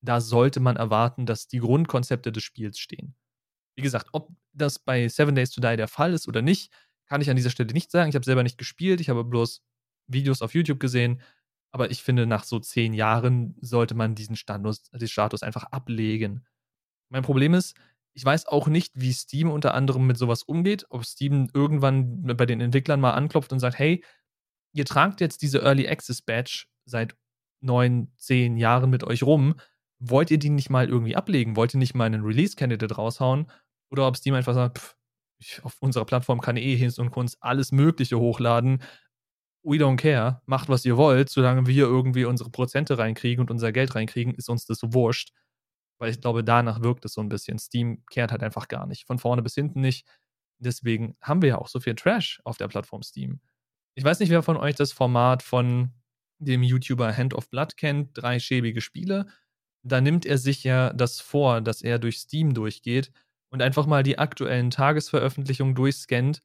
Da 0.01 0.21
sollte 0.21 0.59
man 0.59 0.75
erwarten, 0.75 1.25
dass 1.25 1.47
die 1.47 1.57
Grundkonzepte 1.57 2.31
des 2.31 2.43
Spiels 2.43 2.77
stehen. 2.77 3.15
Wie 3.75 3.81
gesagt, 3.81 4.09
ob 4.11 4.29
das 4.53 4.77
bei 4.77 5.07
Seven 5.07 5.33
Days 5.33 5.49
to 5.49 5.59
Die 5.59 5.75
der 5.75 5.87
Fall 5.87 6.13
ist 6.13 6.27
oder 6.27 6.43
nicht, 6.43 6.71
kann 7.09 7.21
ich 7.21 7.29
an 7.29 7.35
dieser 7.35 7.49
Stelle 7.49 7.73
nicht 7.73 7.91
sagen. 7.91 8.09
Ich 8.09 8.15
habe 8.15 8.25
selber 8.25 8.43
nicht 8.43 8.57
gespielt. 8.57 9.01
Ich 9.01 9.09
habe 9.09 9.23
bloß 9.23 9.61
Videos 10.07 10.41
auf 10.41 10.53
YouTube 10.53 10.79
gesehen. 10.79 11.21
Aber 11.71 11.91
ich 11.91 12.01
finde, 12.01 12.25
nach 12.25 12.43
so 12.43 12.59
zehn 12.59 12.93
Jahren 12.93 13.55
sollte 13.61 13.95
man 13.95 14.15
diesen 14.15 14.35
Status, 14.35 14.83
den 14.91 15.07
Status 15.07 15.43
einfach 15.43 15.65
ablegen. 15.65 16.45
Mein 17.09 17.23
Problem 17.23 17.53
ist, 17.53 17.75
ich 18.13 18.25
weiß 18.25 18.47
auch 18.47 18.67
nicht, 18.67 18.93
wie 18.95 19.13
Steam 19.13 19.51
unter 19.51 19.73
anderem 19.73 20.07
mit 20.07 20.17
sowas 20.17 20.43
umgeht, 20.43 20.85
ob 20.89 21.05
Steam 21.05 21.47
irgendwann 21.53 22.23
bei 22.23 22.45
den 22.45 22.61
Entwicklern 22.61 22.99
mal 22.99 23.11
anklopft 23.11 23.51
und 23.51 23.59
sagt, 23.59 23.77
hey, 23.77 24.03
ihr 24.73 24.85
tragt 24.85 25.21
jetzt 25.21 25.41
diese 25.41 25.59
Early 25.59 25.87
Access 25.87 26.21
Badge 26.21 26.65
seit 26.85 27.15
neun, 27.61 28.11
zehn 28.17 28.57
Jahren 28.57 28.89
mit 28.89 29.03
euch 29.03 29.23
rum. 29.23 29.55
Wollt 29.99 30.31
ihr 30.31 30.39
die 30.39 30.49
nicht 30.49 30.69
mal 30.69 30.87
irgendwie 30.87 31.15
ablegen? 31.15 31.55
Wollt 31.55 31.73
ihr 31.73 31.79
nicht 31.79 31.93
mal 31.93 32.05
einen 32.05 32.23
Release-Candidate 32.23 32.95
raushauen? 32.95 33.49
Oder 33.91 34.07
ob 34.07 34.17
Steam 34.17 34.33
einfach 34.33 34.53
sagt, 34.53 34.79
pff, 34.79 34.95
ich, 35.39 35.63
auf 35.63 35.77
unserer 35.79 36.05
Plattform 36.05 36.41
kann 36.41 36.57
eh 36.57 36.75
Hinz 36.75 36.99
und 36.99 37.11
Kunst 37.11 37.37
alles 37.39 37.71
Mögliche 37.71 38.19
hochladen. 38.19 38.81
We 39.63 39.77
don't 39.77 39.97
care. 39.97 40.41
Macht, 40.45 40.69
was 40.69 40.85
ihr 40.85 40.97
wollt. 40.97 41.29
Solange 41.29 41.65
wir 41.67 41.85
irgendwie 41.85 42.25
unsere 42.25 42.49
Prozente 42.49 42.97
reinkriegen 42.97 43.41
und 43.41 43.51
unser 43.51 43.71
Geld 43.71 43.95
reinkriegen, 43.95 44.33
ist 44.35 44.49
uns 44.49 44.65
das 44.65 44.79
wurscht. 44.83 45.31
Weil 45.97 46.11
ich 46.11 46.21
glaube, 46.21 46.43
danach 46.43 46.81
wirkt 46.81 47.05
es 47.05 47.13
so 47.13 47.21
ein 47.21 47.29
bisschen. 47.29 47.59
Steam 47.59 48.03
kehrt 48.09 48.31
halt 48.31 48.43
einfach 48.43 48.67
gar 48.67 48.85
nicht. 48.85 49.05
Von 49.05 49.19
vorne 49.19 49.41
bis 49.41 49.55
hinten 49.55 49.81
nicht. 49.81 50.07
Deswegen 50.59 51.17
haben 51.21 51.41
wir 51.41 51.49
ja 51.49 51.57
auch 51.57 51.67
so 51.67 51.79
viel 51.79 51.95
Trash 51.95 52.41
auf 52.43 52.57
der 52.57 52.67
Plattform 52.67 53.01
Steam. 53.01 53.41
Ich 53.95 54.03
weiß 54.03 54.19
nicht, 54.19 54.29
wer 54.29 54.43
von 54.43 54.57
euch 54.57 54.75
das 54.75 54.91
Format 54.91 55.43
von 55.43 55.93
dem 56.39 56.63
YouTuber 56.63 57.15
Hand 57.15 57.33
of 57.33 57.49
Blood 57.49 57.75
kennt, 57.75 58.11
drei 58.13 58.39
schäbige 58.39 58.81
Spiele. 58.81 59.27
Da 59.83 59.99
nimmt 59.99 60.25
er 60.25 60.37
sich 60.37 60.63
ja 60.63 60.93
das 60.93 61.19
vor, 61.19 61.61
dass 61.61 61.81
er 61.81 61.99
durch 61.99 62.19
Steam 62.19 62.53
durchgeht 62.53 63.11
und 63.49 63.61
einfach 63.61 63.85
mal 63.85 64.03
die 64.03 64.19
aktuellen 64.19 64.69
Tagesveröffentlichungen 64.71 65.75
durchscannt 65.75 66.41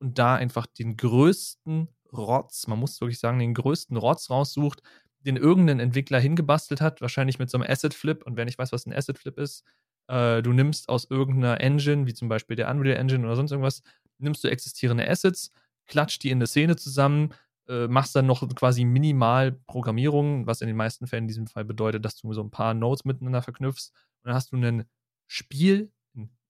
und 0.00 0.18
da 0.18 0.34
einfach 0.34 0.66
den 0.66 0.96
größten 0.96 1.88
Rotz, 2.12 2.66
man 2.66 2.78
muss 2.78 3.00
wirklich 3.00 3.18
sagen, 3.18 3.38
den 3.38 3.54
größten 3.54 3.96
Rotz 3.96 4.30
raussucht, 4.30 4.82
den 5.20 5.36
irgendein 5.36 5.80
Entwickler 5.80 6.20
hingebastelt 6.20 6.80
hat, 6.80 7.00
wahrscheinlich 7.00 7.38
mit 7.38 7.48
so 7.50 7.58
einem 7.58 7.70
Asset 7.70 7.94
Flip. 7.94 8.22
Und 8.24 8.36
wer 8.36 8.44
nicht 8.44 8.58
weiß, 8.58 8.72
was 8.72 8.86
ein 8.86 8.92
Asset 8.92 9.18
Flip 9.18 9.38
ist, 9.38 9.64
äh, 10.08 10.42
du 10.42 10.52
nimmst 10.52 10.88
aus 10.88 11.06
irgendeiner 11.08 11.60
Engine, 11.60 12.06
wie 12.06 12.14
zum 12.14 12.28
Beispiel 12.28 12.56
der 12.56 12.68
Unreal 12.70 12.96
Engine 12.96 13.24
oder 13.24 13.36
sonst 13.36 13.52
irgendwas, 13.52 13.82
nimmst 14.18 14.44
du 14.44 14.48
existierende 14.48 15.08
Assets, 15.08 15.50
klatscht 15.86 16.22
die 16.22 16.30
in 16.30 16.38
eine 16.38 16.46
Szene 16.46 16.76
zusammen, 16.76 17.32
äh, 17.68 17.86
machst 17.86 18.14
dann 18.16 18.26
noch 18.26 18.46
quasi 18.54 18.84
minimal 18.84 19.52
Programmierung, 19.66 20.46
was 20.46 20.60
in 20.60 20.66
den 20.66 20.76
meisten 20.76 21.06
Fällen 21.06 21.24
in 21.24 21.28
diesem 21.28 21.46
Fall 21.46 21.64
bedeutet, 21.64 22.04
dass 22.04 22.16
du 22.16 22.32
so 22.32 22.42
ein 22.42 22.50
paar 22.50 22.74
Nodes 22.74 23.04
miteinander 23.04 23.42
verknüpfst. 23.42 23.92
Und 24.22 24.28
dann 24.28 24.34
hast 24.34 24.52
du 24.52 24.56
ein 24.56 24.84
Spiel, 25.28 25.92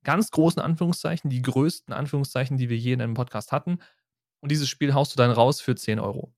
ganz 0.05 0.31
großen 0.31 0.61
Anführungszeichen, 0.61 1.31
die 1.31 1.43
größten 1.43 1.95
Anführungszeichen, 1.95 2.57
die 2.57 2.69
wir 2.69 2.77
je 2.77 2.93
in 2.93 3.01
einem 3.01 3.15
Podcast 3.15 3.53
hatten. 3.53 3.79
Und 4.41 4.51
dieses 4.51 4.69
Spiel 4.69 4.95
haust 4.95 5.13
du 5.13 5.17
dann 5.17 5.31
raus 5.31 5.61
für 5.61 5.75
10 5.75 6.01
Euro. 6.01 6.35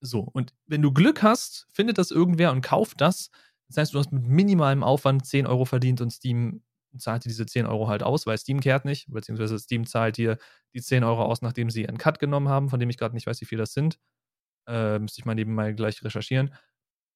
So, 0.00 0.20
und 0.20 0.52
wenn 0.66 0.82
du 0.82 0.92
Glück 0.92 1.22
hast, 1.22 1.68
findet 1.72 1.98
das 1.98 2.10
irgendwer 2.10 2.50
und 2.50 2.62
kauft 2.62 3.00
das. 3.00 3.30
Das 3.68 3.76
heißt, 3.76 3.94
du 3.94 3.98
hast 3.98 4.12
mit 4.12 4.24
minimalem 4.24 4.82
Aufwand 4.82 5.24
10 5.24 5.46
Euro 5.46 5.64
verdient 5.64 6.00
und 6.00 6.10
Steam 6.10 6.62
zahlt 6.98 7.24
dir 7.24 7.28
diese 7.28 7.46
10 7.46 7.66
Euro 7.66 7.88
halt 7.88 8.02
aus, 8.02 8.26
weil 8.26 8.36
Steam 8.36 8.60
kehrt 8.60 8.84
nicht, 8.84 9.10
beziehungsweise 9.10 9.58
Steam 9.58 9.86
zahlt 9.86 10.16
dir 10.16 10.38
die 10.74 10.82
10 10.82 11.04
Euro 11.04 11.24
aus, 11.24 11.40
nachdem 11.40 11.70
sie 11.70 11.88
einen 11.88 11.98
Cut 11.98 12.18
genommen 12.18 12.48
haben, 12.48 12.68
von 12.68 12.80
dem 12.80 12.90
ich 12.90 12.98
gerade 12.98 13.14
nicht 13.14 13.26
weiß, 13.26 13.40
wie 13.40 13.46
viel 13.46 13.58
das 13.58 13.72
sind. 13.72 13.98
Äh, 14.66 14.98
müsste 14.98 15.20
ich 15.20 15.24
mal 15.24 15.34
nebenbei 15.34 15.72
gleich 15.72 16.02
recherchieren. 16.04 16.54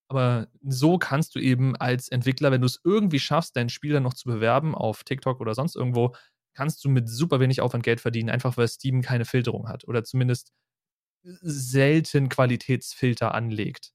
Aber 0.08 0.48
so 0.62 0.98
kannst 0.98 1.34
du 1.34 1.40
eben 1.40 1.74
als 1.76 2.08
Entwickler, 2.08 2.52
wenn 2.52 2.60
du 2.60 2.66
es 2.66 2.80
irgendwie 2.84 3.18
schaffst, 3.18 3.56
dein 3.56 3.68
Spiel 3.68 3.92
dann 3.92 4.04
noch 4.04 4.14
zu 4.14 4.28
bewerben 4.28 4.74
auf 4.74 5.02
TikTok 5.02 5.40
oder 5.40 5.54
sonst 5.54 5.74
irgendwo, 5.74 6.14
kannst 6.54 6.84
du 6.84 6.88
mit 6.88 7.08
super 7.08 7.40
wenig 7.40 7.60
Aufwand 7.60 7.84
Geld 7.84 8.00
verdienen, 8.00 8.30
einfach 8.30 8.56
weil 8.56 8.68
Steam 8.68 9.02
keine 9.02 9.24
Filterung 9.24 9.68
hat. 9.68 9.86
Oder 9.86 10.04
zumindest 10.04 10.52
selten 11.22 12.28
Qualitätsfilter 12.28 13.34
anlegt. 13.34 13.92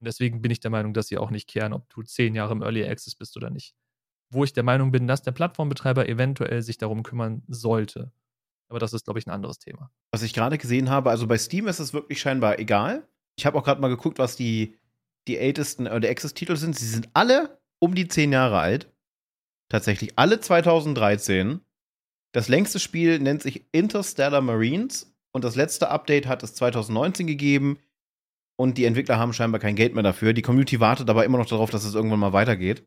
Und 0.00 0.06
deswegen 0.06 0.42
bin 0.42 0.50
ich 0.50 0.60
der 0.60 0.70
Meinung, 0.70 0.94
dass 0.94 1.08
sie 1.08 1.18
auch 1.18 1.30
nicht 1.30 1.48
kehren, 1.48 1.72
ob 1.72 1.88
du 1.90 2.02
zehn 2.02 2.34
Jahre 2.34 2.52
im 2.52 2.62
Early 2.62 2.84
Access 2.84 3.14
bist 3.14 3.36
oder 3.36 3.50
nicht. 3.50 3.74
Wo 4.30 4.42
ich 4.42 4.52
der 4.52 4.64
Meinung 4.64 4.90
bin, 4.90 5.06
dass 5.06 5.22
der 5.22 5.32
Plattformbetreiber 5.32 6.08
eventuell 6.08 6.62
sich 6.62 6.78
darum 6.78 7.02
kümmern 7.02 7.42
sollte. 7.46 8.10
Aber 8.68 8.78
das 8.78 8.94
ist, 8.94 9.04
glaube 9.04 9.20
ich, 9.20 9.26
ein 9.26 9.30
anderes 9.30 9.58
Thema. 9.58 9.92
Was 10.10 10.22
ich 10.22 10.32
gerade 10.32 10.56
gesehen 10.56 10.88
habe, 10.88 11.10
also 11.10 11.26
bei 11.26 11.36
Steam 11.36 11.68
ist 11.68 11.78
es 11.78 11.92
wirklich 11.92 12.20
scheinbar 12.20 12.58
egal. 12.58 13.06
Ich 13.36 13.46
habe 13.46 13.58
auch 13.58 13.64
gerade 13.64 13.80
mal 13.80 13.88
geguckt, 13.88 14.18
was 14.18 14.34
die, 14.34 14.76
die 15.28 15.38
ältesten 15.38 15.86
Early 15.86 16.08
Access-Titel 16.08 16.56
sind. 16.56 16.76
Sie 16.76 16.86
sind 16.86 17.08
alle 17.14 17.60
um 17.80 17.94
die 17.94 18.08
zehn 18.08 18.32
Jahre 18.32 18.58
alt. 18.58 18.92
Tatsächlich 19.70 20.18
alle 20.18 20.40
2013. 20.40 21.60
Das 22.34 22.48
längste 22.48 22.78
Spiel 22.78 23.18
nennt 23.18 23.42
sich 23.42 23.66
Interstellar 23.72 24.40
Marines 24.40 25.14
und 25.34 25.44
das 25.44 25.56
letzte 25.56 25.88
Update 25.88 26.26
hat 26.26 26.42
es 26.42 26.54
2019 26.54 27.26
gegeben. 27.26 27.78
Und 28.58 28.78
die 28.78 28.84
Entwickler 28.84 29.18
haben 29.18 29.32
scheinbar 29.32 29.60
kein 29.60 29.76
Geld 29.76 29.94
mehr 29.94 30.02
dafür. 30.02 30.34
Die 30.34 30.42
Community 30.42 30.78
wartet 30.78 31.08
aber 31.08 31.24
immer 31.24 31.38
noch 31.38 31.46
darauf, 31.46 31.70
dass 31.70 31.84
es 31.84 31.94
irgendwann 31.94 32.20
mal 32.20 32.32
weitergeht. 32.32 32.86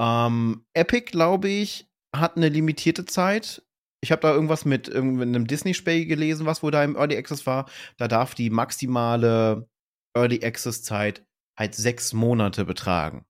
Ähm, 0.00 0.64
Epic, 0.74 1.10
glaube 1.10 1.48
ich, 1.48 1.88
hat 2.14 2.36
eine 2.36 2.48
limitierte 2.48 3.04
Zeit. 3.04 3.62
Ich 4.00 4.10
habe 4.10 4.22
da 4.22 4.32
irgendwas 4.32 4.64
mit, 4.64 4.88
mit 4.88 5.28
einem 5.28 5.46
Disney-Spiel 5.46 6.06
gelesen, 6.06 6.46
was 6.46 6.62
wohl 6.62 6.70
da 6.70 6.82
im 6.82 6.96
Early 6.96 7.16
Access 7.16 7.46
war. 7.46 7.68
Da 7.98 8.08
darf 8.08 8.34
die 8.34 8.50
maximale 8.50 9.68
Early 10.16 10.44
Access-Zeit 10.44 11.24
halt 11.58 11.74
sechs 11.74 12.12
Monate 12.12 12.64
betragen. 12.64 13.24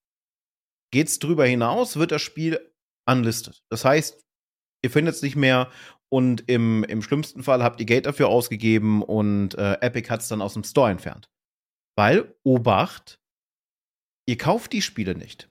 Geht's 0.92 1.18
drüber 1.18 1.46
hinaus, 1.46 1.96
wird 1.96 2.12
das 2.12 2.22
Spiel 2.22 2.72
unlisted. 3.08 3.62
Das 3.70 3.84
heißt, 3.84 4.24
ihr 4.84 4.90
findet 4.90 5.14
es 5.14 5.22
nicht 5.22 5.36
mehr 5.36 5.70
und 6.12 6.48
im, 6.48 6.84
im 6.84 7.02
schlimmsten 7.02 7.42
Fall 7.42 7.62
habt 7.62 7.80
ihr 7.80 7.86
Geld 7.86 8.06
dafür 8.06 8.28
ausgegeben 8.28 9.02
und 9.02 9.54
äh, 9.54 9.78
Epic 9.80 10.10
hat 10.10 10.20
es 10.20 10.28
dann 10.28 10.42
aus 10.42 10.54
dem 10.54 10.64
Store 10.64 10.90
entfernt. 10.90 11.30
Weil, 11.96 12.34
Obacht, 12.44 13.18
ihr 14.28 14.36
kauft 14.36 14.72
die 14.72 14.82
Spiele 14.82 15.14
nicht. 15.14 15.50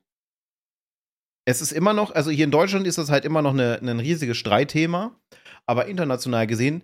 Es 1.48 1.62
ist 1.62 1.72
immer 1.72 1.94
noch, 1.94 2.12
also 2.12 2.30
hier 2.30 2.46
in 2.46 2.52
Deutschland 2.52 2.86
ist 2.86 3.00
das 3.00 3.10
halt 3.10 3.26
immer 3.26 3.41
noch 3.41 3.54
eine, 3.54 3.80
ein 3.82 4.00
riesiges 4.00 4.38
Streitthema, 4.38 5.20
aber 5.65 5.88
international 5.88 6.46
gesehen 6.46 6.84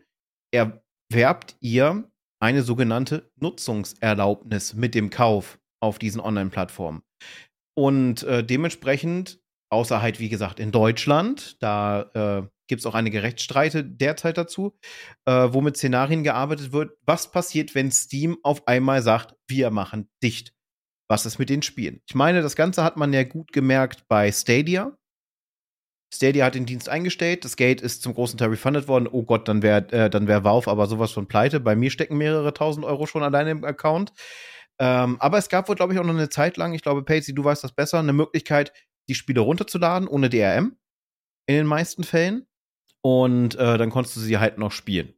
erwerbt 0.51 1.55
ihr 1.60 2.12
eine 2.39 2.63
sogenannte 2.63 3.32
Nutzungserlaubnis 3.36 4.73
mit 4.73 4.95
dem 4.95 5.10
Kauf 5.10 5.60
auf 5.80 6.00
diesen 6.00 6.21
Online-Plattformen. 6.21 7.02
Und 7.76 8.23
äh, 8.23 8.43
dementsprechend 8.43 9.39
Außer 9.69 10.02
halt, 10.02 10.19
wie 10.19 10.30
gesagt, 10.30 10.60
in 10.60 10.71
Deutschland. 10.71 11.62
Da 11.62 12.02
äh, 12.13 12.47
gibt 12.67 12.80
es 12.80 12.86
auch 12.86 12.95
einige 12.95 13.23
Rechtsstreite 13.23 13.84
derzeit 13.84 14.38
dazu, 14.38 14.78
äh, 15.26 15.50
wo 15.52 15.62
mit 15.62 15.76
Szenarien 15.76 16.23
gearbeitet 16.23 16.71
wird. 16.71 16.97
Was 17.06 17.32
passiert, 17.32 17.76
wenn 17.76 17.91
Steam 17.91 18.38
auf 18.43 18.67
einmal 18.67 19.02
sagt, 19.02 19.36
wir 19.47 19.69
machen 19.69 20.10
dicht? 20.23 20.54
Was 21.10 21.26
ist 21.26 21.38
mit 21.38 21.50
den 21.50 21.62
Spielen? 21.62 22.02
Ich 22.08 22.15
meine, 22.15 22.41
das 22.41 22.56
Ganze 22.56 22.84
hat 22.84 22.97
man 22.97 23.13
ja 23.13 23.23
gut 23.23 23.52
gemerkt 23.52 24.08
bei 24.08 24.32
Stadia. 24.32 24.97
Stadia 26.13 26.45
hat 26.45 26.55
den 26.55 26.65
Dienst 26.65 26.87
eingestellt, 26.87 27.43
das 27.43 27.57
Geld 27.57 27.81
ist 27.81 28.01
zum 28.01 28.13
großen 28.13 28.37
Teil 28.37 28.49
refunded 28.49 28.87
worden. 28.87 29.09
Oh 29.11 29.23
Gott, 29.23 29.47
dann 29.47 29.61
wäre 29.61 29.91
äh, 29.91 30.27
wär 30.27 30.43
Valve 30.43 30.71
aber 30.71 30.87
sowas 30.87 31.11
von 31.11 31.27
pleite. 31.27 31.59
Bei 31.59 31.75
mir 31.75 31.91
stecken 31.91 32.17
mehrere 32.17 32.53
tausend 32.53 32.85
Euro 32.85 33.05
schon 33.05 33.23
alleine 33.23 33.51
im 33.51 33.65
Account. 33.65 34.13
Ähm, 34.79 35.17
aber 35.19 35.37
es 35.37 35.49
gab 35.49 35.67
wohl, 35.67 35.75
glaube 35.75 35.93
ich, 35.93 35.99
auch 35.99 36.05
noch 36.05 36.13
eine 36.13 36.29
Zeit 36.29 36.55
lang, 36.57 36.73
ich 36.73 36.81
glaube, 36.81 37.03
Patsy, 37.03 37.33
du 37.33 37.43
weißt 37.43 37.63
das 37.63 37.73
besser, 37.73 37.99
eine 37.99 38.13
Möglichkeit, 38.13 38.71
die 39.09 39.15
Spiele 39.15 39.41
runterzuladen 39.41 40.07
ohne 40.07 40.29
DRM. 40.29 40.77
In 41.47 41.55
den 41.55 41.65
meisten 41.65 42.03
Fällen. 42.03 42.45
Und 43.01 43.55
äh, 43.55 43.77
dann 43.77 43.89
konntest 43.89 44.15
du 44.17 44.19
sie 44.19 44.37
halt 44.37 44.57
noch 44.57 44.71
spielen. 44.71 45.13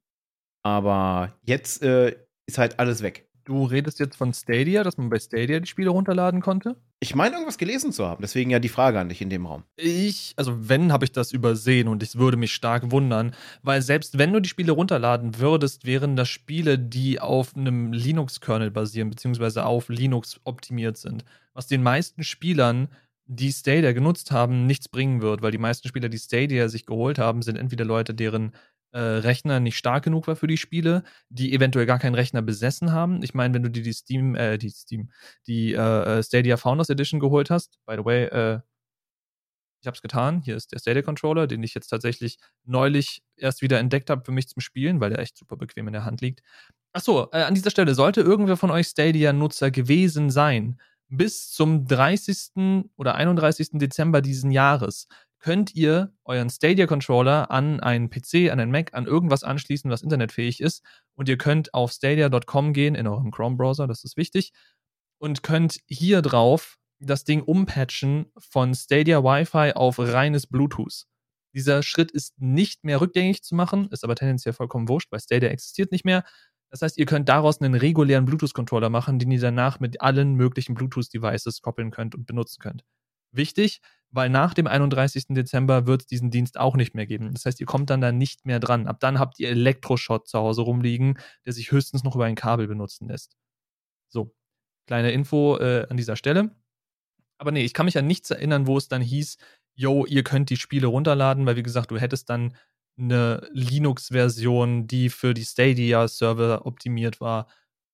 Aber 0.63 1.37
jetzt 1.41 1.81
äh, 1.81 2.15
ist 2.45 2.57
halt 2.57 2.79
alles 2.79 3.01
weg. 3.01 3.28
Du 3.49 3.63
redest 3.63 3.99
jetzt 3.99 4.15
von 4.15 4.31
Stadia, 4.31 4.83
dass 4.83 4.97
man 4.97 5.09
bei 5.09 5.17
Stadia 5.17 5.59
die 5.59 5.65
Spiele 5.65 5.89
runterladen 5.89 6.39
konnte? 6.39 6.75
Ich 6.99 7.15
meine, 7.15 7.33
irgendwas 7.33 7.57
gelesen 7.57 7.91
zu 7.91 8.05
haben. 8.05 8.21
Deswegen 8.21 8.51
ja 8.51 8.59
die 8.59 8.69
Frage 8.69 8.99
an 8.99 9.09
dich 9.09 9.23
in 9.23 9.31
dem 9.31 9.47
Raum. 9.47 9.63
Ich, 9.75 10.35
also 10.37 10.69
wenn, 10.69 10.91
habe 10.91 11.05
ich 11.05 11.13
das 11.13 11.31
übersehen 11.31 11.87
und 11.87 12.03
es 12.03 12.15
würde 12.15 12.37
mich 12.37 12.53
stark 12.53 12.91
wundern, 12.91 13.33
weil 13.63 13.81
selbst 13.81 14.19
wenn 14.19 14.33
du 14.33 14.39
die 14.39 14.49
Spiele 14.49 14.71
runterladen 14.73 15.39
würdest, 15.39 15.87
wären 15.87 16.15
das 16.15 16.29
Spiele, 16.29 16.77
die 16.77 17.19
auf 17.19 17.57
einem 17.57 17.91
Linux-Kernel 17.91 18.69
basieren, 18.69 19.09
beziehungsweise 19.09 19.65
auf 19.65 19.89
Linux 19.89 20.39
optimiert 20.43 20.97
sind. 20.97 21.25
Was 21.55 21.65
den 21.65 21.81
meisten 21.81 22.23
Spielern, 22.23 22.87
die 23.25 23.51
Stadia 23.51 23.93
genutzt 23.93 24.29
haben, 24.29 24.67
nichts 24.67 24.89
bringen 24.89 25.23
wird, 25.23 25.41
weil 25.41 25.51
die 25.51 25.57
meisten 25.57 25.87
Spieler, 25.87 26.09
die 26.09 26.19
Stadia 26.19 26.69
sich 26.69 26.85
geholt 26.85 27.17
haben, 27.17 27.41
sind 27.41 27.55
entweder 27.55 27.85
Leute, 27.85 28.13
deren 28.13 28.51
äh, 28.91 28.99
Rechner 28.99 29.59
nicht 29.59 29.77
stark 29.77 30.03
genug 30.03 30.27
war 30.27 30.35
für 30.35 30.47
die 30.47 30.57
Spiele, 30.57 31.03
die 31.29 31.53
eventuell 31.53 31.85
gar 31.85 31.99
keinen 31.99 32.15
Rechner 32.15 32.41
besessen 32.41 32.91
haben. 32.91 33.21
Ich 33.23 33.33
meine, 33.33 33.53
wenn 33.53 33.63
du 33.63 33.69
dir 33.69 33.83
die 33.83 33.93
Steam, 33.93 34.35
äh, 34.35 34.57
die 34.57 34.69
Steam, 34.69 35.11
die 35.47 35.73
äh, 35.73 36.19
äh, 36.19 36.23
Stadia 36.23 36.57
Founders 36.57 36.89
Edition 36.89 37.19
geholt 37.19 37.49
hast, 37.49 37.79
by 37.85 37.95
the 37.97 38.05
way, 38.05 38.25
äh, 38.25 38.59
ich 39.81 39.87
habe 39.87 39.95
es 39.95 40.01
getan. 40.01 40.41
Hier 40.41 40.55
ist 40.55 40.71
der 40.73 40.79
Stadia 40.79 41.01
Controller, 41.01 41.47
den 41.47 41.63
ich 41.63 41.73
jetzt 41.73 41.87
tatsächlich 41.87 42.37
neulich 42.65 43.23
erst 43.37 43.61
wieder 43.61 43.79
entdeckt 43.79 44.09
habe 44.09 44.25
für 44.25 44.31
mich 44.31 44.49
zum 44.49 44.61
Spielen, 44.61 44.99
weil 44.99 45.09
der 45.09 45.19
echt 45.19 45.37
super 45.37 45.55
bequem 45.55 45.87
in 45.87 45.93
der 45.93 46.05
Hand 46.05 46.21
liegt. 46.21 46.41
Achso, 46.91 47.29
äh, 47.31 47.43
an 47.43 47.55
dieser 47.55 47.71
Stelle 47.71 47.95
sollte 47.95 48.21
irgendwer 48.21 48.57
von 48.57 48.71
euch 48.71 48.87
Stadia-Nutzer 48.87 49.71
gewesen 49.71 50.31
sein, 50.31 50.79
bis 51.07 51.51
zum 51.51 51.87
30. 51.87 52.85
oder 52.97 53.15
31. 53.15 53.79
Dezember 53.79 54.21
diesen 54.21 54.51
Jahres 54.51 55.07
könnt 55.39 55.73
ihr 55.73 56.13
euren 56.25 56.49
Stadia-Controller 56.49 57.49
an 57.49 57.79
einen 57.79 58.09
PC, 58.09 58.51
an 58.51 58.59
einen 58.59 58.71
Mac, 58.71 58.93
an 58.93 59.05
irgendwas 59.05 59.43
anschließen, 59.43 59.89
was 59.89 60.01
internetfähig 60.01 60.61
ist. 60.61 60.83
Und 61.15 61.29
ihr 61.29 61.37
könnt 61.37 61.73
auf 61.73 61.91
stadia.com 61.91 62.73
gehen, 62.73 62.95
in 62.95 63.07
eurem 63.07 63.31
Chrome-Browser, 63.31 63.87
das 63.87 64.03
ist 64.03 64.17
wichtig, 64.17 64.51
und 65.17 65.43
könnt 65.43 65.79
hier 65.87 66.21
drauf 66.21 66.77
das 66.99 67.23
Ding 67.23 67.41
umpatchen 67.41 68.31
von 68.37 68.73
Stadia 68.73 69.23
Wi-Fi 69.23 69.73
auf 69.73 69.99
reines 69.99 70.47
Bluetooth. 70.47 71.05
Dieser 71.53 71.81
Schritt 71.81 72.11
ist 72.11 72.39
nicht 72.39 72.83
mehr 72.83 73.01
rückgängig 73.01 73.41
zu 73.41 73.55
machen, 73.55 73.87
ist 73.91 74.03
aber 74.03 74.15
tendenziell 74.15 74.53
vollkommen 74.53 74.89
wurscht, 74.89 75.11
weil 75.11 75.19
Stadia 75.19 75.49
existiert 75.49 75.91
nicht 75.91 76.05
mehr. 76.05 76.23
Das 76.69 76.81
heißt, 76.81 76.97
ihr 76.97 77.05
könnt 77.05 77.29
daraus 77.29 77.61
einen 77.61 77.73
regulären 77.73 78.25
Bluetooth-Controller 78.25 78.89
machen, 78.89 79.17
den 79.17 79.31
ihr 79.31 79.39
danach 79.39 79.79
mit 79.79 80.01
allen 80.01 80.35
möglichen 80.35 80.75
Bluetooth-Devices 80.75 81.61
koppeln 81.61 81.89
könnt 81.89 82.13
und 82.13 82.27
benutzen 82.27 82.61
könnt. 82.61 82.83
Wichtig, 83.31 83.81
weil 84.11 84.29
nach 84.29 84.53
dem 84.53 84.67
31. 84.67 85.27
Dezember 85.29 85.85
wird 85.85 86.01
es 86.01 86.07
diesen 86.07 86.31
Dienst 86.31 86.59
auch 86.59 86.75
nicht 86.75 86.95
mehr 86.95 87.05
geben. 87.05 87.33
Das 87.33 87.45
heißt, 87.45 87.59
ihr 87.59 87.65
kommt 87.65 87.89
dann 87.89 88.01
da 88.01 88.11
nicht 88.11 88.45
mehr 88.45 88.59
dran. 88.59 88.87
Ab 88.87 88.99
dann 88.99 89.19
habt 89.19 89.39
ihr 89.39 89.49
Elektroschott 89.49 90.27
zu 90.27 90.39
Hause 90.39 90.61
rumliegen, 90.61 91.19
der 91.45 91.53
sich 91.53 91.71
höchstens 91.71 92.03
noch 92.03 92.15
über 92.15 92.25
ein 92.25 92.35
Kabel 92.35 92.67
benutzen 92.67 93.07
lässt. 93.07 93.37
So, 94.09 94.33
kleine 94.87 95.11
Info 95.11 95.57
äh, 95.57 95.85
an 95.89 95.97
dieser 95.97 96.15
Stelle. 96.15 96.55
Aber 97.37 97.51
nee, 97.51 97.63
ich 97.63 97.73
kann 97.73 97.85
mich 97.85 97.97
an 97.97 98.07
nichts 98.07 98.31
erinnern, 98.31 98.67
wo 98.67 98.77
es 98.77 98.87
dann 98.87 99.01
hieß, 99.01 99.37
yo, 99.75 100.05
ihr 100.05 100.23
könnt 100.23 100.49
die 100.49 100.57
Spiele 100.57 100.87
runterladen, 100.87 101.45
weil 101.45 101.55
wie 101.55 101.63
gesagt, 101.63 101.91
du 101.91 101.99
hättest 101.99 102.29
dann 102.29 102.55
eine 102.97 103.47
Linux-Version, 103.53 104.87
die 104.87 105.09
für 105.09 105.33
die 105.33 105.45
Stadia-Server 105.45 106.65
optimiert 106.65 107.21
war, 107.21 107.47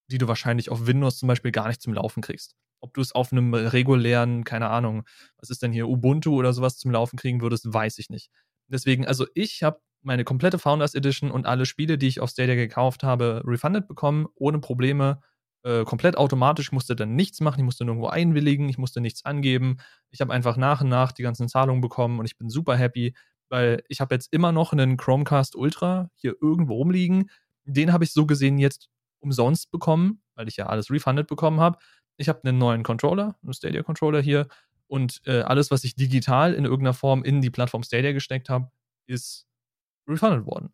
die 0.09 0.17
du 0.17 0.27
wahrscheinlich 0.27 0.69
auf 0.71 0.87
Windows 0.87 1.19
zum 1.19 1.27
Beispiel 1.27 1.51
gar 1.51 1.67
nicht 1.67 1.81
zum 1.81 1.93
Laufen 1.93 2.21
kriegst 2.21 2.55
ob 2.85 2.93
du 2.93 3.01
es 3.01 3.13
auf 3.13 3.31
einem 3.31 3.53
regulären, 3.53 4.43
keine 4.43 4.69
Ahnung, 4.69 5.03
was 5.39 5.49
ist 5.49 5.63
denn 5.63 5.71
hier, 5.73 5.89
Ubuntu 5.89 6.35
oder 6.35 6.53
sowas 6.53 6.77
zum 6.77 6.91
Laufen 6.91 7.17
kriegen 7.17 7.41
würdest, 7.41 7.73
weiß 7.73 7.97
ich 7.97 8.09
nicht. 8.09 8.29
Deswegen, 8.67 9.07
also 9.07 9.25
ich 9.33 9.63
habe 9.63 9.79
meine 10.03 10.23
komplette 10.23 10.59
Founders 10.59 10.93
Edition 10.93 11.31
und 11.31 11.47
alle 11.47 11.65
Spiele, 11.65 11.97
die 11.97 12.07
ich 12.07 12.19
auf 12.19 12.29
Stadia 12.29 12.53
gekauft 12.53 13.03
habe, 13.03 13.41
refunded 13.43 13.87
bekommen, 13.87 14.27
ohne 14.35 14.59
Probleme, 14.59 15.19
äh, 15.63 15.83
komplett 15.83 16.15
automatisch. 16.15 16.71
Musste 16.71 16.95
dann 16.95 17.15
nichts 17.15 17.41
machen, 17.41 17.59
ich 17.59 17.65
musste 17.65 17.85
nirgendwo 17.85 18.07
einwilligen, 18.07 18.69
ich 18.69 18.77
musste 18.77 19.01
nichts 19.01 19.25
angeben. 19.25 19.77
Ich 20.11 20.21
habe 20.21 20.31
einfach 20.31 20.57
nach 20.57 20.81
und 20.81 20.89
nach 20.89 21.11
die 21.11 21.23
ganzen 21.23 21.49
Zahlungen 21.49 21.81
bekommen 21.81 22.19
und 22.19 22.25
ich 22.25 22.37
bin 22.37 22.49
super 22.49 22.77
happy, 22.77 23.15
weil 23.49 23.83
ich 23.89 23.99
habe 23.99 24.13
jetzt 24.13 24.31
immer 24.31 24.51
noch 24.51 24.73
einen 24.73 24.95
Chromecast 24.95 25.55
Ultra 25.55 26.09
hier 26.13 26.35
irgendwo 26.39 26.75
rumliegen. 26.75 27.31
Den 27.63 27.91
habe 27.91 28.03
ich 28.03 28.13
so 28.13 28.27
gesehen 28.27 28.59
jetzt 28.59 28.89
umsonst 29.19 29.71
bekommen, 29.71 30.21
weil 30.35 30.47
ich 30.47 30.57
ja 30.57 30.67
alles 30.67 30.91
refunded 30.91 31.25
bekommen 31.25 31.59
habe 31.59 31.79
ich 32.17 32.29
habe 32.29 32.41
einen 32.43 32.57
neuen 32.57 32.83
Controller, 32.83 33.35
einen 33.43 33.53
Stadia-Controller 33.53 34.21
hier 34.21 34.47
und 34.87 35.21
äh, 35.25 35.41
alles, 35.41 35.71
was 35.71 35.83
ich 35.83 35.95
digital 35.95 36.53
in 36.53 36.65
irgendeiner 36.65 36.93
Form 36.93 37.23
in 37.23 37.41
die 37.41 37.49
Plattform 37.49 37.83
Stadia 37.83 38.11
gesteckt 38.11 38.49
habe, 38.49 38.69
ist 39.07 39.47
refunded 40.07 40.45
worden. 40.45 40.71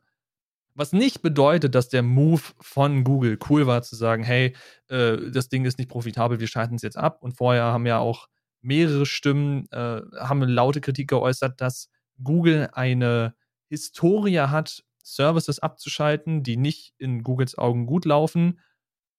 Was 0.73 0.93
nicht 0.93 1.21
bedeutet, 1.21 1.75
dass 1.75 1.89
der 1.89 2.01
Move 2.01 2.41
von 2.59 3.03
Google 3.03 3.37
cool 3.49 3.67
war, 3.67 3.81
zu 3.81 3.95
sagen, 3.95 4.23
hey, 4.23 4.55
äh, 4.87 5.17
das 5.31 5.49
Ding 5.49 5.65
ist 5.65 5.77
nicht 5.77 5.89
profitabel, 5.89 6.39
wir 6.39 6.47
schalten 6.47 6.75
es 6.75 6.81
jetzt 6.81 6.97
ab. 6.97 7.21
Und 7.21 7.35
vorher 7.37 7.65
haben 7.65 7.85
ja 7.85 7.99
auch 7.99 8.27
mehrere 8.61 9.05
Stimmen, 9.05 9.67
äh, 9.71 10.01
haben 10.17 10.43
laute 10.43 10.81
Kritik 10.81 11.09
geäußert, 11.09 11.59
dass 11.59 11.89
Google 12.23 12.69
eine 12.73 13.33
Historie 13.69 14.39
hat, 14.39 14.83
Services 15.03 15.59
abzuschalten, 15.59 16.43
die 16.43 16.57
nicht 16.57 16.93
in 16.97 17.23
Googles 17.23 17.57
Augen 17.57 17.85
gut 17.85 18.05
laufen 18.05 18.59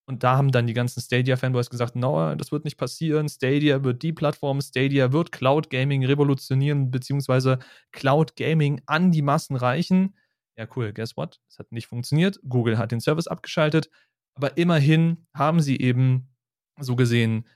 und 0.05 0.25
da 0.25 0.37
haben 0.37 0.51
dann 0.51 0.67
die 0.67 0.75
ganzen 0.75 1.01
Stadia-Fanboys 1.01 1.71
gesagt, 1.71 1.95
no, 1.95 2.35
das 2.35 2.51
wird 2.51 2.65
nicht 2.65 2.77
passieren. 2.77 3.29
Stadia 3.29 3.85
wird 3.85 4.03
die 4.03 4.13
Plattform, 4.13 4.61
Stadia 4.61 5.13
wird 5.13 5.31
Cloud 5.31 5.71
Gaming 5.71 6.05
revolutionieren, 6.05 6.91
beziehungsweise 6.91 7.61
Cloud 7.93 8.35
Gaming 8.37 8.83
an 8.87 9.13
die 9.13 9.23
Massen 9.23 9.55
reichen. 9.57 10.17
Ja, 10.59 10.67
cool, 10.77 10.93
guess 10.93 11.17
what? 11.17 11.41
Es 11.49 11.59
hat 11.59 11.71
nicht 11.71 11.87
funktioniert. 11.87 12.41
Google 12.47 12.79
hat 12.79 12.91
den 12.91 13.01
Service 13.01 13.29
abgeschaltet. 13.29 13.91
Aber 14.35 14.57
immerhin 14.57 15.27
haben 15.35 15.61
sie 15.61 15.79
eben 15.79 16.35
so 16.81 16.97
gesehen 16.97 17.47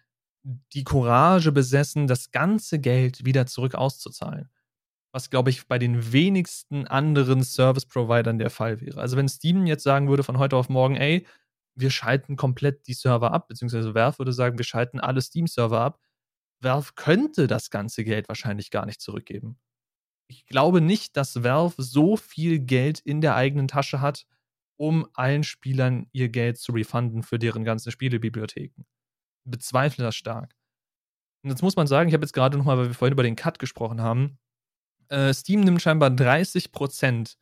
die 0.72 0.84
Courage 0.84 1.50
besessen, 1.50 2.06
das 2.06 2.30
ganze 2.30 2.78
Geld 2.78 3.24
wieder 3.24 3.46
zurück 3.46 3.74
auszuzahlen. 3.74 4.48
Was, 5.12 5.30
glaube 5.30 5.50
ich, 5.50 5.66
bei 5.66 5.78
den 5.78 6.12
wenigsten 6.12 6.86
anderen 6.86 7.42
Service-Providern 7.42 8.38
der 8.38 8.50
Fall 8.50 8.80
wäre. 8.80 9.00
Also, 9.00 9.16
wenn 9.16 9.28
Steam 9.28 9.66
jetzt 9.66 9.82
sagen 9.82 10.08
würde 10.08 10.22
von 10.22 10.38
heute 10.38 10.56
auf 10.56 10.68
morgen, 10.68 10.94
ey, 10.94 11.26
wir 11.76 11.90
schalten 11.90 12.36
komplett 12.36 12.86
die 12.86 12.94
Server 12.94 13.32
ab, 13.32 13.48
beziehungsweise 13.48 13.94
Valve 13.94 14.18
würde 14.18 14.32
sagen, 14.32 14.58
wir 14.58 14.64
schalten 14.64 14.98
alle 14.98 15.20
Steam-Server 15.20 15.80
ab. 15.80 16.00
Valve 16.60 16.92
könnte 16.96 17.46
das 17.46 17.70
ganze 17.70 18.02
Geld 18.02 18.28
wahrscheinlich 18.28 18.70
gar 18.70 18.86
nicht 18.86 19.00
zurückgeben. 19.00 19.58
Ich 20.28 20.46
glaube 20.46 20.80
nicht, 20.80 21.16
dass 21.16 21.44
Valve 21.44 21.82
so 21.82 22.16
viel 22.16 22.58
Geld 22.58 22.98
in 23.00 23.20
der 23.20 23.36
eigenen 23.36 23.68
Tasche 23.68 24.00
hat, 24.00 24.26
um 24.76 25.06
allen 25.14 25.44
Spielern 25.44 26.06
ihr 26.12 26.30
Geld 26.30 26.58
zu 26.58 26.72
refunden 26.72 27.22
für 27.22 27.38
deren 27.38 27.64
ganzen 27.64 27.92
Spielebibliotheken. 27.92 28.84
Ich 29.44 29.50
bezweifle 29.50 30.04
das 30.04 30.16
stark. 30.16 30.54
Und 31.42 31.50
jetzt 31.50 31.62
muss 31.62 31.76
man 31.76 31.86
sagen, 31.86 32.08
ich 32.08 32.14
habe 32.14 32.24
jetzt 32.24 32.32
gerade 32.32 32.58
nochmal, 32.58 32.78
weil 32.78 32.88
wir 32.88 32.94
vorhin 32.94 33.12
über 33.12 33.22
den 33.22 33.36
Cut 33.36 33.58
gesprochen 33.58 34.00
haben, 34.00 34.38
äh, 35.08 35.32
Steam 35.32 35.60
nimmt 35.60 35.80
scheinbar 35.80 36.10
30% 36.10 37.36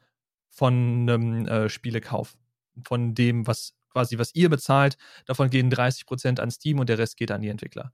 von 0.51 0.75
einem 0.75 1.47
äh, 1.47 1.69
Spielekauf. 1.69 2.37
Von 2.85 3.15
dem, 3.15 3.47
was 3.47 3.75
quasi, 3.95 4.19
was 4.19 4.35
ihr 4.35 4.51
bezahlt, 4.51 4.99
davon 5.25 5.49
gehen 5.49 5.73
30% 5.73 6.41
an 6.41 6.51
Steam 6.51 6.79
und 6.81 6.89
der 6.89 6.99
Rest 6.99 7.17
geht 7.17 7.31
an 7.31 7.41
die 7.41 7.49
Entwickler. 7.49 7.93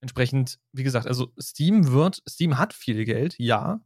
Entsprechend, 0.00 0.60
wie 0.72 0.84
gesagt, 0.84 1.08
also 1.08 1.32
Steam 1.40 1.90
wird, 1.90 2.22
Steam 2.28 2.58
hat 2.58 2.72
viel 2.72 3.04
Geld, 3.04 3.34
ja, 3.38 3.80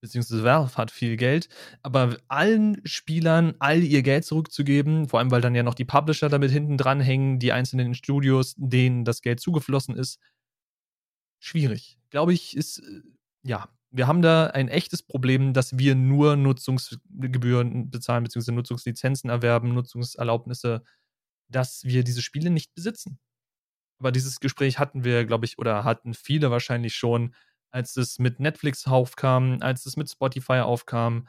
beziehungsweise 0.00 0.44
Valve 0.44 0.76
hat 0.76 0.90
viel 0.90 1.16
Geld, 1.16 1.48
aber 1.82 2.18
allen 2.28 2.80
Spielern 2.84 3.54
all 3.58 3.82
ihr 3.82 4.02
Geld 4.02 4.24
zurückzugeben, 4.24 5.08
vor 5.08 5.18
allem 5.18 5.30
weil 5.30 5.40
dann 5.40 5.54
ja 5.54 5.62
noch 5.64 5.74
die 5.74 5.84
Publisher 5.84 6.28
damit 6.28 6.52
hinten 6.52 6.76
dran 6.76 7.00
hängen, 7.00 7.38
die 7.38 7.52
einzelnen 7.52 7.94
Studios, 7.94 8.54
denen 8.56 9.04
das 9.04 9.22
Geld 9.22 9.40
zugeflossen 9.40 9.96
ist, 9.96 10.20
schwierig. 11.40 11.98
Glaube 12.10 12.34
ich, 12.34 12.56
ist, 12.56 12.78
äh, 12.78 13.02
ja, 13.42 13.68
wir 13.96 14.06
haben 14.06 14.20
da 14.20 14.48
ein 14.48 14.68
echtes 14.68 15.02
Problem, 15.02 15.54
dass 15.54 15.78
wir 15.78 15.94
nur 15.94 16.36
Nutzungsgebühren 16.36 17.90
bezahlen, 17.90 18.24
beziehungsweise 18.24 18.54
Nutzungslizenzen 18.54 19.30
erwerben, 19.30 19.72
Nutzungserlaubnisse, 19.72 20.82
dass 21.48 21.82
wir 21.84 22.04
diese 22.04 22.20
Spiele 22.20 22.50
nicht 22.50 22.74
besitzen. 22.74 23.18
Aber 23.98 24.12
dieses 24.12 24.40
Gespräch 24.40 24.78
hatten 24.78 25.04
wir, 25.04 25.24
glaube 25.24 25.46
ich, 25.46 25.58
oder 25.58 25.84
hatten 25.84 26.12
viele 26.12 26.50
wahrscheinlich 26.50 26.94
schon, 26.94 27.34
als 27.70 27.96
es 27.96 28.18
mit 28.18 28.38
Netflix 28.38 28.86
aufkam, 28.86 29.58
als 29.60 29.86
es 29.86 29.96
mit 29.96 30.10
Spotify 30.10 30.60
aufkam. 30.60 31.28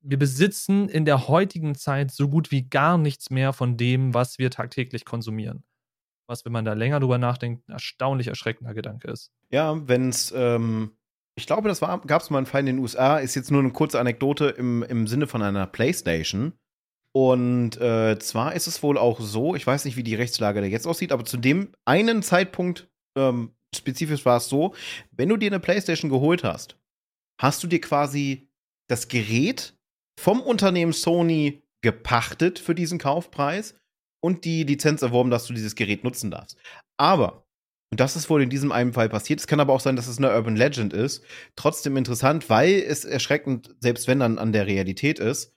Wir 0.00 0.18
besitzen 0.18 0.88
in 0.88 1.04
der 1.04 1.26
heutigen 1.26 1.74
Zeit 1.74 2.12
so 2.12 2.28
gut 2.28 2.52
wie 2.52 2.68
gar 2.68 2.98
nichts 2.98 3.30
mehr 3.30 3.52
von 3.52 3.76
dem, 3.76 4.14
was 4.14 4.38
wir 4.38 4.50
tagtäglich 4.50 5.04
konsumieren. 5.04 5.64
Was, 6.26 6.44
wenn 6.44 6.52
man 6.52 6.64
da 6.64 6.74
länger 6.74 7.00
drüber 7.00 7.18
nachdenkt, 7.18 7.68
ein 7.68 7.72
erstaunlich 7.72 8.28
erschreckender 8.28 8.74
Gedanke 8.74 9.10
ist. 9.10 9.32
Ja, 9.50 9.76
wenn 9.88 10.08
es, 10.08 10.32
ähm, 10.34 10.92
ich 11.36 11.46
glaube, 11.46 11.68
das 11.68 11.80
gab 11.80 12.22
es 12.22 12.30
mal 12.30 12.38
einen 12.38 12.46
Fall 12.46 12.60
in 12.60 12.66
den 12.66 12.78
USA, 12.78 13.18
ist 13.18 13.34
jetzt 13.34 13.50
nur 13.50 13.60
eine 13.60 13.72
kurze 13.72 13.98
Anekdote 13.98 14.46
im, 14.46 14.82
im 14.84 15.06
Sinne 15.06 15.26
von 15.26 15.42
einer 15.42 15.66
Playstation. 15.66 16.52
Und 17.12 17.80
äh, 17.80 18.18
zwar 18.18 18.54
ist 18.54 18.66
es 18.66 18.82
wohl 18.82 18.98
auch 18.98 19.20
so, 19.20 19.54
ich 19.54 19.66
weiß 19.66 19.84
nicht, 19.84 19.96
wie 19.96 20.02
die 20.02 20.16
Rechtslage 20.16 20.60
da 20.60 20.66
jetzt 20.66 20.86
aussieht, 20.86 21.12
aber 21.12 21.24
zu 21.24 21.36
dem 21.36 21.72
einen 21.84 22.22
Zeitpunkt 22.22 22.88
ähm, 23.16 23.54
spezifisch 23.74 24.24
war 24.24 24.38
es 24.38 24.48
so, 24.48 24.74
wenn 25.12 25.28
du 25.28 25.36
dir 25.36 25.48
eine 25.48 25.60
PlayStation 25.60 26.10
geholt 26.10 26.44
hast, 26.44 26.76
hast 27.40 27.62
du 27.62 27.66
dir 27.66 27.80
quasi 27.80 28.48
das 28.88 29.08
Gerät 29.08 29.76
vom 30.20 30.40
Unternehmen 30.40 30.92
Sony 30.92 31.62
gepachtet 31.82 32.58
für 32.58 32.74
diesen 32.74 32.98
Kaufpreis 32.98 33.78
und 34.22 34.44
die 34.44 34.64
Lizenz 34.64 35.02
erworben, 35.02 35.30
dass 35.30 35.46
du 35.46 35.52
dieses 35.52 35.74
Gerät 35.74 36.02
nutzen 36.02 36.30
darfst. 36.30 36.56
Aber, 36.96 37.43
und 37.94 38.00
das 38.00 38.16
ist 38.16 38.28
wohl 38.28 38.42
in 38.42 38.50
diesem 38.50 38.72
einen 38.72 38.92
Fall 38.92 39.08
passiert, 39.08 39.38
es 39.38 39.46
kann 39.46 39.60
aber 39.60 39.72
auch 39.72 39.78
sein, 39.78 39.94
dass 39.94 40.08
es 40.08 40.18
eine 40.18 40.34
Urban 40.34 40.56
Legend 40.56 40.92
ist, 40.92 41.24
trotzdem 41.54 41.96
interessant, 41.96 42.50
weil 42.50 42.72
es 42.72 43.04
erschreckend, 43.04 43.72
selbst 43.78 44.08
wenn 44.08 44.18
dann 44.18 44.36
an 44.36 44.50
der 44.52 44.66
Realität 44.66 45.20
ist, 45.20 45.54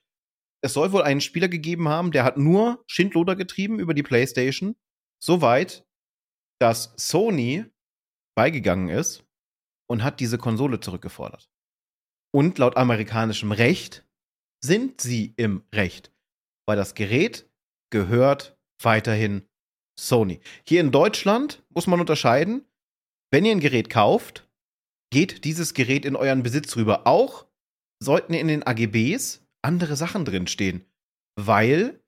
es 0.62 0.74
soll 0.74 0.92
wohl 0.92 1.02
einen 1.02 1.20
Spieler 1.20 1.48
gegeben 1.48 1.88
haben, 1.88 2.12
der 2.12 2.24
hat 2.24 2.38
nur 2.38 2.84
Schindluder 2.86 3.36
getrieben 3.36 3.80
über 3.80 3.96
die 3.96 4.04
PlayStation, 4.04 4.76
soweit, 5.18 5.88
dass 6.60 6.94
Sony 6.96 7.66
beigegangen 8.36 8.90
ist 8.90 9.26
und 9.90 10.04
hat 10.04 10.20
diese 10.20 10.38
Konsole 10.38 10.80
zurückgefordert. 10.80 11.50
Und 12.32 12.60
laut 12.60 12.78
amerikanischem 12.78 13.52
Recht 13.52 14.06
sind 14.64 15.02
sie 15.02 15.34
im 15.38 15.64
Recht, 15.74 16.14
weil 16.68 16.78
das 16.78 16.94
Gerät 16.94 17.50
gehört 17.90 18.60
weiterhin 18.80 19.50
Sony. 20.00 20.39
Hier 20.64 20.82
in 20.82 20.91
Deutschland 20.91 21.64
muss 21.74 21.88
man 21.88 22.00
unterscheiden, 22.00 22.66
wenn 23.32 23.45
ihr 23.45 23.52
ein 23.52 23.60
Gerät 23.60 23.89
kauft, 23.89 24.48
geht 25.12 25.43
dieses 25.43 25.74
Gerät 25.74 26.06
in 26.06 26.16
euren 26.16 26.43
Besitz 26.43 26.76
rüber. 26.76 27.08
Auch 27.08 27.45
sollten 28.02 28.34
in 28.34 28.48
den 28.48 28.64
AGBs 28.64 29.41
andere 29.62 29.95
Sachen 29.95 30.26
drinstehen. 30.26 30.86
Weil 31.36 32.00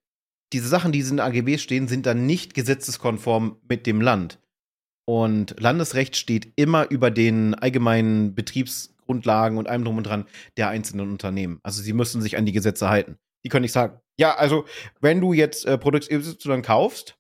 diese 0.54 0.68
Sachen, 0.68 0.92
die 0.92 1.00
in 1.00 1.10
den 1.10 1.20
AGB 1.20 1.58
stehen, 1.58 1.88
sind 1.88 2.06
dann 2.06 2.26
nicht 2.26 2.54
gesetzeskonform 2.54 3.58
mit 3.68 3.86
dem 3.86 4.02
Land. 4.02 4.40
Und 5.06 5.60
Landesrecht 5.60 6.16
steht 6.16 6.54
immer 6.56 6.90
über 6.90 7.12
den 7.12 7.56
allgemeinen 7.56 8.36
Betriebsgrundlagen 8.36 9.58
und 9.58 9.68
allem 9.68 9.84
drum 9.84 9.98
und 9.98 10.04
dran 10.04 10.26
der 10.58 10.70
einzelnen 10.70 11.10
Unternehmen. 11.10 11.60
Also 11.64 11.82
sie 11.82 11.94
müssen 11.94 12.22
sich 12.22 12.38
an 12.38 12.46
die 12.46 12.52
Gesetze 12.52 12.90
halten. 12.90 13.18
Die 13.44 13.50
können 13.50 13.64
nicht 13.64 13.72
sagen, 13.72 14.00
ja, 14.20 14.36
also 14.36 14.66
wenn 15.02 15.22
du 15.22 15.34
jetzt 15.34 15.66
äh, 15.66 15.78
Produkt 15.78 16.12
Y 16.12 16.62
kaufst, 16.62 17.19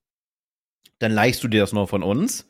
dann 0.99 1.11
leihst 1.11 1.43
du 1.43 1.47
dir 1.47 1.61
das 1.61 1.73
nur 1.73 1.87
von 1.87 2.03
uns. 2.03 2.49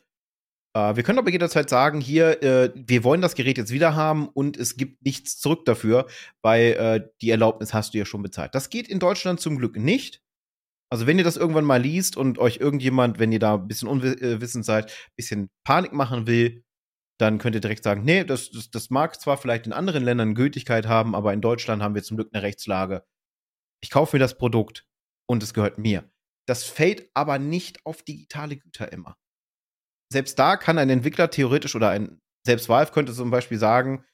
Äh, 0.76 0.96
wir 0.96 1.02
können 1.02 1.18
aber 1.18 1.30
jederzeit 1.30 1.68
sagen, 1.68 2.00
hier, 2.00 2.42
äh, 2.42 2.72
wir 2.74 3.04
wollen 3.04 3.20
das 3.20 3.34
Gerät 3.34 3.58
jetzt 3.58 3.72
wieder 3.72 3.96
haben 3.96 4.28
und 4.28 4.56
es 4.56 4.76
gibt 4.76 5.04
nichts 5.04 5.38
zurück 5.38 5.64
dafür, 5.64 6.06
weil 6.42 6.72
äh, 6.72 7.08
die 7.20 7.30
Erlaubnis 7.30 7.74
hast 7.74 7.94
du 7.94 7.98
ja 7.98 8.04
schon 8.04 8.22
bezahlt. 8.22 8.54
Das 8.54 8.70
geht 8.70 8.88
in 8.88 8.98
Deutschland 8.98 9.40
zum 9.40 9.58
Glück 9.58 9.76
nicht. 9.76 10.22
Also 10.92 11.06
wenn 11.06 11.18
ihr 11.18 11.24
das 11.24 11.36
irgendwann 11.36 11.64
mal 11.64 11.80
liest 11.80 12.16
und 12.16 12.38
euch 12.38 12.56
irgendjemand, 12.56 13.20
wenn 13.20 13.30
ihr 13.30 13.38
da 13.38 13.54
ein 13.54 13.68
bisschen 13.68 13.88
unwissend 13.88 14.64
seid, 14.64 14.90
ein 14.90 15.14
bisschen 15.16 15.50
Panik 15.64 15.92
machen 15.92 16.26
will, 16.26 16.64
dann 17.20 17.38
könnt 17.38 17.54
ihr 17.54 17.60
direkt 17.60 17.84
sagen, 17.84 18.02
nee, 18.02 18.24
das, 18.24 18.50
das, 18.50 18.70
das 18.70 18.90
mag 18.90 19.20
zwar 19.20 19.36
vielleicht 19.36 19.66
in 19.66 19.72
anderen 19.72 20.02
Ländern 20.02 20.34
Gültigkeit 20.34 20.86
haben, 20.86 21.14
aber 21.14 21.32
in 21.32 21.40
Deutschland 21.40 21.82
haben 21.82 21.94
wir 21.94 22.02
zum 22.02 22.16
Glück 22.16 22.30
eine 22.32 22.42
Rechtslage. 22.42 23.04
Ich 23.82 23.90
kaufe 23.90 24.16
mir 24.16 24.20
das 24.20 24.36
Produkt 24.36 24.88
und 25.28 25.42
es 25.42 25.54
gehört 25.54 25.78
mir. 25.78 26.09
Das 26.46 26.64
fällt 26.64 27.10
aber 27.14 27.38
nicht 27.38 27.84
auf 27.86 28.02
digitale 28.02 28.56
Güter 28.56 28.92
immer 28.92 29.16
selbst 30.12 30.38
da 30.38 30.56
kann 30.56 30.78
ein 30.78 30.90
Entwickler 30.90 31.30
theoretisch 31.30 31.74
oder 31.74 31.90
ein, 31.90 32.20
selbst 32.46 32.68
Valve 32.68 32.92
könnte 32.92 33.14
zum 33.14 33.30
Beispiel 33.30 33.58
sagen, 33.58 34.04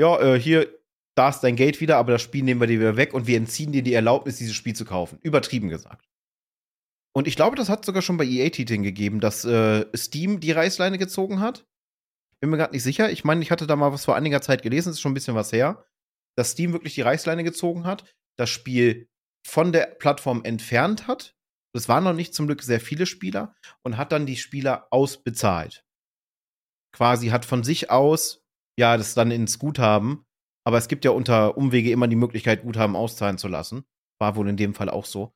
ja, 0.00 0.20
äh, 0.20 0.40
hier, 0.40 0.68
da 1.16 1.30
ist 1.30 1.40
dein 1.40 1.56
Geld 1.56 1.80
wieder, 1.80 1.96
aber 1.96 2.12
das 2.12 2.22
Spiel 2.22 2.42
nehmen 2.42 2.60
wir 2.60 2.66
dir 2.66 2.80
wieder 2.80 2.96
weg 2.96 3.14
und 3.14 3.26
wir 3.26 3.36
entziehen 3.36 3.72
dir 3.72 3.82
die 3.82 3.94
Erlaubnis, 3.94 4.36
dieses 4.36 4.54
Spiel 4.54 4.74
zu 4.74 4.84
kaufen. 4.84 5.18
Übertrieben 5.22 5.68
gesagt. 5.68 6.06
Und 7.14 7.26
ich 7.26 7.36
glaube, 7.36 7.56
das 7.56 7.70
hat 7.70 7.84
sogar 7.84 8.02
schon 8.02 8.18
bei 8.18 8.24
EA-Titeln 8.24 8.82
gegeben, 8.82 9.20
dass 9.20 9.44
äh, 9.44 9.86
Steam 9.96 10.40
die 10.40 10.52
Reißleine 10.52 10.98
gezogen 10.98 11.40
hat. 11.40 11.66
Bin 12.40 12.50
mir 12.50 12.58
gerade 12.58 12.74
nicht 12.74 12.82
sicher. 12.82 13.10
Ich 13.10 13.24
meine, 13.24 13.40
ich 13.40 13.50
hatte 13.50 13.66
da 13.66 13.76
mal 13.76 13.92
was 13.92 14.04
vor 14.04 14.16
einiger 14.16 14.42
Zeit 14.42 14.62
gelesen, 14.62 14.90
ist 14.90 15.00
schon 15.00 15.12
ein 15.12 15.14
bisschen 15.14 15.34
was 15.34 15.52
her, 15.52 15.86
dass 16.36 16.50
Steam 16.50 16.74
wirklich 16.74 16.94
die 16.94 17.00
Reißleine 17.00 17.44
gezogen 17.44 17.84
hat, 17.84 18.04
das 18.38 18.50
Spiel 18.50 19.08
von 19.46 19.72
der 19.72 19.86
Plattform 19.86 20.44
entfernt 20.44 21.06
hat, 21.06 21.35
es 21.76 21.88
waren 21.88 22.04
noch 22.04 22.12
nicht 22.12 22.34
zum 22.34 22.46
Glück 22.46 22.62
sehr 22.62 22.80
viele 22.80 23.06
Spieler 23.06 23.54
und 23.82 23.96
hat 23.96 24.12
dann 24.12 24.26
die 24.26 24.36
Spieler 24.36 24.86
ausbezahlt. 24.90 25.84
Quasi 26.92 27.28
hat 27.28 27.44
von 27.44 27.62
sich 27.62 27.90
aus, 27.90 28.44
ja, 28.78 28.96
das 28.96 29.14
dann 29.14 29.30
ins 29.30 29.58
Guthaben, 29.58 30.24
aber 30.64 30.78
es 30.78 30.88
gibt 30.88 31.04
ja 31.04 31.12
unter 31.12 31.56
Umwege 31.56 31.90
immer 31.90 32.08
die 32.08 32.16
Möglichkeit, 32.16 32.62
Guthaben 32.62 32.96
auszahlen 32.96 33.38
zu 33.38 33.48
lassen. 33.48 33.84
War 34.18 34.34
wohl 34.34 34.48
in 34.48 34.56
dem 34.56 34.74
Fall 34.74 34.88
auch 34.88 35.04
so. 35.04 35.32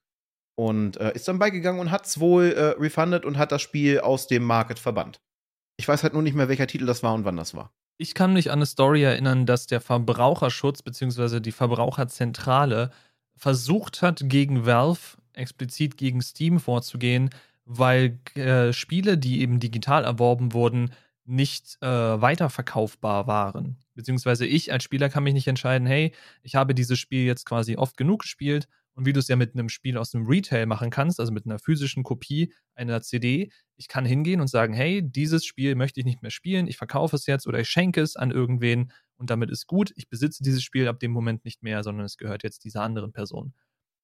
Und 0.56 0.96
äh, 0.96 1.14
ist 1.14 1.28
dann 1.28 1.38
beigegangen 1.38 1.80
und 1.80 1.90
hat 1.90 2.06
es 2.06 2.18
wohl 2.18 2.52
äh, 2.52 2.80
refunded 2.80 3.24
und 3.24 3.38
hat 3.38 3.52
das 3.52 3.62
Spiel 3.62 4.00
aus 4.00 4.26
dem 4.26 4.42
Market 4.42 4.78
verbannt. 4.78 5.20
Ich 5.76 5.86
weiß 5.86 6.02
halt 6.02 6.14
nur 6.14 6.22
nicht 6.22 6.34
mehr, 6.34 6.48
welcher 6.48 6.66
Titel 6.66 6.84
das 6.84 7.02
war 7.02 7.14
und 7.14 7.24
wann 7.24 7.36
das 7.36 7.54
war. 7.54 7.72
Ich 7.96 8.14
kann 8.14 8.32
mich 8.32 8.50
an 8.50 8.58
eine 8.58 8.66
Story 8.66 9.02
erinnern, 9.02 9.46
dass 9.46 9.66
der 9.66 9.80
Verbraucherschutz 9.80 10.82
bzw. 10.82 11.40
die 11.40 11.52
Verbraucherzentrale 11.52 12.90
versucht 13.36 14.02
hat, 14.02 14.22
gegen 14.24 14.66
Valve 14.66 15.19
explizit 15.40 15.96
gegen 15.96 16.22
Steam 16.22 16.60
vorzugehen, 16.60 17.30
weil 17.64 18.18
äh, 18.34 18.72
Spiele, 18.72 19.18
die 19.18 19.40
eben 19.40 19.60
digital 19.60 20.04
erworben 20.04 20.52
wurden, 20.52 20.90
nicht 21.24 21.78
äh, 21.80 21.86
weiterverkaufbar 21.86 23.26
waren. 23.26 23.76
Beziehungsweise 23.94 24.46
ich 24.46 24.72
als 24.72 24.82
Spieler 24.82 25.08
kann 25.08 25.22
mich 25.22 25.34
nicht 25.34 25.46
entscheiden, 25.46 25.86
hey, 25.86 26.12
ich 26.42 26.56
habe 26.56 26.74
dieses 26.74 26.98
Spiel 26.98 27.24
jetzt 27.24 27.44
quasi 27.44 27.76
oft 27.76 27.96
genug 27.96 28.22
gespielt 28.22 28.66
und 28.94 29.06
wie 29.06 29.12
du 29.12 29.20
es 29.20 29.28
ja 29.28 29.36
mit 29.36 29.54
einem 29.54 29.68
Spiel 29.68 29.96
aus 29.96 30.10
dem 30.10 30.26
Retail 30.26 30.66
machen 30.66 30.90
kannst, 30.90 31.20
also 31.20 31.32
mit 31.32 31.46
einer 31.46 31.58
physischen 31.58 32.02
Kopie 32.02 32.52
einer 32.74 33.00
CD, 33.02 33.52
ich 33.76 33.86
kann 33.86 34.04
hingehen 34.04 34.40
und 34.40 34.48
sagen, 34.48 34.74
hey, 34.74 35.02
dieses 35.02 35.44
Spiel 35.44 35.74
möchte 35.76 36.00
ich 36.00 36.06
nicht 36.06 36.22
mehr 36.22 36.30
spielen, 36.30 36.66
ich 36.66 36.76
verkaufe 36.76 37.14
es 37.14 37.26
jetzt 37.26 37.46
oder 37.46 37.60
ich 37.60 37.68
schenke 37.68 38.00
es 38.00 38.16
an 38.16 38.30
irgendwen 38.30 38.90
und 39.16 39.30
damit 39.30 39.50
ist 39.50 39.66
gut, 39.66 39.92
ich 39.96 40.08
besitze 40.08 40.42
dieses 40.42 40.62
Spiel 40.62 40.88
ab 40.88 40.98
dem 40.98 41.12
Moment 41.12 41.44
nicht 41.44 41.62
mehr, 41.62 41.84
sondern 41.84 42.06
es 42.06 42.16
gehört 42.16 42.42
jetzt 42.42 42.64
dieser 42.64 42.82
anderen 42.82 43.12
Person. 43.12 43.54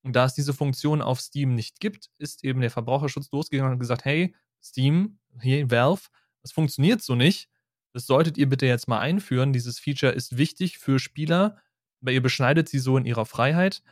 Und 0.07 0.15
da 0.15 0.25
es 0.25 0.35
diese 0.35 0.55
Funktion 0.55 1.03
auf 1.03 1.21
Steam 1.21 1.57
nicht 1.57 1.81
gibt, 1.81 2.11
ist 2.19 2.45
eben 2.45 2.61
der 2.61 2.71
Verbraucherschutz 2.71 3.29
losgegangen 3.33 3.73
und 3.73 3.81
gesagt, 3.81 4.05
hey, 4.05 4.37
Steam, 4.63 5.19
hier 5.43 5.69
Valve, 5.69 6.03
das 6.43 6.53
funktioniert 6.53 7.03
so 7.03 7.17
nicht. 7.17 7.49
Das 7.93 8.07
solltet 8.07 8.39
ihr 8.39 8.49
bitte 8.49 8.67
jetzt 8.67 8.87
mal 8.87 9.01
einführen. 9.01 9.53
Dieses 9.53 9.81
Feature 9.81 10.13
ist 10.13 10.39
wichtig 10.39 10.79
für 10.79 11.01
Spieler, 11.01 11.57
weil 12.01 12.15
ihr 12.15 12.23
beschneidet 12.23 12.69
sie 12.69 12.79
so 12.79 12.97
in 12.97 13.05
ihrer 13.05 13.27
Freiheit. 13.27 13.83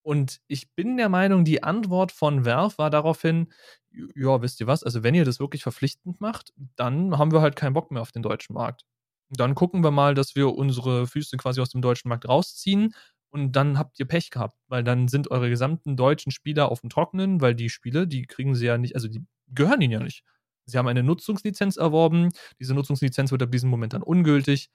Und 0.00 0.40
ich 0.48 0.74
bin 0.74 0.96
der 0.96 1.10
Meinung, 1.10 1.44
die 1.44 1.62
Antwort 1.62 2.12
von 2.12 2.46
Valve 2.46 2.78
war 2.78 2.88
daraufhin, 2.88 3.52
ja, 3.90 4.40
wisst 4.40 4.58
ihr 4.58 4.66
was, 4.66 4.82
also 4.82 5.02
wenn 5.02 5.14
ihr 5.14 5.26
das 5.26 5.38
wirklich 5.38 5.62
verpflichtend 5.62 6.18
macht, 6.22 6.54
dann 6.76 7.18
haben 7.18 7.30
wir 7.30 7.42
halt 7.42 7.56
keinen 7.56 7.74
Bock 7.74 7.90
mehr 7.90 8.00
auf 8.00 8.10
den 8.10 8.22
deutschen 8.22 8.54
Markt. 8.54 8.86
Dann 9.28 9.54
gucken 9.54 9.84
wir 9.84 9.90
mal, 9.90 10.14
dass 10.14 10.34
wir 10.34 10.54
unsere 10.54 11.06
Füße 11.06 11.36
quasi 11.36 11.60
aus 11.60 11.68
dem 11.68 11.82
deutschen 11.82 12.08
Markt 12.08 12.26
rausziehen 12.26 12.94
und 13.32 13.52
dann 13.52 13.78
habt 13.78 13.98
ihr 13.98 14.06
Pech 14.06 14.30
gehabt, 14.30 14.56
weil 14.68 14.84
dann 14.84 15.08
sind 15.08 15.30
eure 15.30 15.48
gesamten 15.48 15.96
deutschen 15.96 16.32
Spieler 16.32 16.70
auf 16.70 16.82
dem 16.82 16.90
Trockenen, 16.90 17.40
weil 17.40 17.54
die 17.54 17.70
Spiele, 17.70 18.06
die 18.06 18.26
kriegen 18.26 18.54
sie 18.54 18.66
ja 18.66 18.78
nicht, 18.78 18.94
also 18.94 19.08
die 19.08 19.24
gehören 19.48 19.80
ihnen 19.80 19.92
ja 19.92 20.00
nicht. 20.00 20.22
Sie 20.66 20.78
haben 20.78 20.86
eine 20.86 21.02
Nutzungslizenz 21.02 21.76
erworben, 21.76 22.28
diese 22.60 22.74
Nutzungslizenz 22.74 23.32
wird 23.32 23.42
ab 23.42 23.50
diesem 23.50 23.70
Moment 23.70 23.94
dann 23.94 24.02
ungültig. 24.02 24.70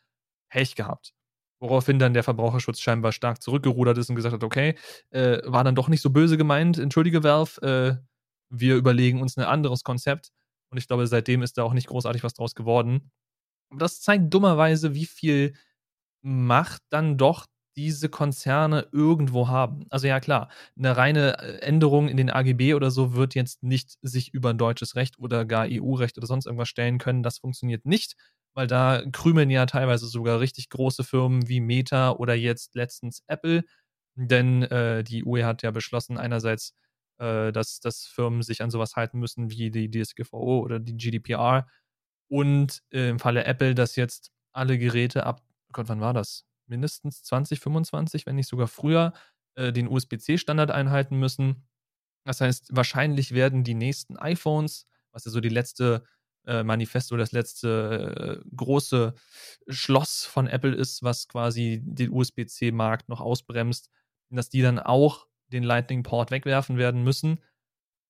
Pech 0.50 0.76
gehabt. 0.76 1.14
Woraufhin 1.60 2.00
dann 2.00 2.14
der 2.14 2.24
Verbraucherschutz 2.24 2.80
scheinbar 2.80 3.12
stark 3.12 3.42
zurückgerudert 3.42 3.98
ist 3.98 4.10
und 4.10 4.16
gesagt 4.16 4.34
hat, 4.34 4.44
okay, 4.44 4.76
äh, 5.10 5.40
war 5.46 5.64
dann 5.64 5.76
doch 5.76 5.88
nicht 5.90 6.02
so 6.02 6.10
böse 6.10 6.38
gemeint, 6.38 6.78
entschuldige 6.78 7.24
Valve, 7.24 7.62
äh, 7.62 8.04
wir 8.50 8.76
überlegen 8.76 9.22
uns 9.22 9.38
ein 9.38 9.44
anderes 9.44 9.84
Konzept. 9.84 10.32
Und 10.70 10.78
ich 10.78 10.88
glaube, 10.88 11.08
seitdem 11.08 11.42
ist 11.42 11.58
da 11.58 11.64
auch 11.64 11.74
nicht 11.74 11.88
großartig 11.88 12.24
was 12.24 12.34
draus 12.34 12.56
geworden. 12.56 13.12
Aber 13.70 13.80
das 13.80 14.02
zeigt 14.02 14.34
dummerweise, 14.34 14.94
wie 14.94 15.06
viel 15.06 15.54
Macht 16.22 16.82
dann 16.90 17.18
doch 17.18 17.46
diese 17.78 18.10
Konzerne 18.10 18.88
irgendwo 18.92 19.48
haben. 19.48 19.86
Also 19.90 20.08
ja 20.08 20.20
klar, 20.20 20.50
eine 20.78 20.98
reine 20.98 21.40
äh, 21.40 21.60
Änderung 21.62 22.10
in 22.10 22.18
den 22.18 22.30
AGB 22.32 22.74
oder 22.74 22.92
so 22.92 23.14
wird 23.16 23.36
jetzt 23.36 23.64
nicht 23.64 23.98
sich 24.02 24.34
über 24.34 24.54
deutsches 24.54 24.96
Recht 24.96 25.20
oder 25.20 25.46
gar 25.46 25.68
EU-Recht 25.68 26.18
oder 26.18 26.28
sonst 26.28 26.48
irgendwas 26.48 26.70
stellen 26.70 26.98
können. 26.98 27.24
Das 27.24 27.38
funktioniert 27.40 27.86
nicht, 27.86 28.16
weil 28.56 28.68
da 28.68 29.04
krümeln 29.12 29.50
ja 29.52 29.66
teilweise 29.68 30.08
sogar 30.08 30.40
richtig 30.40 30.70
große 30.70 31.04
Firmen 31.04 31.48
wie 31.48 31.62
Meta 31.62 32.12
oder 32.12 32.34
jetzt 32.36 32.76
letztens 32.76 33.24
Apple. 33.28 33.64
Denn 34.16 34.64
äh, 34.64 35.04
die 35.04 35.24
UE 35.24 35.46
hat 35.46 35.62
ja 35.64 35.72
beschlossen, 35.72 36.18
einerseits, 36.18 36.74
äh, 37.20 37.52
dass, 37.52 37.80
dass 37.80 38.06
Firmen 38.06 38.42
sich 38.42 38.62
an 38.64 38.72
sowas 38.72 38.96
halten 38.96 39.20
müssen 39.20 39.52
wie 39.52 39.70
die 39.72 39.90
DSGVO 39.92 40.60
oder 40.62 40.80
die 40.80 40.98
GDPR. 40.98 41.68
Und 42.30 42.82
äh, 42.92 43.10
im 43.10 43.20
Falle 43.20 43.46
Apple, 43.46 43.76
dass 43.76 43.96
jetzt 43.96 44.32
alle 44.54 44.78
Geräte 44.80 45.26
ab, 45.26 45.44
Gott, 45.74 45.90
wann 45.90 46.02
war 46.02 46.14
das? 46.14 46.47
Mindestens 46.68 47.24
2025, 47.24 48.26
wenn 48.26 48.36
nicht 48.36 48.48
sogar 48.48 48.68
früher, 48.68 49.14
äh, 49.56 49.74
den 49.74 49.88
USB-C-Standard 49.88 50.72
einhalten 50.72 51.18
müssen. 51.18 51.68
Das 52.26 52.42
heißt, 52.42 52.76
wahrscheinlich 52.76 53.34
werden 53.34 53.64
die 53.64 53.74
nächsten 53.74 54.18
iPhones, 54.18 54.88
was 55.12 55.26
ja 55.26 55.32
so 55.32 55.40
die 55.40 55.50
letzte 55.50 56.04
äh, 56.46 56.64
Manifesto, 56.64 57.18
das 57.18 57.32
letzte 57.32 58.42
äh, 58.46 58.50
große 58.56 59.14
Schloss 59.68 60.26
von 60.26 60.48
Apple 60.48 60.76
ist, 60.76 61.04
was 61.04 61.28
quasi 61.28 61.82
den 61.84 62.12
USB-C-Markt 62.12 63.10
noch 63.10 63.22
ausbremst, 63.22 63.90
dass 64.30 64.50
die 64.50 64.62
dann 64.62 64.80
auch 64.80 65.28
den 65.48 65.64
Lightning-Port 65.64 66.32
wegwerfen 66.32 66.78
werden 66.78 67.04
müssen. 67.04 67.40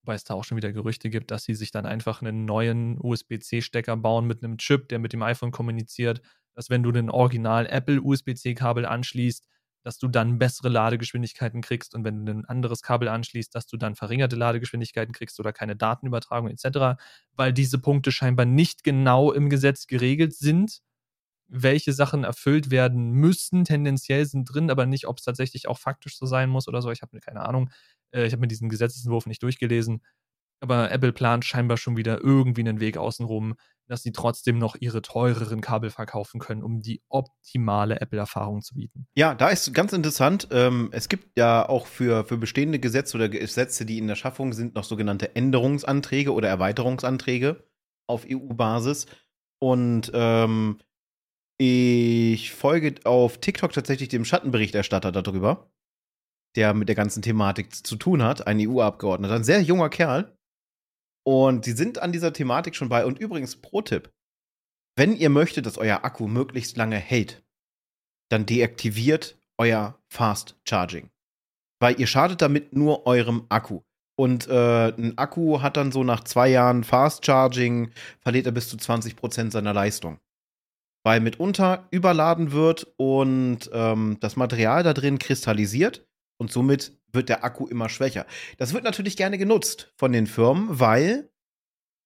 Wobei 0.03 0.15
es 0.15 0.23
da 0.23 0.35
auch 0.35 0.43
schon 0.43 0.57
wieder 0.57 0.71
Gerüchte 0.71 1.09
gibt, 1.09 1.31
dass 1.31 1.43
sie 1.43 1.53
sich 1.53 1.71
dann 1.71 1.85
einfach 1.85 2.21
einen 2.21 2.45
neuen 2.45 2.97
USB-C-Stecker 2.99 3.97
bauen 3.97 4.25
mit 4.25 4.43
einem 4.43 4.57
Chip, 4.57 4.87
der 4.89 4.99
mit 4.99 5.13
dem 5.13 5.21
iPhone 5.21 5.51
kommuniziert, 5.51 6.21
dass 6.57 6.71
wenn 6.71 6.81
du 6.81 6.91
den 6.91 7.11
Original 7.11 7.67
Apple 7.67 8.01
USB-C-Kabel 8.01 8.87
anschließt, 8.87 9.47
dass 9.83 9.99
du 9.99 10.07
dann 10.07 10.39
bessere 10.39 10.69
Ladegeschwindigkeiten 10.69 11.61
kriegst 11.61 11.93
und 11.93 12.03
wenn 12.03 12.25
du 12.25 12.33
ein 12.33 12.45
anderes 12.45 12.81
Kabel 12.81 13.07
anschließt, 13.07 13.53
dass 13.53 13.67
du 13.67 13.77
dann 13.77 13.93
verringerte 13.95 14.35
Ladegeschwindigkeiten 14.35 15.13
kriegst 15.13 15.39
oder 15.39 15.53
keine 15.53 15.75
Datenübertragung 15.75 16.49
etc., 16.49 16.99
weil 17.35 17.53
diese 17.53 17.77
Punkte 17.77 18.11
scheinbar 18.11 18.47
nicht 18.47 18.83
genau 18.83 19.31
im 19.31 19.51
Gesetz 19.51 19.85
geregelt 19.85 20.33
sind. 20.33 20.81
Welche 21.47 21.93
Sachen 21.93 22.23
erfüllt 22.23 22.71
werden 22.71 23.11
müssen, 23.11 23.63
tendenziell 23.63 24.25
sind 24.25 24.45
drin, 24.45 24.71
aber 24.71 24.87
nicht, 24.87 25.07
ob 25.07 25.19
es 25.19 25.25
tatsächlich 25.25 25.67
auch 25.67 25.77
faktisch 25.77 26.17
so 26.17 26.25
sein 26.25 26.49
muss 26.49 26.67
oder 26.67 26.81
so. 26.81 26.89
Ich 26.91 27.03
habe 27.03 27.19
keine 27.19 27.45
Ahnung. 27.45 27.69
Äh, 28.11 28.25
ich 28.25 28.33
habe 28.33 28.41
mir 28.41 28.47
diesen 28.47 28.67
Gesetzentwurf 28.67 29.27
nicht 29.27 29.43
durchgelesen. 29.43 30.01
Aber 30.59 30.91
Apple 30.91 31.13
plant 31.13 31.45
scheinbar 31.45 31.77
schon 31.77 31.97
wieder 31.97 32.19
irgendwie 32.21 32.61
einen 32.61 32.79
Weg 32.79 32.97
außenrum, 32.97 33.55
dass 33.87 34.03
sie 34.03 34.11
trotzdem 34.11 34.57
noch 34.57 34.75
ihre 34.79 35.01
teureren 35.01 35.61
Kabel 35.61 35.89
verkaufen 35.89 36.39
können, 36.39 36.63
um 36.63 36.81
die 36.81 37.01
optimale 37.09 38.01
Apple-Erfahrung 38.01 38.61
zu 38.61 38.75
bieten. 38.75 39.07
Ja, 39.15 39.33
da 39.33 39.49
ist 39.49 39.73
ganz 39.73 39.93
interessant. 39.93 40.47
Ähm, 40.51 40.89
es 40.91 41.09
gibt 41.09 41.37
ja 41.37 41.67
auch 41.67 41.87
für, 41.87 42.25
für 42.25 42.37
bestehende 42.37 42.79
Gesetze 42.79 43.17
oder 43.17 43.29
Gesetze, 43.29 43.85
die 43.85 43.97
in 43.97 44.07
der 44.07 44.15
Schaffung 44.15 44.53
sind, 44.53 44.75
noch 44.75 44.83
sogenannte 44.83 45.35
Änderungsanträge 45.35 46.33
oder 46.33 46.49
Erweiterungsanträge 46.49 47.63
auf 48.07 48.25
EU-Basis. 48.29 49.07
Und 49.59 50.11
ähm, 50.13 50.79
ich 51.57 52.51
folge 52.51 52.95
auf 53.05 53.39
TikTok 53.39 53.73
tatsächlich 53.73 54.09
dem 54.09 54.25
Schattenberichterstatter 54.25 55.11
darüber, 55.11 55.71
der 56.55 56.73
mit 56.73 56.87
der 56.87 56.95
ganzen 56.95 57.21
Thematik 57.21 57.73
zu 57.73 57.95
tun 57.95 58.21
hat, 58.21 58.45
ein 58.45 58.59
EU-Abgeordneter, 58.59 59.35
ein 59.35 59.43
sehr 59.43 59.61
junger 59.61 59.89
Kerl 59.89 60.36
und 61.27 61.65
die 61.65 61.73
sind 61.73 61.99
an 61.99 62.13
dieser 62.13 62.31
Thematik 62.31 62.73
schon 62.73 62.87
bei. 62.87 63.05
Und 63.05 63.19
übrigens, 63.19 63.57
Pro-Tipp: 63.57 64.13
Wenn 64.95 65.13
ihr 65.13 65.29
möchtet, 65.29 65.65
dass 65.65 65.77
euer 65.77 66.05
Akku 66.05 66.25
möglichst 66.25 66.77
lange 66.77 66.95
hält, 66.95 67.43
dann 68.29 68.45
deaktiviert 68.45 69.37
euer 69.57 69.99
Fast 70.07 70.55
Charging. 70.63 71.09
Weil 71.81 71.99
ihr 71.99 72.07
schadet 72.07 72.41
damit 72.41 72.73
nur 72.73 73.05
eurem 73.05 73.45
Akku. 73.49 73.81
Und 74.17 74.47
äh, 74.47 74.87
ein 74.87 75.17
Akku 75.17 75.61
hat 75.61 75.75
dann 75.75 75.91
so 75.91 76.05
nach 76.05 76.23
zwei 76.23 76.47
Jahren 76.47 76.85
Fast 76.85 77.25
Charging, 77.25 77.91
verliert 78.21 78.45
er 78.45 78.53
bis 78.53 78.69
zu 78.69 78.77
20% 78.77 79.51
seiner 79.51 79.73
Leistung. 79.73 80.19
Weil 81.03 81.19
mitunter 81.19 81.89
überladen 81.91 82.53
wird 82.53 82.87
und 82.95 83.69
ähm, 83.73 84.15
das 84.21 84.37
Material 84.37 84.81
da 84.83 84.93
drin 84.93 85.19
kristallisiert 85.19 86.07
und 86.39 86.53
somit 86.53 86.97
wird 87.17 87.27
der 87.27 87.43
Akku 87.43 87.67
immer 87.67 87.89
schwächer. 87.89 88.25
Das 88.57 88.73
wird 88.73 88.85
natürlich 88.85 89.17
gerne 89.17 89.37
genutzt 89.37 89.91
von 89.97 90.13
den 90.13 90.27
Firmen, 90.27 90.79
weil 90.79 91.29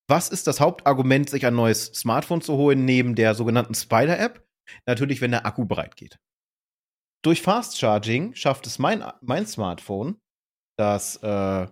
was 0.09 0.29
ist 0.29 0.47
das 0.47 0.59
Hauptargument, 0.59 1.29
sich 1.29 1.45
ein 1.45 1.55
neues 1.55 1.85
Smartphone 1.85 2.41
zu 2.41 2.57
holen, 2.57 2.85
neben 2.85 3.15
der 3.15 3.35
sogenannten 3.35 3.75
Spider-App? 3.75 4.45
Natürlich, 4.85 5.21
wenn 5.21 5.31
der 5.31 5.45
Akku 5.45 5.65
bereit 5.65 5.95
geht. 5.95 6.19
Durch 7.23 7.41
Fast 7.41 7.77
Charging 7.77 8.33
schafft 8.33 8.65
es 8.65 8.79
mein, 8.79 9.03
mein 9.21 9.45
Smartphone, 9.45 10.19
das 10.77 11.17
äh, 11.17 11.67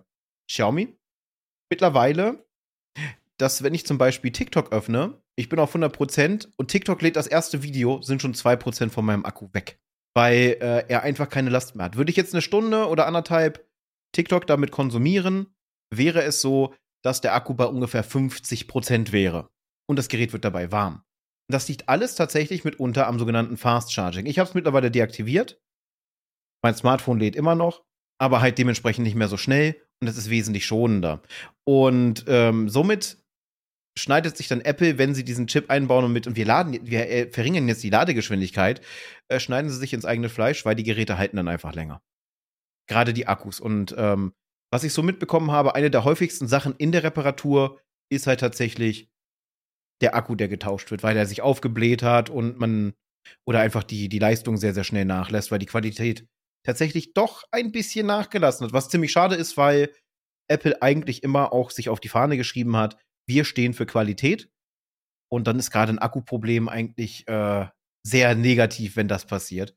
Xiaomi, 0.48 0.96
mittlerweile, 1.70 2.46
dass 3.36 3.62
wenn 3.62 3.74
ich 3.74 3.86
zum 3.86 3.98
Beispiel 3.98 4.30
TikTok 4.30 4.72
öffne, 4.72 5.20
ich 5.36 5.48
bin 5.48 5.58
auf 5.58 5.74
100% 5.74 6.48
und 6.56 6.68
TikTok 6.68 7.02
lädt 7.02 7.16
das 7.16 7.26
erste 7.26 7.62
Video, 7.62 8.00
sind 8.02 8.22
schon 8.22 8.34
2% 8.34 8.90
von 8.90 9.04
meinem 9.04 9.24
Akku 9.24 9.48
weg 9.52 9.79
weil 10.14 10.56
äh, 10.60 10.84
er 10.88 11.02
einfach 11.02 11.28
keine 11.28 11.50
Last 11.50 11.76
mehr 11.76 11.86
hat. 11.86 11.96
Würde 11.96 12.10
ich 12.10 12.16
jetzt 12.16 12.34
eine 12.34 12.42
Stunde 12.42 12.88
oder 12.88 13.06
anderthalb 13.06 13.66
TikTok 14.12 14.46
damit 14.46 14.70
konsumieren, 14.70 15.54
wäre 15.90 16.22
es 16.22 16.40
so, 16.40 16.74
dass 17.02 17.20
der 17.20 17.34
Akku 17.34 17.54
bei 17.54 17.66
ungefähr 17.66 18.04
50% 18.04 19.12
wäre. 19.12 19.50
Und 19.88 19.98
das 19.98 20.08
Gerät 20.08 20.32
wird 20.32 20.44
dabei 20.44 20.72
warm. 20.72 21.02
Das 21.48 21.68
liegt 21.68 21.88
alles 21.88 22.14
tatsächlich 22.14 22.64
mitunter 22.64 23.06
am 23.06 23.18
sogenannten 23.18 23.56
Fast 23.56 23.92
Charging. 23.92 24.26
Ich 24.26 24.38
habe 24.38 24.48
es 24.48 24.54
mittlerweile 24.54 24.90
deaktiviert. 24.90 25.60
Mein 26.62 26.74
Smartphone 26.74 27.18
lädt 27.18 27.34
immer 27.34 27.54
noch, 27.54 27.84
aber 28.18 28.40
halt 28.40 28.58
dementsprechend 28.58 29.04
nicht 29.04 29.16
mehr 29.16 29.28
so 29.28 29.36
schnell 29.36 29.80
und 30.00 30.08
es 30.08 30.16
ist 30.16 30.30
wesentlich 30.30 30.66
schonender. 30.66 31.22
Und 31.64 32.24
ähm, 32.28 32.68
somit 32.68 33.19
schneidet 33.98 34.36
sich 34.36 34.48
dann 34.48 34.60
Apple, 34.60 34.98
wenn 34.98 35.14
sie 35.14 35.24
diesen 35.24 35.46
Chip 35.46 35.70
einbauen 35.70 36.04
und 36.04 36.12
mit 36.12 36.26
und 36.26 36.36
wir 36.36 36.44
laden, 36.44 36.78
wir 36.86 37.08
äh, 37.08 37.30
verringern 37.30 37.68
jetzt 37.68 37.82
die 37.82 37.90
Ladegeschwindigkeit, 37.90 38.80
äh, 39.28 39.40
schneiden 39.40 39.70
sie 39.70 39.78
sich 39.78 39.92
ins 39.92 40.04
eigene 40.04 40.28
Fleisch, 40.28 40.64
weil 40.64 40.74
die 40.74 40.84
Geräte 40.84 41.18
halten 41.18 41.36
dann 41.36 41.48
einfach 41.48 41.74
länger. 41.74 42.02
Gerade 42.88 43.12
die 43.12 43.26
Akkus. 43.26 43.60
Und 43.60 43.94
ähm, 43.98 44.32
was 44.72 44.84
ich 44.84 44.92
so 44.92 45.02
mitbekommen 45.02 45.50
habe, 45.50 45.74
eine 45.74 45.90
der 45.90 46.04
häufigsten 46.04 46.46
Sachen 46.46 46.74
in 46.76 46.92
der 46.92 47.02
Reparatur 47.02 47.80
ist 48.10 48.26
halt 48.26 48.40
tatsächlich 48.40 49.10
der 50.00 50.14
Akku, 50.14 50.34
der 50.34 50.48
getauscht 50.48 50.90
wird, 50.90 51.02
weil 51.02 51.16
er 51.16 51.26
sich 51.26 51.42
aufgebläht 51.42 52.02
hat 52.02 52.30
und 52.30 52.58
man 52.58 52.94
oder 53.46 53.60
einfach 53.60 53.84
die, 53.84 54.08
die 54.08 54.18
Leistung 54.18 54.56
sehr, 54.56 54.72
sehr 54.72 54.84
schnell 54.84 55.04
nachlässt, 55.04 55.50
weil 55.50 55.58
die 55.58 55.66
Qualität 55.66 56.26
tatsächlich 56.64 57.12
doch 57.12 57.44
ein 57.50 57.72
bisschen 57.72 58.06
nachgelassen 58.06 58.66
hat. 58.66 58.72
Was 58.72 58.88
ziemlich 58.88 59.12
schade 59.12 59.34
ist, 59.34 59.56
weil 59.56 59.92
Apple 60.48 60.80
eigentlich 60.82 61.22
immer 61.22 61.52
auch 61.52 61.70
sich 61.70 61.88
auf 61.88 62.00
die 62.00 62.08
Fahne 62.08 62.36
geschrieben 62.36 62.76
hat, 62.76 62.96
wir 63.30 63.44
stehen 63.44 63.72
für 63.72 63.86
Qualität. 63.86 64.50
Und 65.32 65.46
dann 65.46 65.58
ist 65.58 65.70
gerade 65.70 65.92
ein 65.92 66.00
Akkuproblem 66.00 66.68
eigentlich 66.68 67.26
äh, 67.28 67.66
sehr 68.02 68.34
negativ, 68.34 68.96
wenn 68.96 69.06
das 69.06 69.24
passiert. 69.24 69.76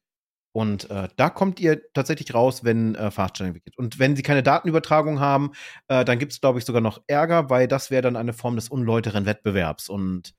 Und 0.56 0.90
äh, 0.90 1.08
da 1.16 1.30
kommt 1.30 1.60
ihr 1.60 1.82
tatsächlich 1.94 2.34
raus, 2.34 2.64
wenn 2.64 2.96
äh, 2.96 3.12
Fast 3.12 3.38
Charging. 3.38 3.62
Und 3.76 3.98
wenn 4.00 4.16
sie 4.16 4.22
keine 4.22 4.44
Datenübertragung 4.44 5.20
haben, 5.20 5.52
äh, 5.88 6.06
dann 6.06 6.20
gibt 6.20 6.32
es, 6.32 6.42
glaube 6.42 6.60
ich, 6.60 6.66
sogar 6.66 6.82
noch 6.82 7.02
Ärger, 7.08 7.50
weil 7.50 7.68
das 7.68 7.92
wäre 7.92 8.04
dann 8.04 8.16
eine 8.16 8.34
Form 8.34 8.56
des 8.56 8.70
unläuteren 8.70 9.26
Wettbewerbs. 9.26 9.90
Und 9.90 10.36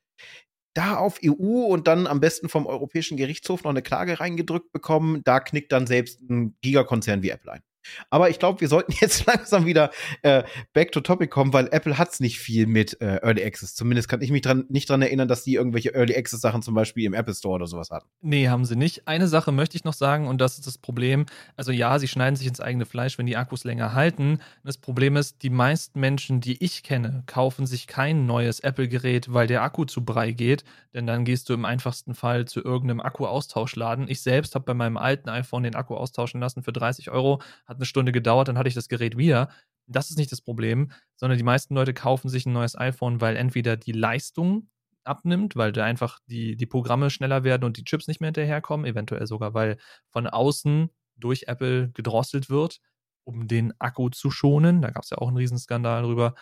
da 0.75 0.97
auf 0.97 1.21
EU 1.25 1.67
und 1.67 1.87
dann 1.87 2.07
am 2.07 2.21
besten 2.21 2.49
vom 2.49 2.67
Europäischen 2.67 3.17
Gerichtshof 3.17 3.62
noch 3.65 3.71
eine 3.71 3.83
Klage 3.83 4.21
reingedrückt 4.21 4.73
bekommen, 4.73 5.23
da 5.25 5.41
knickt 5.41 5.73
dann 5.73 5.87
selbst 5.87 6.21
ein 6.23 6.57
Gigakonzern 6.62 7.23
wie 7.23 7.31
Apple 7.31 7.53
ein. 7.53 7.62
Aber 8.11 8.30
ich 8.30 8.39
glaube, 8.39 8.61
wir 8.61 8.68
sollten 8.68 8.93
jetzt 9.01 9.26
langsam 9.26 9.66
wieder 9.66 9.91
äh, 10.22 10.45
back 10.72 10.93
to 10.93 11.01
topic 11.01 11.28
kommen, 11.28 11.53
weil 11.53 11.68
Apple 11.70 11.99
hat 11.99 12.12
es 12.12 12.20
nicht 12.20 12.39
viel 12.39 12.66
mit 12.66 13.01
äh, 13.01 13.16
Early 13.22 13.45
Access. 13.45 13.74
Zumindest 13.74 14.09
kann 14.09 14.20
ich 14.20 14.30
mich 14.30 14.43
dran, 14.43 14.64
nicht 14.68 14.89
daran 14.91 15.03
erinnern, 15.03 15.28
dass 15.28 15.45
die 15.45 15.55
irgendwelche 15.55 15.95
Early 15.95 16.16
Access 16.16 16.41
Sachen 16.41 16.62
zum 16.62 16.74
Beispiel 16.74 17.05
im 17.05 17.14
Apple 17.14 17.35
Store 17.35 17.55
oder 17.55 17.66
sowas 17.66 17.91
hatten. 17.91 18.09
Nee, 18.20 18.49
haben 18.49 18.64
sie 18.64 18.76
nicht. 18.76 19.07
Eine 19.07 19.28
Sache 19.28 19.53
möchte 19.53 19.76
ich 19.76 19.85
noch 19.85 19.95
sagen 19.95 20.26
und 20.26 20.41
das 20.41 20.59
ist 20.59 20.66
das 20.66 20.78
Problem. 20.78 21.26
Also 21.57 21.72
ja, 21.72 21.99
sie 21.99 22.09
schneiden 22.09 22.37
sich 22.37 22.47
ins 22.47 22.61
eigene 22.61 22.87
Fleisch, 22.87 23.18
wenn 23.18 23.26
die 23.26 23.37
Akkus 23.37 23.64
länger 23.64 23.95
halten. 23.95 24.39
Das 24.64 24.78
Problem 24.78 25.16
ist, 25.16 25.43
die 25.43 25.51
meisten 25.51 26.01
Menschen, 26.01 26.41
die 26.41 26.62
ich 26.62 26.82
kenne, 26.82 27.22
kaufen 27.26 27.66
sich 27.66 27.87
kein 27.87 28.26
neues 28.26 28.61
Apple-Gerät, 28.61 29.32
weil 29.32 29.47
der 29.47 29.62
Akku 29.62 29.85
zu 29.85 30.05
brei 30.05 30.32
geht. 30.32 30.64
Denn 30.95 31.07
dann 31.07 31.24
gehst 31.24 31.49
du 31.49 31.55
im 31.55 31.64
einfachsten 31.64 32.14
Fall 32.14 32.45
zu 32.45 32.62
irgendeinem 32.62 33.01
Akku-Austauschladen. 33.01 34.09
Ich 34.09 34.22
selbst 34.22 34.55
habe 34.55 34.64
bei 34.64 34.74
meinem 34.74 34.97
alten 34.97 35.28
iPhone 35.28 35.64
den 35.64 35.74
Akku 35.74 35.97
austauschen 35.97 36.41
lassen 36.41 36.62
für 36.62 36.72
30 36.72 37.11
Euro 37.11 37.41
hat 37.75 37.81
eine 37.81 37.87
Stunde 37.87 38.12
gedauert, 38.12 38.49
dann 38.49 38.59
hatte 38.59 38.68
ich 38.68 38.75
das 38.75 38.89
Gerät 38.89 39.16
wieder. 39.16 39.49
Das 39.87 40.11
ist 40.11 40.18
nicht 40.18 40.33
das 40.33 40.41
Problem, 40.41 40.91
sondern 41.16 41.39
die 41.39 41.45
meisten 41.45 41.75
Leute 41.75 41.95
kaufen 41.95 42.29
sich 42.29 42.47
ein 42.47 42.53
neues 42.53 42.77
iPhone, 42.77 43.20
weil 43.20 43.37
entweder 43.37 43.77
die 43.77 43.93
Leistung 43.93 44.68
abnimmt, 45.05 45.57
weil 45.57 45.72
da 45.72 45.85
einfach 45.85 46.18
die, 46.27 46.57
die 46.57 46.66
Programme 46.66 47.11
schneller 47.11 47.45
werden 47.45 47.64
und 47.64 47.77
die 47.77 47.85
Chips 47.85 48.09
nicht 48.09 48.20
mehr 48.20 48.29
hinterherkommen, 48.29 48.87
eventuell 48.87 49.27
sogar, 49.27 49.55
weil 49.55 49.77
von 50.11 50.27
außen 50.27 50.91
durch 51.16 51.45
Apple 51.47 51.91
gedrosselt 51.91 52.51
wird, 52.51 52.81
um 53.25 53.47
den 53.47 53.72
Akku 53.79 54.09
zu 54.11 54.31
schonen. 54.31 54.83
Da 54.83 54.91
gab 54.91 55.05
es 55.05 55.11
ja 55.11 55.18
auch 55.18 55.29
einen 55.29 55.37
Riesenskandal 55.37 56.03
drüber. 56.03 56.35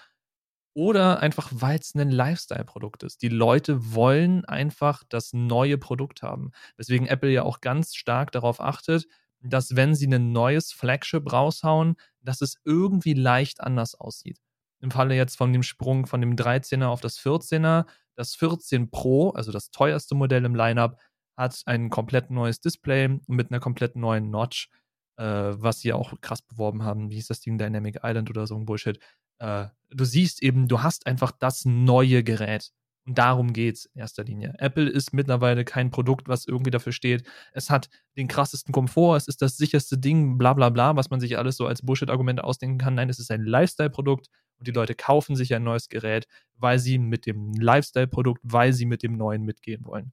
Oder 0.74 1.20
einfach, 1.20 1.50
weil 1.52 1.78
es 1.78 1.94
ein 1.94 2.10
Lifestyle-Produkt 2.10 3.02
ist. 3.02 3.20
Die 3.20 3.28
Leute 3.28 3.94
wollen 3.94 4.46
einfach 4.46 5.02
das 5.08 5.34
neue 5.34 5.76
Produkt 5.76 6.22
haben. 6.22 6.52
Weswegen 6.76 7.06
Apple 7.06 7.30
ja 7.30 7.42
auch 7.42 7.60
ganz 7.60 7.94
stark 7.94 8.32
darauf 8.32 8.58
achtet, 8.60 9.06
dass 9.42 9.76
wenn 9.76 9.94
sie 9.94 10.06
ein 10.06 10.32
neues 10.32 10.72
Flagship 10.72 11.32
raushauen, 11.32 11.96
dass 12.20 12.40
es 12.40 12.56
irgendwie 12.64 13.14
leicht 13.14 13.60
anders 13.60 13.94
aussieht. 13.94 14.38
Im 14.80 14.90
Falle 14.90 15.14
jetzt 15.14 15.36
von 15.36 15.52
dem 15.52 15.62
Sprung 15.62 16.06
von 16.06 16.20
dem 16.20 16.36
13er 16.36 16.86
auf 16.86 17.00
das 17.00 17.18
14er, 17.18 17.86
das 18.14 18.34
14 18.34 18.90
Pro, 18.90 19.30
also 19.30 19.52
das 19.52 19.70
teuerste 19.70 20.14
Modell 20.14 20.44
im 20.44 20.54
Lineup, 20.54 20.98
hat 21.36 21.62
ein 21.66 21.88
komplett 21.90 22.30
neues 22.30 22.60
Display 22.60 23.20
mit 23.26 23.50
einer 23.50 23.60
komplett 23.60 23.96
neuen 23.96 24.30
Notch, 24.30 24.68
äh, 25.16 25.24
was 25.24 25.80
sie 25.80 25.92
auch 25.92 26.20
krass 26.20 26.42
beworben 26.42 26.82
haben. 26.82 27.10
Wie 27.10 27.16
hieß 27.16 27.28
das 27.28 27.40
Ding? 27.40 27.58
Dynamic 27.58 28.00
Island 28.02 28.28
oder 28.30 28.46
so 28.46 28.56
ein 28.56 28.66
Bullshit. 28.66 28.98
Äh, 29.38 29.66
du 29.90 30.04
siehst 30.04 30.42
eben, 30.42 30.68
du 30.68 30.82
hast 30.82 31.06
einfach 31.06 31.32
das 31.32 31.64
neue 31.64 32.22
Gerät. 32.22 32.72
Und 33.04 33.18
darum 33.18 33.52
geht 33.52 33.76
es 33.76 33.84
in 33.86 34.00
erster 34.00 34.22
Linie. 34.22 34.54
Apple 34.58 34.88
ist 34.88 35.12
mittlerweile 35.12 35.64
kein 35.64 35.90
Produkt, 35.90 36.28
was 36.28 36.46
irgendwie 36.46 36.70
dafür 36.70 36.92
steht. 36.92 37.24
Es 37.52 37.68
hat 37.68 37.88
den 38.16 38.28
krassesten 38.28 38.72
Komfort, 38.72 39.16
es 39.16 39.26
ist 39.26 39.42
das 39.42 39.56
sicherste 39.56 39.98
Ding, 39.98 40.38
bla 40.38 40.52
bla 40.52 40.70
bla, 40.70 40.94
was 40.94 41.10
man 41.10 41.18
sich 41.18 41.36
alles 41.36 41.56
so 41.56 41.66
als 41.66 41.82
Bullshit-Argumente 41.82 42.44
ausdenken 42.44 42.78
kann. 42.78 42.94
Nein, 42.94 43.08
es 43.08 43.18
ist 43.18 43.30
ein 43.32 43.42
Lifestyle-Produkt 43.44 44.28
und 44.58 44.68
die 44.68 44.72
Leute 44.72 44.94
kaufen 44.94 45.34
sich 45.34 45.52
ein 45.54 45.64
neues 45.64 45.88
Gerät, 45.88 46.28
weil 46.56 46.78
sie 46.78 46.98
mit 46.98 47.26
dem 47.26 47.52
Lifestyle-Produkt, 47.54 48.40
weil 48.44 48.72
sie 48.72 48.86
mit 48.86 49.02
dem 49.02 49.16
neuen 49.16 49.42
mitgehen 49.42 49.84
wollen. 49.84 50.12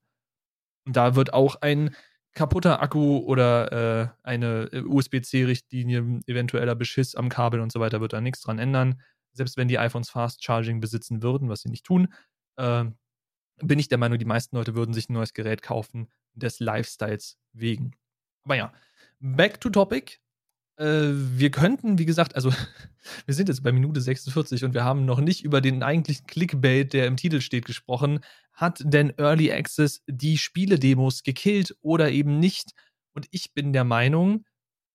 Und 0.87 0.95
da 0.95 1.15
wird 1.15 1.33
auch 1.33 1.57
ein 1.61 1.95
kaputter 2.33 2.81
Akku 2.81 3.19
oder 3.19 3.71
äh, 3.71 4.07
eine 4.23 4.69
äh, 4.71 4.81
USB-C-Richtlinie, 4.81 6.21
eventueller 6.25 6.75
Beschiss 6.75 7.13
am 7.13 7.29
Kabel 7.29 7.59
und 7.59 7.71
so 7.71 7.79
weiter, 7.79 8.01
wird 8.01 8.13
da 8.13 8.21
nichts 8.21 8.41
dran 8.41 8.57
ändern. 8.57 9.01
Selbst 9.33 9.57
wenn 9.57 9.67
die 9.67 9.77
iPhones 9.77 10.09
Fast 10.09 10.43
Charging 10.43 10.79
besitzen 10.79 11.21
würden, 11.21 11.49
was 11.49 11.61
sie 11.61 11.69
nicht 11.69 11.85
tun, 11.85 12.07
äh, 12.59 12.85
bin 13.65 13.79
ich 13.79 13.87
der 13.87 13.97
Meinung, 13.97 14.19
die 14.19 14.25
meisten 14.25 14.55
Leute 14.55 14.75
würden 14.75 14.93
sich 14.93 15.09
ein 15.09 15.13
neues 15.13 15.33
Gerät 15.33 15.61
kaufen, 15.61 16.09
des 16.33 16.59
Lifestyles 16.59 17.37
wegen. 17.53 17.95
Aber 18.43 18.55
ja, 18.55 18.73
back 19.19 19.59
to 19.59 19.69
topic. 19.69 20.19
Äh, 20.77 21.09
wir 21.11 21.51
könnten, 21.51 21.97
wie 21.97 22.05
gesagt, 22.05 22.35
also 22.35 22.51
wir 23.25 23.33
sind 23.33 23.49
jetzt 23.49 23.63
bei 23.63 23.71
Minute 23.71 24.01
46 24.01 24.63
und 24.63 24.73
wir 24.73 24.83
haben 24.83 25.05
noch 25.05 25.19
nicht 25.19 25.43
über 25.43 25.61
den 25.61 25.83
eigentlichen 25.83 26.25
Clickbait, 26.27 26.93
der 26.93 27.07
im 27.07 27.17
Titel 27.17 27.41
steht, 27.41 27.65
gesprochen. 27.65 28.19
Hat 28.53 28.81
denn 28.83 29.13
Early 29.17 29.51
Access 29.51 30.01
die 30.07 30.37
Spiele-Demos 30.37 31.23
gekillt 31.23 31.75
oder 31.81 32.11
eben 32.11 32.39
nicht? 32.39 32.71
Und 33.13 33.27
ich 33.31 33.53
bin 33.53 33.73
der 33.73 33.83
Meinung, 33.83 34.45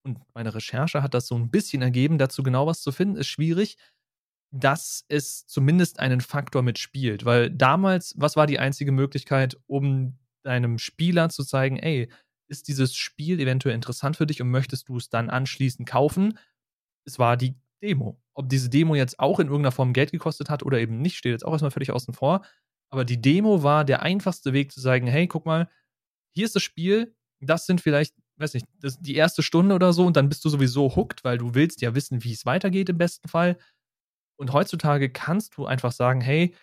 und 0.03 0.19
meine 0.33 0.53
Recherche 0.53 1.01
hat 1.01 1.13
das 1.13 1.27
so 1.27 1.35
ein 1.35 1.49
bisschen 1.49 1.81
ergeben, 1.81 2.17
dazu 2.17 2.43
genau 2.43 2.67
was 2.67 2.81
zu 2.81 2.91
finden, 2.91 3.17
ist 3.17 3.27
schwierig, 3.27 3.77
dass 4.57 5.03
es 5.09 5.45
zumindest 5.47 5.99
einen 5.99 6.21
Faktor 6.21 6.61
mitspielt. 6.61 7.25
Weil 7.25 7.49
damals, 7.51 8.13
was 8.17 8.35
war 8.35 8.47
die 8.47 8.59
einzige 8.59 8.91
Möglichkeit, 8.91 9.57
um 9.67 10.17
deinem 10.43 10.77
Spieler 10.79 11.29
zu 11.29 11.43
zeigen, 11.43 11.77
ey, 11.77 12.09
ist 12.47 12.67
dieses 12.67 12.95
Spiel 12.95 13.39
eventuell 13.39 13.75
interessant 13.75 14.17
für 14.17 14.27
dich 14.27 14.41
und 14.41 14.49
möchtest 14.51 14.87
du 14.87 14.97
es 14.97 15.09
dann 15.09 15.29
anschließend 15.29 15.89
kaufen? 15.89 16.37
Es 17.05 17.19
war 17.19 17.35
die 17.37 17.55
Demo. 17.81 18.21
Ob 18.33 18.47
diese 18.49 18.69
Demo 18.69 18.95
jetzt 18.95 19.19
auch 19.19 19.39
in 19.39 19.47
irgendeiner 19.47 19.71
Form 19.71 19.93
Geld 19.93 20.11
gekostet 20.11 20.49
hat 20.49 20.63
oder 20.63 20.79
eben 20.79 21.01
nicht, 21.01 21.17
steht 21.17 21.31
jetzt 21.31 21.45
auch 21.45 21.51
erstmal 21.51 21.71
völlig 21.71 21.91
außen 21.91 22.13
vor. 22.13 22.45
Aber 22.89 23.03
die 23.03 23.21
Demo 23.21 23.63
war 23.63 23.83
der 23.83 24.03
einfachste 24.03 24.53
Weg 24.53 24.71
zu 24.71 24.79
sagen, 24.79 25.07
hey, 25.07 25.27
guck 25.27 25.45
mal, 25.45 25.69
hier 26.33 26.45
ist 26.45 26.55
das 26.55 26.63
Spiel, 26.63 27.13
das 27.41 27.65
sind 27.65 27.81
vielleicht, 27.81 28.13
weiß 28.37 28.53
nicht, 28.53 28.67
die 28.99 29.15
erste 29.15 29.43
Stunde 29.43 29.75
oder 29.75 29.91
so 29.91 30.05
und 30.05 30.15
dann 30.15 30.29
bist 30.29 30.45
du 30.45 30.49
sowieso 30.49 30.95
hooked, 30.95 31.23
weil 31.23 31.37
du 31.37 31.55
willst 31.55 31.81
ja 31.81 31.95
wissen, 31.95 32.23
wie 32.23 32.33
es 32.33 32.45
weitergeht 32.45 32.89
im 32.89 32.97
besten 32.97 33.27
Fall. 33.27 33.57
Und 34.37 34.53
heutzutage 34.53 35.09
kannst 35.09 35.57
du 35.57 35.65
einfach 35.65 35.91
sagen, 35.91 36.21
hey, 36.21 36.55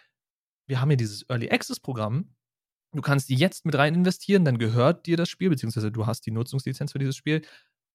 wir 0.66 0.80
haben 0.80 0.90
hier 0.90 0.96
dieses 0.96 1.28
Early 1.28 1.50
Access 1.50 1.80
Programm, 1.80 2.34
Du 2.94 3.00
kannst 3.00 3.30
jetzt 3.30 3.64
mit 3.64 3.74
rein 3.74 3.94
investieren, 3.94 4.44
dann 4.44 4.58
gehört 4.58 5.06
dir 5.06 5.16
das 5.16 5.30
Spiel, 5.30 5.48
beziehungsweise 5.48 5.90
du 5.90 6.06
hast 6.06 6.26
die 6.26 6.30
Nutzungslizenz 6.30 6.92
für 6.92 6.98
dieses 6.98 7.16
Spiel 7.16 7.42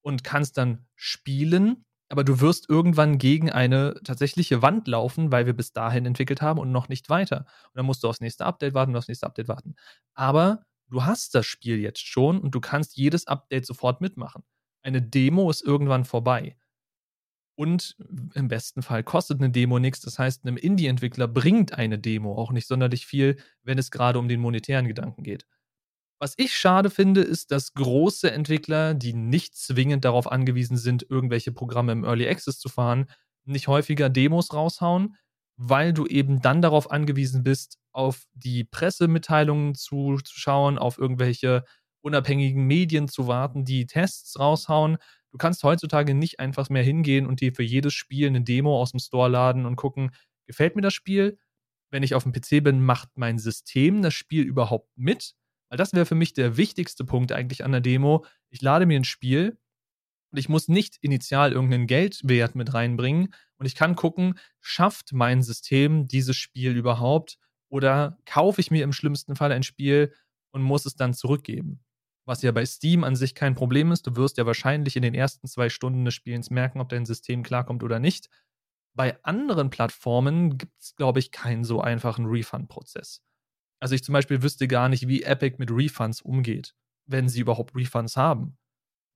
und 0.02 0.24
kannst 0.24 0.58
dann 0.58 0.86
spielen, 0.96 1.84
aber 2.08 2.24
du 2.24 2.40
wirst 2.40 2.68
irgendwann 2.68 3.18
gegen 3.18 3.50
eine 3.50 3.94
tatsächliche 4.02 4.60
Wand 4.60 4.88
laufen, 4.88 5.30
weil 5.30 5.46
wir 5.46 5.52
bis 5.52 5.72
dahin 5.72 6.04
entwickelt 6.04 6.42
haben 6.42 6.58
und 6.58 6.72
noch 6.72 6.88
nicht 6.88 7.10
weiter. 7.10 7.46
Und 7.66 7.76
dann 7.76 7.86
musst 7.86 8.02
du 8.02 8.08
aufs 8.08 8.20
nächste 8.20 8.44
Update 8.44 8.74
warten 8.74 8.90
und 8.92 8.96
aufs 8.96 9.08
nächste 9.08 9.26
Update 9.26 9.46
warten. 9.46 9.76
Aber 10.14 10.64
du 10.88 11.04
hast 11.04 11.34
das 11.34 11.46
Spiel 11.46 11.78
jetzt 11.78 12.04
schon 12.04 12.40
und 12.40 12.54
du 12.54 12.60
kannst 12.60 12.96
jedes 12.96 13.26
Update 13.28 13.66
sofort 13.66 14.00
mitmachen. 14.00 14.42
Eine 14.82 15.02
Demo 15.02 15.48
ist 15.48 15.62
irgendwann 15.62 16.04
vorbei. 16.04 16.56
Und 17.58 17.96
im 18.34 18.46
besten 18.46 18.82
Fall 18.82 19.02
kostet 19.02 19.40
eine 19.40 19.50
Demo 19.50 19.80
nichts. 19.80 20.00
Das 20.02 20.16
heißt, 20.16 20.44
einem 20.44 20.56
Indie-Entwickler 20.56 21.26
bringt 21.26 21.72
eine 21.72 21.98
Demo 21.98 22.36
auch 22.36 22.52
nicht 22.52 22.68
sonderlich 22.68 23.04
viel, 23.04 23.36
wenn 23.64 23.78
es 23.78 23.90
gerade 23.90 24.20
um 24.20 24.28
den 24.28 24.38
monetären 24.38 24.86
Gedanken 24.86 25.24
geht. 25.24 25.44
Was 26.20 26.34
ich 26.36 26.54
schade 26.54 26.88
finde, 26.88 27.20
ist, 27.20 27.50
dass 27.50 27.74
große 27.74 28.30
Entwickler, 28.30 28.94
die 28.94 29.12
nicht 29.12 29.56
zwingend 29.56 30.04
darauf 30.04 30.30
angewiesen 30.30 30.76
sind, 30.76 31.04
irgendwelche 31.10 31.50
Programme 31.50 31.90
im 31.90 32.04
Early 32.04 32.28
Access 32.28 32.60
zu 32.60 32.68
fahren, 32.68 33.10
nicht 33.44 33.66
häufiger 33.66 34.08
Demos 34.08 34.52
raushauen, 34.54 35.16
weil 35.56 35.92
du 35.92 36.06
eben 36.06 36.40
dann 36.40 36.62
darauf 36.62 36.92
angewiesen 36.92 37.42
bist, 37.42 37.78
auf 37.90 38.22
die 38.34 38.62
Pressemitteilungen 38.62 39.74
zu, 39.74 40.18
zu 40.18 40.38
schauen, 40.38 40.78
auf 40.78 40.96
irgendwelche 40.96 41.64
unabhängigen 42.02 42.68
Medien 42.68 43.08
zu 43.08 43.26
warten, 43.26 43.64
die 43.64 43.86
Tests 43.86 44.38
raushauen 44.38 44.98
Du 45.30 45.38
kannst 45.38 45.62
heutzutage 45.62 46.14
nicht 46.14 46.40
einfach 46.40 46.70
mehr 46.70 46.82
hingehen 46.82 47.26
und 47.26 47.40
dir 47.40 47.52
für 47.52 47.62
jedes 47.62 47.94
Spiel 47.94 48.26
eine 48.28 48.42
Demo 48.42 48.80
aus 48.80 48.92
dem 48.92 49.00
Store 49.00 49.28
laden 49.28 49.66
und 49.66 49.76
gucken, 49.76 50.10
gefällt 50.46 50.76
mir 50.76 50.82
das 50.82 50.94
Spiel? 50.94 51.38
Wenn 51.90 52.02
ich 52.02 52.14
auf 52.14 52.22
dem 52.22 52.32
PC 52.32 52.62
bin, 52.62 52.82
macht 52.82 53.10
mein 53.16 53.38
System 53.38 54.02
das 54.02 54.14
Spiel 54.14 54.44
überhaupt 54.44 54.90
mit? 54.96 55.34
Weil 55.70 55.78
das 55.78 55.92
wäre 55.92 56.06
für 56.06 56.14
mich 56.14 56.32
der 56.32 56.56
wichtigste 56.56 57.04
Punkt 57.04 57.32
eigentlich 57.32 57.64
an 57.64 57.72
der 57.72 57.80
Demo. 57.80 58.24
Ich 58.50 58.62
lade 58.62 58.86
mir 58.86 58.98
ein 58.98 59.04
Spiel 59.04 59.58
und 60.30 60.38
ich 60.38 60.48
muss 60.48 60.68
nicht 60.68 60.96
initial 61.02 61.52
irgendeinen 61.52 61.86
Geldwert 61.86 62.54
mit 62.54 62.72
reinbringen 62.72 63.34
und 63.58 63.66
ich 63.66 63.74
kann 63.74 63.96
gucken, 63.96 64.38
schafft 64.60 65.12
mein 65.12 65.42
System 65.42 66.08
dieses 66.08 66.36
Spiel 66.36 66.76
überhaupt 66.76 67.38
oder 67.70 68.18
kaufe 68.24 68.60
ich 68.60 68.70
mir 68.70 68.84
im 68.84 68.92
schlimmsten 68.92 69.36
Fall 69.36 69.52
ein 69.52 69.62
Spiel 69.62 70.14
und 70.52 70.62
muss 70.62 70.86
es 70.86 70.94
dann 70.96 71.12
zurückgeben 71.12 71.80
was 72.28 72.42
ja 72.42 72.52
bei 72.52 72.66
Steam 72.66 73.04
an 73.04 73.16
sich 73.16 73.34
kein 73.34 73.54
Problem 73.54 73.90
ist. 73.90 74.06
Du 74.06 74.14
wirst 74.16 74.36
ja 74.36 74.44
wahrscheinlich 74.44 74.96
in 74.96 75.02
den 75.02 75.14
ersten 75.14 75.48
zwei 75.48 75.70
Stunden 75.70 76.04
des 76.04 76.14
Spielens 76.14 76.50
merken, 76.50 76.78
ob 76.78 76.90
dein 76.90 77.06
System 77.06 77.42
klarkommt 77.42 77.82
oder 77.82 77.98
nicht. 77.98 78.28
Bei 78.94 79.18
anderen 79.24 79.70
Plattformen 79.70 80.58
gibt 80.58 80.78
es, 80.78 80.94
glaube 80.94 81.20
ich, 81.20 81.32
keinen 81.32 81.64
so 81.64 81.80
einfachen 81.80 82.26
Refund-Prozess. 82.26 83.22
Also 83.80 83.94
ich 83.94 84.04
zum 84.04 84.12
Beispiel 84.12 84.42
wüsste 84.42 84.68
gar 84.68 84.90
nicht, 84.90 85.08
wie 85.08 85.22
Epic 85.22 85.56
mit 85.58 85.70
Refunds 85.70 86.20
umgeht, 86.20 86.74
wenn 87.06 87.30
sie 87.30 87.40
überhaupt 87.40 87.74
Refunds 87.74 88.18
haben. 88.18 88.58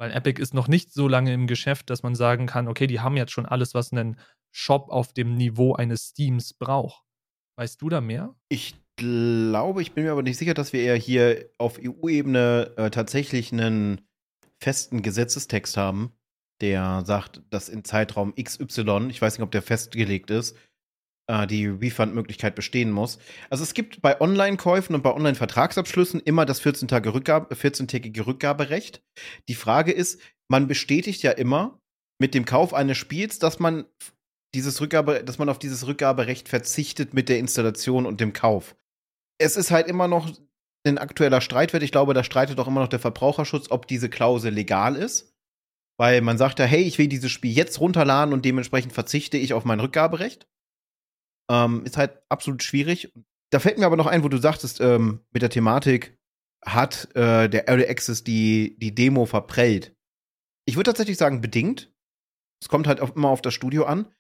Weil 0.01 0.13
Epic 0.13 0.41
ist 0.41 0.55
noch 0.55 0.69
nicht 0.69 0.95
so 0.95 1.07
lange 1.07 1.35
im 1.35 1.47
Geschäft, 1.47 1.91
dass 1.91 2.03
man 2.03 2.15
sagen 2.15 2.47
kann, 2.47 2.67
okay, 2.67 2.87
die 2.87 3.01
haben 3.01 3.19
jetzt 3.19 3.33
schon 3.33 3.45
alles, 3.45 3.75
was 3.75 3.93
einen 3.93 4.19
Shop 4.53 4.89
auf 4.89 5.13
dem 5.13 5.35
Niveau 5.35 5.75
eines 5.75 6.09
Steams 6.09 6.55
braucht. 6.55 7.05
Weißt 7.59 7.83
du 7.83 7.91
da 7.91 8.01
mehr? 8.01 8.35
Ich 8.49 8.82
glaube, 8.97 9.83
ich 9.83 9.93
bin 9.93 10.05
mir 10.05 10.13
aber 10.13 10.23
nicht 10.23 10.39
sicher, 10.39 10.55
dass 10.55 10.73
wir 10.73 10.83
eher 10.83 10.97
hier 10.97 11.51
auf 11.59 11.79
EU-Ebene 11.83 12.73
äh, 12.77 12.91
tatsächlich 12.91 13.53
einen 13.53 14.01
festen 14.61 15.03
Gesetzestext 15.03 15.77
haben, 15.77 16.13
der 16.61 17.03
sagt, 17.05 17.43
dass 17.51 17.69
in 17.69 17.85
Zeitraum 17.85 18.35
XY, 18.35 19.09
ich 19.11 19.21
weiß 19.21 19.37
nicht, 19.37 19.45
ob 19.45 19.51
der 19.51 19.63
festgelegt 19.63 20.31
ist, 20.31 20.57
äh, 21.27 21.47
die 21.47 21.67
Refund-Möglichkeit 21.67 22.55
bestehen 22.55 22.91
muss. 22.91 23.19
Also 23.51 23.65
es 23.65 23.75
gibt 23.75 24.03
bei 24.03 24.21
Online-Käufen 24.21 24.95
und 24.95 25.03
bei 25.03 25.13
Online-Vertragsabschlüssen 25.13 26.21
immer 26.21 26.47
das 26.47 26.63
14-tägige 26.63 27.15
Rückgabe, 27.15 27.55
14 27.55 27.89
Rückgaberecht. 28.21 29.03
Die 29.49 29.55
Frage 29.55 29.93
ist, 29.93 30.21
man 30.49 30.69
bestätigt 30.69 31.23
ja 31.23 31.33
immer 31.33 31.81
mit 32.21 32.35
dem 32.35 32.45
Kauf 32.45 32.75
eines 32.75 32.99
Spiels, 32.99 33.39
dass 33.39 33.59
man 33.59 33.85
dieses 34.55 34.81
Rückgabe, 34.81 35.25
dass 35.25 35.39
man 35.39 35.49
auf 35.49 35.59
dieses 35.59 35.87
Rückgaberecht 35.87 36.49
verzichtet 36.49 37.15
mit 37.15 37.29
der 37.29 37.39
Installation 37.39 38.07
und 38.07 38.21
dem 38.21 38.33
Kauf 38.33 38.77
es 39.39 39.57
ist 39.57 39.71
halt 39.71 39.89
immer 39.89 40.09
noch 40.09 40.31
ein 40.87 40.99
aktueller 40.99 41.41
Streitwert. 41.41 41.83
Ich 41.83 41.93
glaube, 41.93 42.15
da 42.15 42.25
streitet 42.25 42.59
auch 42.59 42.67
immer 42.67 42.81
noch 42.81 42.89
der 42.89 42.99
Verbraucherschutz, 42.99 43.71
ob 43.71 43.87
diese 43.87 44.09
Klausel 44.09 44.53
legal 44.53 44.97
ist. 44.97 45.33
Weil 45.99 46.21
man 46.21 46.39
sagt 46.39 46.59
ja, 46.59 46.65
hey, 46.65 46.83
ich 46.83 46.99
will 46.99 47.09
dieses 47.09 47.31
Spiel 47.31 47.53
jetzt 47.53 47.81
runterladen 47.81 48.33
und 48.35 48.45
dementsprechend 48.45 48.93
verzichte 48.93 49.37
ich 49.37 49.55
auf 49.55 49.65
mein 49.65 49.81
Rückgaberecht. 49.81 50.49
Ähm, 51.51 51.85
ist 51.85 51.97
halt 51.97 52.23
absolut 52.29 52.63
schwierig. 52.63 53.13
Da 53.51 53.61
fällt 53.61 53.79
mir 53.79 53.87
aber 53.87 53.97
noch 53.97 54.07
ein, 54.07 54.25
wo 54.25 54.29
du 54.29 54.39
sagtest, 54.39 54.81
ähm, 54.81 55.21
mit 55.33 55.43
der 55.43 55.51
Thematik 55.51 56.19
hat 56.65 57.15
äh, 57.15 57.49
der 57.49 57.69
Early 57.69 57.87
Access 57.87 58.25
die, 58.25 58.77
die 58.79 58.95
Demo 58.95 59.27
verprellt. 59.27 59.95
Ich 60.65 60.77
würde 60.77 60.91
tatsächlich 60.91 61.19
sagen, 61.19 61.41
bedingt. 61.41 61.93
Es 62.63 62.69
kommt 62.69 62.87
halt 62.87 63.01
auch 63.01 63.15
immer 63.15 63.29
auf 63.29 63.43
das 63.43 63.53
Studio 63.53 63.85
an. 63.85 64.13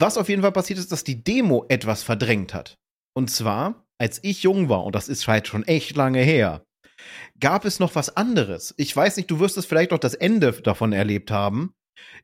Was 0.00 0.18
auf 0.18 0.28
jeden 0.28 0.42
Fall 0.42 0.52
passiert 0.52 0.78
ist, 0.78 0.92
dass 0.92 1.04
die 1.04 1.22
Demo 1.22 1.64
etwas 1.68 2.02
verdrängt 2.02 2.54
hat. 2.54 2.78
Und 3.14 3.30
zwar 3.30 3.85
als 3.98 4.22
ich 4.22 4.42
jung 4.42 4.68
war, 4.68 4.84
und 4.84 4.94
das 4.94 5.08
ist 5.08 5.26
halt 5.26 5.48
schon 5.48 5.64
echt 5.64 5.96
lange 5.96 6.20
her, 6.20 6.64
gab 7.40 7.64
es 7.64 7.78
noch 7.78 7.94
was 7.94 8.16
anderes. 8.16 8.74
Ich 8.76 8.94
weiß 8.94 9.16
nicht, 9.16 9.30
du 9.30 9.40
wirst 9.40 9.56
es 9.56 9.66
vielleicht 9.66 9.90
noch 9.90 9.98
das 9.98 10.14
Ende 10.14 10.52
davon 10.52 10.92
erlebt 10.92 11.30
haben, 11.30 11.74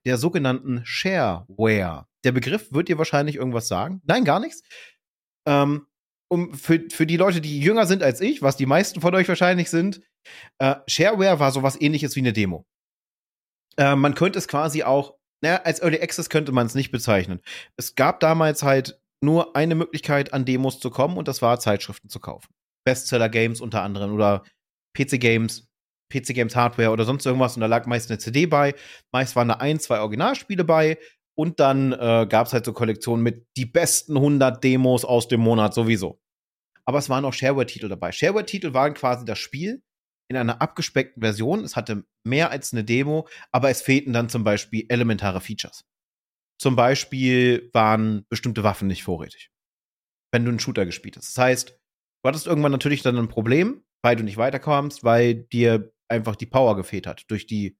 der 0.05 0.17
sogenannten 0.17 0.83
Shareware. 0.85 2.07
Der 2.25 2.33
Begriff 2.33 2.73
wird 2.73 2.89
dir 2.89 2.99
wahrscheinlich 2.99 3.37
irgendwas 3.37 3.69
sagen. 3.69 4.01
Nein, 4.05 4.25
gar 4.25 4.41
nichts. 4.41 4.63
Ähm, 5.47 5.87
um, 6.29 6.55
für, 6.55 6.83
für 6.91 7.07
die 7.07 7.17
Leute, 7.17 7.41
die 7.41 7.61
jünger 7.61 7.87
sind 7.87 8.03
als 8.03 8.21
ich, 8.21 8.43
was 8.43 8.57
die 8.57 8.67
meisten 8.67 9.01
von 9.01 9.15
euch 9.15 9.29
wahrscheinlich 9.29 9.69
sind, 9.71 10.01
äh, 10.59 10.77
Shareware 10.87 11.41
war 11.41 11.53
sowas 11.53 11.81
ähnliches 11.81 12.17
wie 12.17 12.21
eine 12.21 12.33
Demo. 12.33 12.67
Äh, 13.77 13.97
man 13.97 14.15
könnte 14.15 14.39
es 14.39 14.49
quasi 14.49 14.83
auch, 14.83 15.17
naja, 15.43 15.63
als 15.65 15.83
Early 15.83 16.01
Access 16.01 16.31
könnte 16.31 16.53
man 16.53 16.67
es 16.67 16.75
nicht 16.75 16.91
bezeichnen. 16.91 17.41
Es 17.77 17.95
gab 17.97 18.21
damals 18.21 18.63
halt 18.63 19.02
nur 19.23 19.57
eine 19.57 19.75
Möglichkeit, 19.75 20.33
an 20.33 20.45
Demos 20.45 20.81
zu 20.81 20.91
kommen 20.91 21.17
und 21.17 21.29
das 21.29 21.43
war 21.43 21.61
Zeitschriften 21.61 22.09
zu 22.09 22.21
kaufen. 22.21 22.49
Bestseller-Games 22.85 23.61
unter 23.61 23.83
anderem 23.83 24.13
oder 24.15 24.43
PC-Games, 24.97 25.69
PC-Games 26.13 26.57
Hardware 26.57 26.91
oder 26.91 27.05
sonst 27.05 27.25
irgendwas 27.27 27.57
und 27.57 27.61
da 27.61 27.67
lag 27.67 27.87
meist 27.87 28.11
eine 28.11 28.19
CD 28.19 28.47
bei. 28.47 28.75
Meist 29.13 29.37
waren 29.37 29.49
da 29.49 29.55
ein, 29.55 29.81
zwei 29.81 30.01
Originalspiele 30.01 30.65
bei 30.65 30.99
und 31.35 31.61
dann 31.61 31.93
äh, 31.93 32.27
gab 32.29 32.47
es 32.47 32.53
halt 32.53 32.67
so 32.67 32.73
Kollektionen 32.73 33.23
mit 33.23 33.47
die 33.57 33.67
besten 33.67 34.17
100 34.17 34.63
Demos 34.63 35.05
aus 35.05 35.29
dem 35.29 35.41
Monat 35.41 35.75
sowieso. 35.75 36.21
aber 36.85 36.99
es 36.99 37.09
waren 37.09 37.25
auch 37.25 37.33
Shareware-Titel 37.33 37.89
dabei. 37.89 38.13
Shareware-Titel 38.13 38.75
waren 38.75 38.95
quasi 38.95 39.25
das 39.25 39.39
Spiel 39.39 39.83
in 40.29 40.37
einer 40.37 40.61
abgespeckten 40.63 41.23
Version. 41.23 41.65
Es 41.65 41.77
hatte 41.77 42.05
mehr 42.25 42.51
als 42.51 42.73
eine 42.73 42.85
Demo, 42.85 43.29
aber 43.53 43.71
es 43.71 43.83
fehlten 43.83 44.13
dann 44.13 44.29
zum 44.29 44.45
Beispiel 44.45 44.87
elementare 44.89 45.41
Features. 45.41 45.85
Zum 46.59 46.77
Beispiel 46.77 47.71
waren 47.73 48.25
bestimmte 48.29 48.63
Waffen 48.63 48.89
nicht 48.89 49.03
vorrätig, 49.03 49.51
wenn 50.33 50.45
du 50.45 50.51
einen 50.51 50.61
Shooter 50.61 50.87
gespielt 50.87 51.17
hast. 51.17 51.37
Das 51.37 51.43
heißt, 51.43 51.71
du 51.71 52.29
hattest 52.29 52.47
irgendwann 52.47 52.73
natürlich 52.73 53.03
dann 53.03 53.19
ein 53.19 53.29
Problem, 53.29 53.85
weil 54.03 54.17
du 54.17 54.23
nicht 54.23 54.37
weiterkommst, 54.37 55.05
weil 55.05 55.35
dir 55.35 55.93
einfach 56.09 56.37
die 56.37 56.47
Power 56.47 56.77
gefehlt 56.77 57.07
hat 57.07 57.25
durch 57.29 57.47
die 57.47 57.77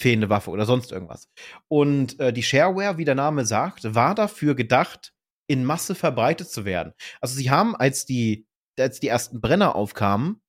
fehlende 0.00 0.30
Waffe 0.30 0.50
oder 0.50 0.64
sonst 0.64 0.92
irgendwas. 0.92 1.28
Und 1.68 2.18
äh, 2.20 2.32
die 2.32 2.42
Shareware, 2.42 2.98
wie 2.98 3.04
der 3.04 3.14
Name 3.14 3.44
sagt, 3.44 3.94
war 3.94 4.14
dafür 4.14 4.54
gedacht, 4.54 5.12
in 5.48 5.64
Masse 5.64 5.94
verbreitet 5.94 6.50
zu 6.50 6.64
werden. 6.64 6.92
Also 7.20 7.36
sie 7.36 7.50
haben, 7.50 7.74
als 7.74 8.04
die, 8.04 8.46
als 8.78 9.00
die 9.00 9.08
ersten 9.08 9.40
Brenner 9.40 9.74
aufkamen 9.74 10.40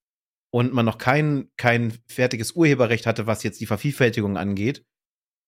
und 0.54 0.74
man 0.74 0.86
noch 0.86 0.98
kein, 0.98 1.50
kein 1.58 1.98
fertiges 2.08 2.52
Urheberrecht 2.52 3.06
hatte, 3.06 3.28
was 3.28 3.44
jetzt 3.44 3.62
die 3.62 3.66
Vervielfältigung 3.66 4.38
angeht, 4.38 4.86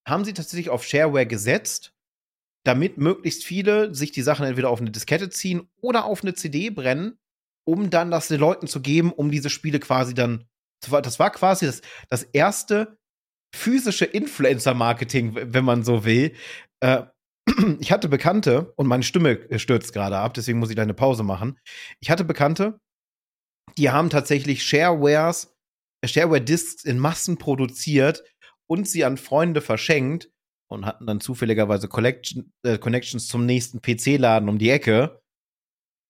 haben 0.07 0.25
sie 0.25 0.33
tatsächlich 0.33 0.69
auf 0.69 0.83
Shareware 0.83 1.27
gesetzt, 1.27 1.93
damit 2.63 2.97
möglichst 2.97 3.43
viele 3.43 3.93
sich 3.93 4.11
die 4.11 4.21
Sachen 4.21 4.45
entweder 4.45 4.69
auf 4.69 4.81
eine 4.81 4.91
Diskette 4.91 5.29
ziehen 5.29 5.69
oder 5.81 6.05
auf 6.05 6.23
eine 6.23 6.33
CD 6.33 6.69
brennen, 6.69 7.17
um 7.65 7.89
dann 7.89 8.11
das 8.11 8.27
den 8.27 8.39
Leuten 8.39 8.67
zu 8.67 8.81
geben, 8.81 9.11
um 9.11 9.31
diese 9.31 9.49
Spiele 9.49 9.79
quasi 9.79 10.13
dann 10.13 10.45
das 10.81 11.19
war 11.19 11.31
quasi 11.31 11.67
das, 11.67 11.81
das 12.09 12.23
erste 12.23 12.97
physische 13.55 14.05
Influencer-Marketing, 14.05 15.53
wenn 15.53 15.65
man 15.65 15.83
so 15.83 16.05
will. 16.05 16.33
Äh, 16.79 17.03
ich 17.79 17.91
hatte 17.91 18.09
Bekannte, 18.09 18.73
und 18.75 18.87
meine 18.87 19.03
Stimme 19.03 19.47
stürzt 19.59 19.93
gerade 19.93 20.17
ab, 20.17 20.33
deswegen 20.33 20.59
muss 20.59 20.69
ich 20.69 20.75
da 20.75 20.81
eine 20.81 20.93
Pause 20.93 21.23
machen. 21.23 21.59
Ich 21.99 22.09
hatte 22.09 22.23
Bekannte, 22.23 22.79
die 23.77 23.89
haben 23.89 24.09
tatsächlich 24.09 24.63
Sharewares, 24.63 25.55
Shareware-Discs 26.03 26.83
in 26.83 26.97
Massen 26.97 27.37
produziert 27.37 28.23
und 28.67 28.87
sie 28.87 29.05
an 29.05 29.17
Freunde 29.17 29.61
verschenkt 29.61 30.29
und 30.71 30.85
hatten 30.85 31.05
dann 31.05 31.19
zufälligerweise 31.19 31.87
Collection, 31.87 32.51
äh, 32.63 32.77
Connections 32.77 33.27
zum 33.27 33.45
nächsten 33.45 33.81
PC-Laden 33.81 34.49
um 34.49 34.57
die 34.57 34.69
Ecke 34.69 35.21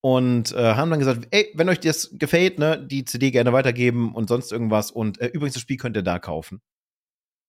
und 0.01 0.51
äh, 0.53 0.76
haben 0.76 0.89
dann 0.89 0.99
gesagt, 0.99 1.28
ey, 1.32 1.51
wenn 1.55 1.70
euch 1.70 1.80
das 1.80 2.12
gefällt, 2.14 2.59
ne, 2.59 2.86
die 2.86 3.05
CD 3.05 3.32
gerne 3.32 3.53
weitergeben 3.53 4.14
und 4.14 4.30
sonst 4.30 4.51
irgendwas 4.51 4.91
und 4.91 5.20
äh, 5.20 5.28
übrigens 5.28 5.53
das 5.53 5.62
Spiel 5.62 5.78
könnt 5.78 5.95
ihr 5.95 6.03
da 6.03 6.20
kaufen. 6.20 6.62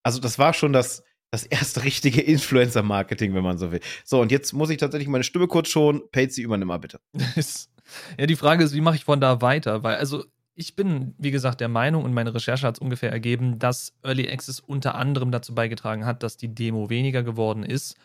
Also 0.04 0.20
das 0.20 0.38
war 0.38 0.52
schon 0.52 0.72
das 0.72 1.04
das 1.32 1.44
erste 1.44 1.82
richtige 1.84 2.20
Influencer-Marketing, 2.22 3.34
wenn 3.34 3.42
man 3.42 3.58
so 3.58 3.72
will. 3.72 3.80
So, 4.04 4.20
und 4.20 4.30
jetzt 4.30 4.52
muss 4.52 4.70
ich 4.70 4.76
tatsächlich 4.76 5.08
meine 5.08 5.24
Stimme 5.24 5.48
kurz 5.48 5.68
schon. 5.68 6.02
Patsy, 6.12 6.42
übernimm 6.42 6.68
mal 6.68 6.78
bitte. 6.78 7.00
ja, 8.18 8.26
die 8.26 8.36
Frage 8.36 8.62
ist, 8.62 8.74
wie 8.74 8.80
mache 8.80 8.96
ich 8.96 9.04
von 9.04 9.20
da 9.20 9.40
weiter? 9.40 9.82
Weil, 9.82 9.96
also, 9.96 10.24
ich 10.54 10.76
bin, 10.76 11.14
wie 11.18 11.30
gesagt, 11.30 11.60
der 11.60 11.68
Meinung 11.68 12.04
und 12.04 12.12
meine 12.12 12.34
Recherche 12.34 12.66
hat 12.66 12.76
es 12.76 12.80
ungefähr 12.80 13.10
ergeben, 13.10 13.58
dass 13.58 13.94
Early 14.02 14.30
Access 14.30 14.60
unter 14.60 14.94
anderem 14.94 15.30
dazu 15.30 15.54
beigetragen 15.54 16.04
hat, 16.04 16.22
dass 16.22 16.36
die 16.36 16.54
Demo 16.54 16.90
weniger 16.90 17.22
geworden 17.22 17.62
ist. 17.62 17.96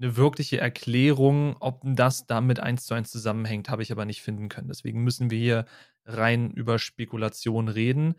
Eine 0.00 0.16
wirkliche 0.16 0.58
Erklärung, 0.58 1.56
ob 1.60 1.82
das 1.84 2.26
damit 2.26 2.58
eins 2.58 2.86
zu 2.86 2.94
eins 2.94 3.10
zusammenhängt, 3.10 3.68
habe 3.68 3.82
ich 3.82 3.92
aber 3.92 4.06
nicht 4.06 4.22
finden 4.22 4.48
können. 4.48 4.68
Deswegen 4.68 5.04
müssen 5.04 5.30
wir 5.30 5.38
hier 5.38 5.66
rein 6.06 6.50
über 6.52 6.78
Spekulation 6.78 7.68
reden. 7.68 8.14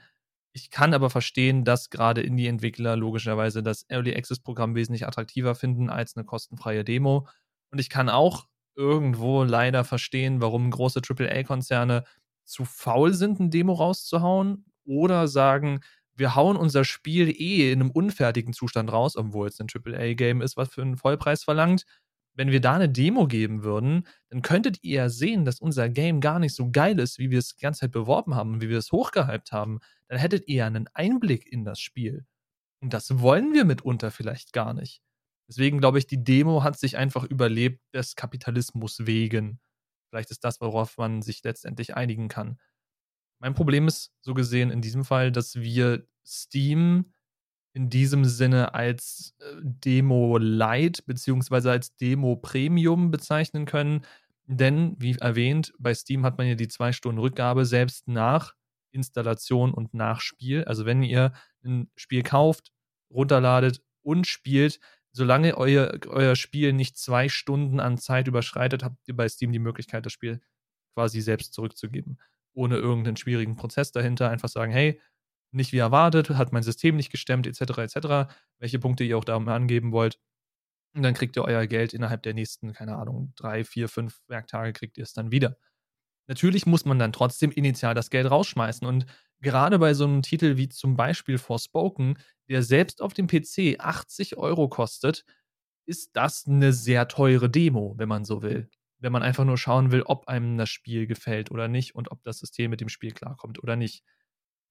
Ich 0.54 0.70
kann 0.70 0.94
aber 0.94 1.10
verstehen, 1.10 1.64
dass 1.64 1.90
gerade 1.90 2.22
Indie-Entwickler 2.22 2.96
logischerweise 2.98 3.64
das 3.64 3.86
Early 3.90 4.16
Access-Programm 4.16 4.76
wesentlich 4.76 5.08
attraktiver 5.08 5.56
finden 5.56 5.90
als 5.90 6.16
eine 6.16 6.26
kostenfreie 6.26 6.84
Demo. 6.84 7.28
Und 7.72 7.80
ich 7.80 7.90
kann 7.90 8.10
auch 8.10 8.48
irgendwo 8.76 9.44
leider 9.44 9.84
verstehen, 9.84 10.42
warum 10.42 10.70
große 10.70 11.02
AAA-Konzerne 11.08 12.04
zu 12.46 12.66
faul 12.66 13.14
sind, 13.14 13.39
ein 13.39 13.52
Demo 13.52 13.74
rauszuhauen 13.74 14.66
oder 14.86 15.28
sagen, 15.28 15.82
wir 16.16 16.36
hauen 16.36 16.58
unser 16.58 16.84
Spiel 16.84 17.30
eh 17.30 17.72
in 17.72 17.82
einem 17.82 17.92
unfertigen 17.92 18.54
Zustand 18.54 18.92
raus, 18.92 19.16
obwohl 19.16 19.48
es 19.48 19.60
ein 19.60 19.68
AAA-Game 19.74 20.42
ist, 20.42 20.58
was 20.58 20.70
für 20.70 20.82
einen 20.82 20.98
Vollpreis 20.98 21.44
verlangt 21.44 21.86
wenn 22.34 22.52
wir 22.52 22.62
da 22.62 22.76
eine 22.76 22.89
Demo 22.89 23.28
geben 23.28 23.64
würden, 23.64 24.08
dann 24.30 24.42
könntet 24.42 24.84
ihr 24.84 24.96
ja 24.96 25.10
sehen, 25.10 25.46
dass 25.46 25.60
unser 25.60 25.89
Game 25.89 26.22
gar 26.22 26.39
nicht 26.39 26.56
so 26.56 26.72
geil 26.72 27.00
ist, 27.00 27.20
wie 27.20 27.30
wir 27.30 27.39
es 27.39 27.56
die 27.56 27.62
ganze 27.62 27.82
Zeit 27.82 27.92
beworben 27.92 28.36
haben 28.36 28.54
und 28.54 28.62
wie 28.62 28.70
wir 28.70 28.78
es 28.78 28.92
hochgehypt 28.92 29.52
haben. 29.52 29.80
Dann 30.08 30.18
hättet 30.18 30.48
ihr 30.48 30.56
ja 30.56 30.68
einen 30.68 30.88
Einblick 30.94 31.52
in 31.52 31.66
das 31.66 31.80
Spiel. 31.80 32.26
Und 32.80 32.94
das 32.94 33.20
wollen 33.20 33.54
wir 33.54 33.66
mitunter 33.66 34.12
vielleicht 34.12 34.54
gar 34.54 34.74
nicht. 34.74 35.02
Deswegen 35.48 35.80
glaube 35.80 36.00
ich, 36.00 36.08
die 36.08 36.24
Demo 36.24 36.64
hat 36.64 36.80
sich 36.80 36.98
einfach 36.98 37.26
überlebt 37.26 37.82
des 37.94 38.16
Kapitalismus 38.16 39.06
wegen. 39.06 39.60
Vielleicht 40.12 40.30
ist 40.30 40.43
das, 40.43 40.59
worauf 40.59 40.97
man 40.97 41.22
sich 41.22 41.41
letztendlich 41.43 41.95
einigen 41.95 42.28
kann. 42.28 42.59
Mein 43.39 43.53
Problem 43.53 43.88
ist 43.88 44.12
so 44.22 44.34
gesehen 44.34 44.70
in 44.70 44.82
diesem 44.82 45.05
Fall, 45.05 45.32
dass 45.32 45.55
wir 45.55 46.05
Steam 46.26 47.14
in 47.74 47.89
diesem 47.89 48.26
Sinne 48.26 48.74
als 48.74 49.34
äh, 49.39 49.55
Demo 49.64 50.38
Light 50.38 51.05
beziehungsweise 51.05 51.72
als 51.72 51.95
Demo 51.95 52.36
Premium 52.36 53.09
bezeichnen 53.09 53.66
können. 53.66 54.05
Denn, 54.45 54.95
wie 54.99 55.16
erwähnt, 55.16 55.74
bei 55.80 55.93
Steam 55.93 56.26
hat 56.26 56.38
man 56.38 56.47
ja 56.47 56.55
die 56.55 56.68
zwei 56.68 56.91
Stunden 56.91 57.20
Rückgabe 57.20 57.66
selbst 57.66 58.09
nach 58.09 58.53
Installation 58.91 59.74
und 59.74 59.93
nach 59.93 60.20
Spiel. 60.20 60.66
Also 60.66 60.86
wenn 60.86 61.01
ihr 61.03 61.32
ein 61.64 61.89
Spiel 61.95 62.24
kauft, 62.24 62.74
runterladet 63.09 63.82
und 64.01 64.28
spielt, 64.28 64.82
solange 65.12 65.57
euer, 65.57 65.99
euer 66.07 66.36
Spiel 66.36 66.74
nicht 66.74 66.97
zwei 66.97 67.30
Stunden 67.30 67.80
an 67.80 67.97
Zeit 67.97 68.28
überschreitet, 68.28 68.84
habt 68.84 68.97
ihr 69.07 69.16
bei 69.16 69.28
Steam 69.28 69.51
die 69.51 69.59
Möglichkeit, 69.59 70.05
das 70.05 70.14
Spiel 70.14 70.41
quasi 70.93 71.22
selbst 71.22 71.53
zurückzugeben. 71.53 72.20
Ohne 72.53 72.78
irgendeinen 72.78 73.18
schwierigen 73.18 73.55
Prozess 73.55 73.91
dahinter. 73.91 74.30
Einfach 74.30 74.49
sagen, 74.49 74.72
hey, 74.72 75.01
nicht 75.51 75.74
wie 75.74 75.78
erwartet, 75.78 76.30
hat 76.30 76.53
mein 76.53 76.64
System 76.64 76.95
nicht 76.95 77.12
gestemmt, 77.12 77.47
etc., 77.47 77.78
etc., 77.78 78.34
welche 78.59 78.80
Punkte 78.80 79.03
ihr 79.03 79.18
auch 79.18 79.26
da 79.26 79.38
angeben 79.38 79.91
wollt. 79.91 80.20
Und 80.93 81.03
dann 81.03 81.14
kriegt 81.14 81.38
ihr 81.38 81.43
euer 81.43 81.68
Geld 81.68 81.93
innerhalb 81.93 82.24
der 82.24 82.34
nächsten, 82.34 82.74
keine 82.74 82.97
Ahnung, 82.97 83.34
drei, 83.36 83.64
vier, 83.64 83.88
fünf 83.88 84.22
Werktage 84.28 84.74
kriegt 84.74 84.97
ihr 84.97 85.03
es 85.03 85.14
dann 85.14 85.32
wieder. 85.32 85.57
Natürlich 86.32 86.66
muss 86.66 86.86
man 86.86 86.98
dann 86.98 87.12
trotzdem 87.12 87.52
initial 87.52 87.94
das 87.94 88.10
Geld 88.10 88.32
rausschmeißen. 88.32 88.88
Und 88.88 89.06
gerade 89.42 89.78
bei 89.80 89.94
so 89.94 90.06
einem 90.06 90.22
Titel 90.22 90.56
wie 90.56 90.70
zum 90.70 90.96
Beispiel 90.96 91.38
Forspoken, 91.38 92.18
der 92.50 92.64
selbst 92.64 93.02
auf 93.02 93.14
dem 93.14 93.28
PC 93.28 93.76
80 93.80 94.38
Euro 94.38 94.70
kostet, 94.70 95.26
ist 95.86 96.12
das 96.16 96.48
eine 96.48 96.72
sehr 96.72 97.10
teure 97.10 97.50
Demo, 97.50 97.96
wenn 97.98 98.08
man 98.08 98.24
so 98.24 98.42
will. 98.42 98.70
Wenn 99.00 99.12
man 99.12 99.24
einfach 99.24 99.44
nur 99.44 99.58
schauen 99.58 99.92
will, 99.92 100.04
ob 100.04 100.30
einem 100.30 100.58
das 100.58 100.70
Spiel 100.70 101.06
gefällt 101.06 101.52
oder 101.52 101.68
nicht 101.68 101.96
und 101.96 102.12
ob 102.12 102.24
das 102.24 102.40
System 102.40 102.72
mit 102.72 102.80
dem 102.80 102.88
Spiel 102.88 103.12
klarkommt 103.12 103.62
oder 103.62 103.76
nicht. 103.76 104.02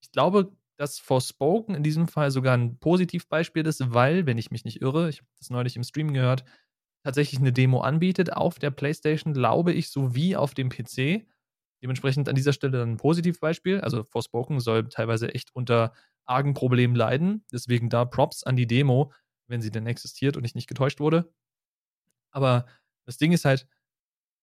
Ich 0.03 0.13
glaube, 0.13 0.57
dass 0.79 0.99
Forspoken 0.99 1.75
in 1.75 1.83
diesem 1.83 2.09
Fall 2.09 2.31
sogar 2.31 2.57
ein 2.57 2.79
Positivbeispiel 2.79 3.67
ist, 3.67 3.93
weil, 3.93 4.25
wenn 4.25 4.39
ich 4.39 4.51
mich 4.51 4.65
nicht 4.65 4.81
irre, 4.81 5.11
ich 5.11 5.19
habe 5.19 5.29
das 5.39 5.51
neulich 5.51 5.77
im 5.77 5.85
Stream 5.85 6.15
gehört, 6.15 6.45
tatsächlich 7.05 7.41
eine 7.41 7.53
Demo 7.53 7.81
anbietet 7.83 8.33
auf 8.33 8.59
der 8.59 8.71
PlayStation, 8.71 9.35
glaube 9.35 9.73
ich, 9.75 9.91
sowie 9.91 10.37
auf 10.37 10.55
dem 10.55 10.71
PC. 10.71 11.27
Dementsprechend 11.83 12.29
an 12.29 12.35
dieser 12.35 12.53
Stelle 12.53 12.79
dann 12.79 12.93
ein 12.93 12.97
Positivbeispiel. 12.97 13.81
Also 13.81 14.05
Forspoken 14.05 14.61
soll 14.61 14.89
teilweise 14.89 15.35
echt 15.35 15.55
unter 15.55 15.93
argen 16.25 16.55
Problemen 16.55 16.95
leiden. 16.95 17.45
Deswegen 17.53 17.89
da 17.89 18.05
Props 18.05 18.43
an 18.45 18.57
die 18.57 18.67
Demo, 18.67 19.13
wenn 19.47 19.61
sie 19.61 19.71
denn 19.71 19.87
existiert 19.87 20.37
und 20.37 20.45
ich 20.45 20.55
nicht 20.55 20.69
getäuscht 20.69 21.01
wurde. 21.01 21.33
Aber 22.31 22.67
das 23.07 23.17
Ding 23.17 23.33
ist 23.33 23.45
halt, 23.45 23.67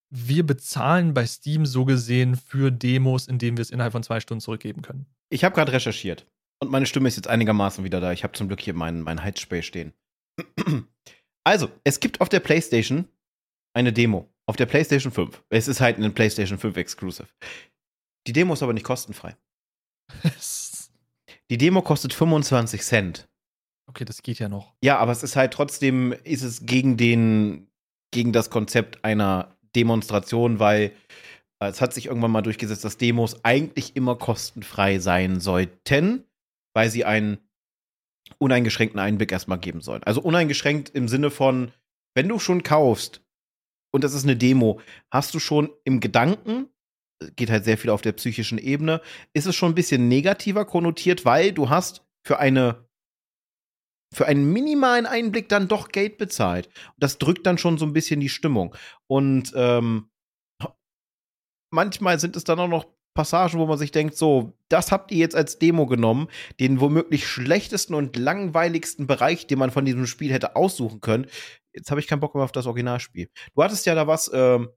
wir 0.09 0.45
bezahlen 0.45 1.13
bei 1.13 1.25
Steam 1.25 1.65
so 1.65 1.85
gesehen 1.85 2.35
für 2.35 2.71
Demos, 2.71 3.27
indem 3.27 3.57
wir 3.57 3.61
es 3.61 3.71
innerhalb 3.71 3.91
von 3.91 4.03
zwei 4.03 4.19
Stunden 4.19 4.41
zurückgeben 4.41 4.81
können. 4.81 5.05
Ich 5.29 5.43
habe 5.43 5.53
gerade 5.55 5.73
recherchiert 5.73 6.25
und 6.59 6.71
meine 6.71 6.85
Stimme 6.85 7.07
ist 7.07 7.17
jetzt 7.17 7.27
einigermaßen 7.27 7.83
wieder 7.83 7.99
da. 7.99 8.11
Ich 8.11 8.23
habe 8.23 8.33
zum 8.33 8.47
Glück 8.47 8.61
hier 8.61 8.73
meinen 8.73 9.01
mein 9.01 9.23
Heizspray 9.23 9.63
stehen. 9.63 9.93
Also, 11.43 11.71
es 11.85 12.01
gibt 12.01 12.19
auf 12.19 12.27
der 12.27 12.41
PlayStation 12.41 13.07
eine 13.73 13.93
Demo. 13.93 14.29
Auf 14.47 14.55
der 14.55 14.65
PlayStation 14.65 15.11
5. 15.11 15.43
Es 15.49 15.67
ist 15.67 15.81
halt 15.81 15.99
ein 15.99 16.13
PlayStation 16.13 16.57
5 16.57 16.77
Exclusive. 16.77 17.27
Die 18.27 18.33
Demo 18.33 18.53
ist 18.53 18.63
aber 18.63 18.73
nicht 18.73 18.85
kostenfrei. 18.85 19.35
Die 21.49 21.57
Demo 21.57 21.81
kostet 21.81 22.13
25 22.13 22.81
Cent. 22.81 23.29
Okay, 23.89 24.03
das 24.03 24.21
geht 24.21 24.39
ja 24.39 24.49
noch. 24.49 24.73
Ja, 24.83 24.97
aber 24.97 25.11
es 25.11 25.23
ist 25.23 25.35
halt 25.35 25.53
trotzdem, 25.53 26.13
ist 26.23 26.43
es 26.43 26.65
gegen 26.65 26.97
den, 26.97 27.67
gegen 28.11 28.33
das 28.33 28.49
Konzept 28.49 29.03
einer 29.05 29.55
Demonstration, 29.75 30.59
weil 30.59 30.91
äh, 31.61 31.67
es 31.67 31.81
hat 31.81 31.93
sich 31.93 32.07
irgendwann 32.07 32.31
mal 32.31 32.41
durchgesetzt, 32.41 32.83
dass 32.83 32.97
Demos 32.97 33.43
eigentlich 33.43 33.95
immer 33.95 34.15
kostenfrei 34.17 34.99
sein 34.99 35.39
sollten, 35.39 36.25
weil 36.73 36.89
sie 36.89 37.05
einen 37.05 37.37
uneingeschränkten 38.39 38.99
Einblick 38.99 39.31
erstmal 39.31 39.59
geben 39.59 39.81
sollen. 39.81 40.03
Also 40.03 40.21
uneingeschränkt 40.21 40.89
im 40.89 41.07
Sinne 41.07 41.31
von, 41.31 41.71
wenn 42.13 42.27
du 42.27 42.39
schon 42.39 42.63
kaufst 42.63 43.21
und 43.97 44.03
das 44.03 44.13
ist 44.13 44.25
eine 44.25 44.37
Demo, 44.37 44.79
hast 45.11 45.33
du 45.33 45.39
schon 45.39 45.71
im 45.83 45.99
Gedanken, 45.99 46.69
geht 47.35 47.49
halt 47.49 47.65
sehr 47.65 47.79
viel 47.79 47.89
auf 47.89 48.03
der 48.03 48.11
psychischen 48.11 48.59
Ebene, 48.59 49.01
ist 49.33 49.47
es 49.47 49.55
schon 49.55 49.71
ein 49.71 49.75
bisschen 49.75 50.07
negativer 50.07 50.65
konnotiert, 50.65 51.25
weil 51.25 51.51
du 51.51 51.71
hast 51.71 52.05
für 52.23 52.37
eine 52.37 52.87
für 54.13 54.27
einen 54.27 54.53
minimalen 54.53 55.07
Einblick 55.07 55.49
dann 55.49 55.67
doch 55.67 55.89
Geld 55.89 56.17
bezahlt. 56.19 56.69
Das 56.97 57.17
drückt 57.17 57.45
dann 57.47 57.57
schon 57.57 57.79
so 57.79 57.85
ein 57.85 57.91
bisschen 57.91 58.19
die 58.19 58.29
Stimmung. 58.29 58.75
Und 59.07 59.51
ähm, 59.55 60.11
manchmal 61.73 62.19
sind 62.19 62.35
es 62.35 62.43
dann 62.43 62.59
auch 62.59 62.69
noch 62.69 62.85
Passagen, 63.17 63.59
wo 63.59 63.65
man 63.65 63.77
sich 63.77 63.91
denkt, 63.91 64.15
so, 64.15 64.53
das 64.69 64.91
habt 64.91 65.11
ihr 65.11 65.17
jetzt 65.17 65.35
als 65.35 65.57
Demo 65.57 65.87
genommen, 65.87 66.27
den 66.59 66.79
womöglich 66.79 67.27
schlechtesten 67.27 67.95
und 67.95 68.15
langweiligsten 68.15 69.07
Bereich, 69.07 69.47
den 69.47 69.59
man 69.59 69.71
von 69.71 69.83
diesem 69.85 70.05
Spiel 70.05 70.31
hätte 70.31 70.55
aussuchen 70.55 71.01
können. 71.01 71.25
Jetzt 71.73 71.89
habe 71.89 71.99
ich 71.99 72.07
keinen 72.07 72.19
Bock 72.19 72.35
mehr 72.35 72.43
auf 72.43 72.51
das 72.51 72.67
Originalspiel. 72.67 73.29
Du 73.55 73.63
hattest 73.63 73.85
ja 73.87 73.95
da 73.95 74.07
was 74.07 74.31
ähm, 74.33 74.69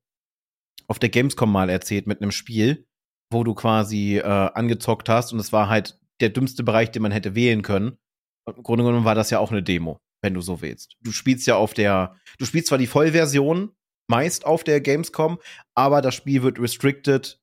auf 0.89 0.99
der 0.99 1.11
Gamescom 1.11 1.53
mal 1.53 1.69
erzählt 1.69 2.07
mit 2.07 2.23
einem 2.23 2.33
Spiel, 2.33 2.87
wo 3.31 3.45
du 3.45 3.55
quasi 3.55 4.17
äh, 4.17 4.23
angezockt 4.25 5.09
hast 5.09 5.33
und 5.33 5.39
es 5.39 5.53
war 5.53 5.69
halt 5.69 6.01
der 6.21 6.31
dümmste 6.31 6.65
Bereich, 6.65 6.91
den 6.91 7.03
man 7.03 7.13
hätte 7.13 7.35
wählen 7.35 7.63
können. 7.63 7.99
Und 8.47 8.57
Im 8.57 8.63
Grunde 8.63 8.85
genommen 8.85 9.05
war 9.05 9.15
das 9.15 9.31
ja 9.31 9.39
auch 9.39 9.53
eine 9.53 9.63
Demo, 9.63 10.01
wenn 10.23 10.35
du 10.35 10.41
so 10.41 10.63
willst. 10.63 10.97
Du 11.03 11.13
spielst 11.13 11.47
ja 11.47 11.57
auf 11.57 11.75
der, 11.75 12.17
du 12.39 12.47
spielst 12.47 12.69
zwar 12.69 12.79
die 12.79 12.87
Vollversion, 12.87 13.73
meist 14.09 14.45
auf 14.47 14.65
der 14.65 14.81
Gamescom, 14.81 15.39
aber 15.75 16.03
das 16.03 16.15
Spiel 16.15 16.43
wird 16.43 16.59
restricted 16.59 17.40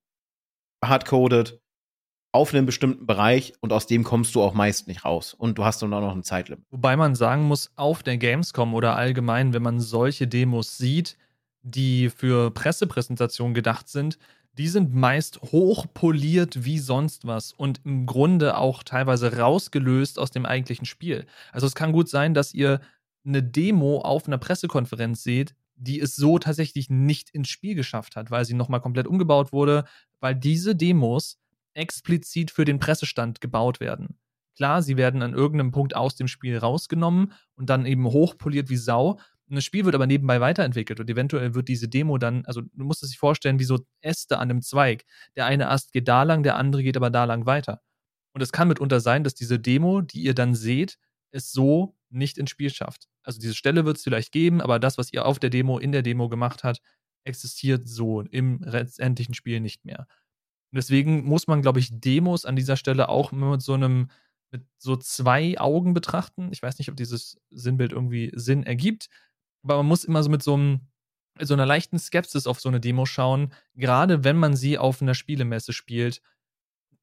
hardcoded 0.84 1.59
auf 2.32 2.53
einen 2.53 2.65
bestimmten 2.65 3.05
Bereich 3.07 3.53
und 3.61 3.73
aus 3.73 3.88
dem 3.88 4.03
kommst 4.03 4.36
du 4.36 4.41
auch 4.41 4.53
meist 4.53 4.88
nicht 4.88 5.05
raus. 5.05 5.34
Und 5.34 5.57
du 5.57 5.65
hast 5.65 5.82
dann 5.82 5.93
auch 5.93 6.01
noch 6.01 6.15
ein 6.15 6.23
Zeitlimit. 6.23 6.65
Wobei 6.69 6.95
man 6.95 7.15
sagen 7.15 7.43
muss, 7.43 7.71
auf 7.75 8.03
der 8.03 8.17
Gamescom 8.17 8.73
oder 8.73 8.95
allgemein, 8.95 9.53
wenn 9.53 9.63
man 9.63 9.80
solche 9.80 10.28
Demos 10.28 10.78
sieht, 10.78 11.17
die 11.63 12.09
für 12.09 12.51
Pressepräsentationen 12.51 13.53
gedacht 13.53 13.89
sind, 13.89 14.19
die 14.57 14.67
sind 14.67 14.93
meist 14.93 15.41
hochpoliert 15.41 16.65
wie 16.65 16.80
sonst 16.80 17.28
was 17.28 17.53
und 17.53 17.82
im 17.86 18.05
Grunde 18.05 18.57
auch 18.57 18.84
teilweise 18.84 19.38
rausgelöst 19.38 20.17
aus 20.17 20.32
dem 20.32 20.45
eigentlichen 20.45 20.86
Spiel. 20.86 21.25
Also 21.51 21.67
es 21.67 21.75
kann 21.75 21.91
gut 21.91 22.09
sein, 22.09 22.34
dass 22.34 22.53
ihr 22.53 22.82
eine 23.25 23.43
Demo 23.43 24.01
auf 24.01 24.28
einer 24.28 24.38
Pressekonferenz 24.38 25.23
seht, 25.23 25.53
die 25.78 25.99
es 25.99 26.15
so 26.15 26.39
tatsächlich 26.39 26.89
nicht 26.89 27.30
ins 27.30 27.49
Spiel 27.49 27.75
geschafft 27.75 28.15
hat, 28.15 28.32
weil 28.32 28.45
sie 28.45 28.53
nochmal 28.53 28.82
komplett 28.82 29.07
umgebaut 29.07 29.51
wurde, 29.53 29.86
weil 30.19 30.36
diese 30.36 30.75
Demos 30.75 31.39
explizit 31.73 32.51
für 32.51 32.65
den 32.65 32.80
Pressestand 32.80 33.39
gebaut 33.39 33.80
werden. 33.80 34.17
Klar, 34.55 34.82
sie 34.82 34.97
werden 34.97 35.21
an 35.21 35.34
irgendeinem 35.34 35.71
Punkt 35.71 35.95
aus 35.95 36.15
dem 36.15 36.28
Spiel 36.28 36.57
rausgenommen 36.57 37.34
und 37.55 37.69
dann 37.69 37.86
eben 37.86 38.05
hochpoliert 38.05 38.69
wie 38.69 38.78
Sau. 38.78 39.19
Und 39.47 39.55
das 39.55 39.63
Spiel 39.63 39.86
wird 39.86 39.93
aber 39.93 40.07
nebenbei 40.07 40.41
weiterentwickelt 40.41 40.99
und 40.99 41.09
eventuell 41.09 41.53
wird 41.53 41.67
diese 41.67 41.88
Demo 41.88 42.17
dann, 42.17 42.43
also 42.45 42.61
du 42.61 42.84
musst 42.84 43.03
es 43.03 43.11
dir 43.11 43.17
vorstellen, 43.17 43.59
wie 43.59 43.63
so 43.63 43.80
Äste 44.01 44.39
an 44.39 44.49
einem 44.49 44.61
Zweig. 44.63 45.05
Der 45.36 45.45
eine 45.45 45.69
Ast 45.69 45.93
geht 45.93 46.07
da 46.07 46.23
lang, 46.23 46.41
der 46.41 46.55
andere 46.55 46.82
geht 46.82 46.97
aber 46.97 47.11
da 47.11 47.25
lang 47.25 47.45
weiter. 47.45 47.82
Und 48.34 48.41
es 48.41 48.51
kann 48.51 48.67
mitunter 48.67 48.99
sein, 48.99 49.23
dass 49.23 49.36
diese 49.36 49.59
Demo, 49.59 50.01
die 50.01 50.21
ihr 50.21 50.34
dann 50.34 50.55
seht, 50.55 50.97
es 51.32 51.51
so 51.51 51.95
nicht 52.10 52.38
ins 52.38 52.49
Spiel 52.49 52.70
schafft. 52.70 53.08
Also 53.24 53.39
diese 53.39 53.55
Stelle 53.55 53.86
wird 53.86 53.97
es 53.97 54.03
vielleicht 54.03 54.32
geben, 54.32 54.62
aber 54.62 54.80
das, 54.80 54.97
was 54.97 55.12
ihr 55.12 55.26
auf 55.26 55.39
der 55.39 55.49
Demo, 55.49 55.78
in 55.80 55.91
der 55.91 56.01
Demo 56.01 56.30
gemacht 56.30 56.64
habt, 56.64 56.82
existiert 57.24 57.88
so 57.88 58.22
im 58.22 58.60
letztendlichen 58.62 59.34
Spiel 59.34 59.60
nicht 59.60 59.86
mehr. 59.86 60.08
Und 60.72 60.78
deswegen 60.78 61.26
muss 61.26 61.47
man, 61.47 61.62
glaube 61.62 61.80
ich, 61.80 61.89
Demos 61.91 62.45
an 62.45 62.55
dieser 62.55 62.78
Stelle 62.78 63.10
auch 63.10 63.32
mit 63.32 63.62
so 63.62 63.74
einem, 63.74 64.10
mit 64.51 64.66
so 64.78 64.95
zwei 64.95 65.60
Augen 65.60 65.93
betrachten. 65.93 66.49
Ich 66.51 66.62
weiß 66.62 66.78
nicht, 66.80 66.89
ob 66.89 66.95
dieses 66.95 67.38
Sinnbild 67.49 67.91
irgendwie 67.91 68.32
Sinn 68.34 68.64
ergibt, 68.64 69.10
aber 69.64 69.78
man 69.78 69.86
muss 69.88 70.03
immer 70.03 70.24
so 70.24 70.30
mit 70.30 70.43
so 70.43 70.53
einem, 70.53 70.82
so 71.39 71.53
einer 71.53 71.66
leichten 71.66 71.99
Skepsis 71.99 72.47
auf 72.47 72.60
so 72.60 72.70
eine 72.70 72.80
Demo 72.80 73.05
schauen, 73.05 73.53
gerade 73.76 74.24
wenn 74.24 74.38
man 74.38 74.55
sie 74.55 74.78
auf 74.78 75.01
einer 75.01 75.14
Spielemesse 75.14 75.74
spielt. 75.74 76.22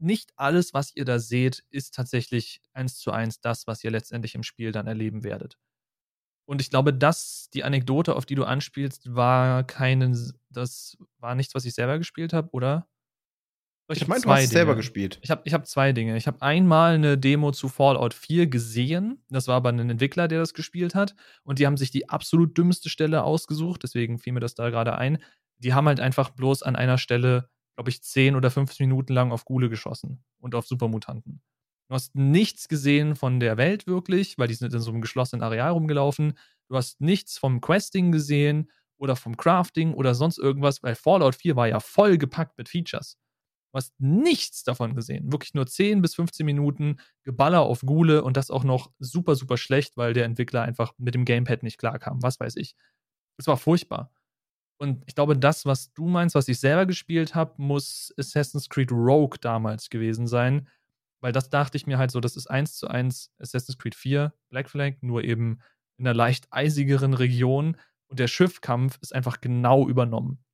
Nicht 0.04 0.32
alles, 0.36 0.74
was 0.74 0.94
ihr 0.94 1.06
da 1.06 1.18
seht, 1.18 1.64
ist 1.70 1.94
tatsächlich 1.94 2.60
eins 2.74 2.98
zu 2.98 3.10
eins 3.10 3.40
das, 3.40 3.66
was 3.66 3.82
ihr 3.82 3.90
letztendlich 3.90 4.34
im 4.34 4.42
Spiel 4.42 4.70
dann 4.70 4.86
erleben 4.86 5.24
werdet. 5.24 5.56
Und 6.46 6.60
ich 6.60 6.68
glaube, 6.68 6.92
das, 6.92 7.48
die 7.54 7.64
Anekdote, 7.64 8.14
auf 8.14 8.26
die 8.26 8.34
du 8.34 8.44
anspielst, 8.44 9.14
war 9.14 9.64
keine, 9.64 10.14
das 10.50 10.98
war 11.18 11.34
nichts, 11.34 11.54
was 11.54 11.64
ich 11.64 11.72
selber 11.72 11.96
gespielt 11.96 12.34
habe, 12.34 12.50
oder? 12.52 12.86
Ich, 13.90 14.02
ich 14.02 14.08
meine, 14.08 14.20
du 14.20 14.30
hast 14.30 14.40
Dinge. 14.40 14.48
selber 14.48 14.76
gespielt. 14.76 15.18
Ich 15.22 15.30
habe 15.30 15.40
ich 15.44 15.54
hab 15.54 15.66
zwei 15.66 15.92
Dinge. 15.92 16.18
Ich 16.18 16.26
habe 16.26 16.42
einmal 16.42 16.94
eine 16.94 17.16
Demo 17.16 17.52
zu 17.52 17.70
Fallout 17.70 18.12
4 18.12 18.46
gesehen. 18.46 19.24
Das 19.30 19.48
war 19.48 19.56
aber 19.56 19.70
ein 19.70 19.90
Entwickler, 19.90 20.28
der 20.28 20.40
das 20.40 20.52
gespielt 20.52 20.94
hat. 20.94 21.14
Und 21.44 21.58
die 21.58 21.66
haben 21.66 21.78
sich 21.78 21.90
die 21.90 22.10
absolut 22.10 22.58
dümmste 22.58 22.90
Stelle 22.90 23.22
ausgesucht. 23.22 23.82
Deswegen 23.82 24.18
fiel 24.18 24.34
mir 24.34 24.40
das 24.40 24.54
da 24.54 24.68
gerade 24.68 24.96
ein. 24.96 25.18
Die 25.58 25.72
haben 25.72 25.86
halt 25.86 26.00
einfach 26.00 26.30
bloß 26.30 26.62
an 26.62 26.76
einer 26.76 26.98
Stelle, 26.98 27.48
glaube 27.76 27.90
ich, 27.90 28.02
10 28.02 28.36
oder 28.36 28.50
15 28.50 28.86
Minuten 28.86 29.12
lang 29.12 29.32
auf 29.32 29.44
Gule 29.44 29.68
geschossen 29.68 30.22
und 30.38 30.54
auf 30.54 30.66
Supermutanten. 30.66 31.42
Du 31.88 31.94
hast 31.94 32.14
nichts 32.14 32.68
gesehen 32.68 33.14
von 33.14 33.40
der 33.40 33.56
Welt 33.56 33.86
wirklich, 33.86 34.38
weil 34.38 34.48
die 34.48 34.54
sind 34.54 34.72
in 34.72 34.80
so 34.80 34.90
einem 34.90 35.02
geschlossenen 35.02 35.42
Areal 35.42 35.72
rumgelaufen. 35.72 36.38
Du 36.68 36.76
hast 36.76 37.00
nichts 37.00 37.36
vom 37.36 37.60
Questing 37.60 38.10
gesehen 38.10 38.70
oder 38.96 39.16
vom 39.16 39.36
Crafting 39.36 39.92
oder 39.92 40.14
sonst 40.14 40.38
irgendwas, 40.38 40.82
weil 40.82 40.94
Fallout 40.94 41.34
4 41.34 41.56
war 41.56 41.68
ja 41.68 41.80
voll 41.80 42.16
gepackt 42.16 42.56
mit 42.56 42.68
Features. 42.68 43.18
Du 43.72 43.78
hast 43.78 43.92
nichts 43.98 44.62
davon 44.62 44.94
gesehen. 44.94 45.32
Wirklich 45.32 45.52
nur 45.52 45.66
10 45.66 46.00
bis 46.00 46.14
15 46.14 46.46
Minuten 46.46 46.98
Geballer 47.24 47.62
auf 47.62 47.80
Gule 47.80 48.22
und 48.22 48.36
das 48.36 48.50
auch 48.50 48.64
noch 48.64 48.92
super, 49.00 49.34
super 49.34 49.56
schlecht, 49.56 49.96
weil 49.96 50.14
der 50.14 50.24
Entwickler 50.24 50.62
einfach 50.62 50.92
mit 50.96 51.14
dem 51.14 51.24
Gamepad 51.24 51.62
nicht 51.64 51.78
klarkam. 51.78 52.22
Was 52.22 52.38
weiß 52.38 52.56
ich. 52.56 52.76
Es 53.36 53.46
war 53.46 53.56
furchtbar. 53.56 54.12
Und 54.78 55.04
ich 55.06 55.14
glaube, 55.14 55.36
das, 55.36 55.66
was 55.66 55.92
du 55.94 56.06
meinst, 56.06 56.34
was 56.34 56.48
ich 56.48 56.58
selber 56.58 56.86
gespielt 56.86 57.34
habe, 57.34 57.54
muss 57.58 58.12
Assassin's 58.18 58.68
Creed 58.68 58.90
Rogue 58.90 59.38
damals 59.40 59.88
gewesen 59.88 60.26
sein, 60.26 60.68
weil 61.20 61.32
das 61.32 61.48
dachte 61.48 61.76
ich 61.76 61.86
mir 61.86 61.98
halt 61.98 62.10
so, 62.10 62.20
das 62.20 62.36
ist 62.36 62.48
eins 62.48 62.76
zu 62.76 62.88
eins 62.88 63.32
Assassin's 63.38 63.78
Creed 63.78 63.94
4 63.94 64.32
Black 64.50 64.68
Flag, 64.68 64.94
nur 65.00 65.24
eben 65.24 65.60
in 65.96 66.06
einer 66.06 66.14
leicht 66.14 66.48
eisigeren 66.50 67.14
Region 67.14 67.76
und 68.08 68.18
der 68.18 68.28
Schiffkampf 68.28 68.98
ist 69.00 69.14
einfach 69.14 69.40
genau 69.40 69.88
übernommen. 69.88 70.44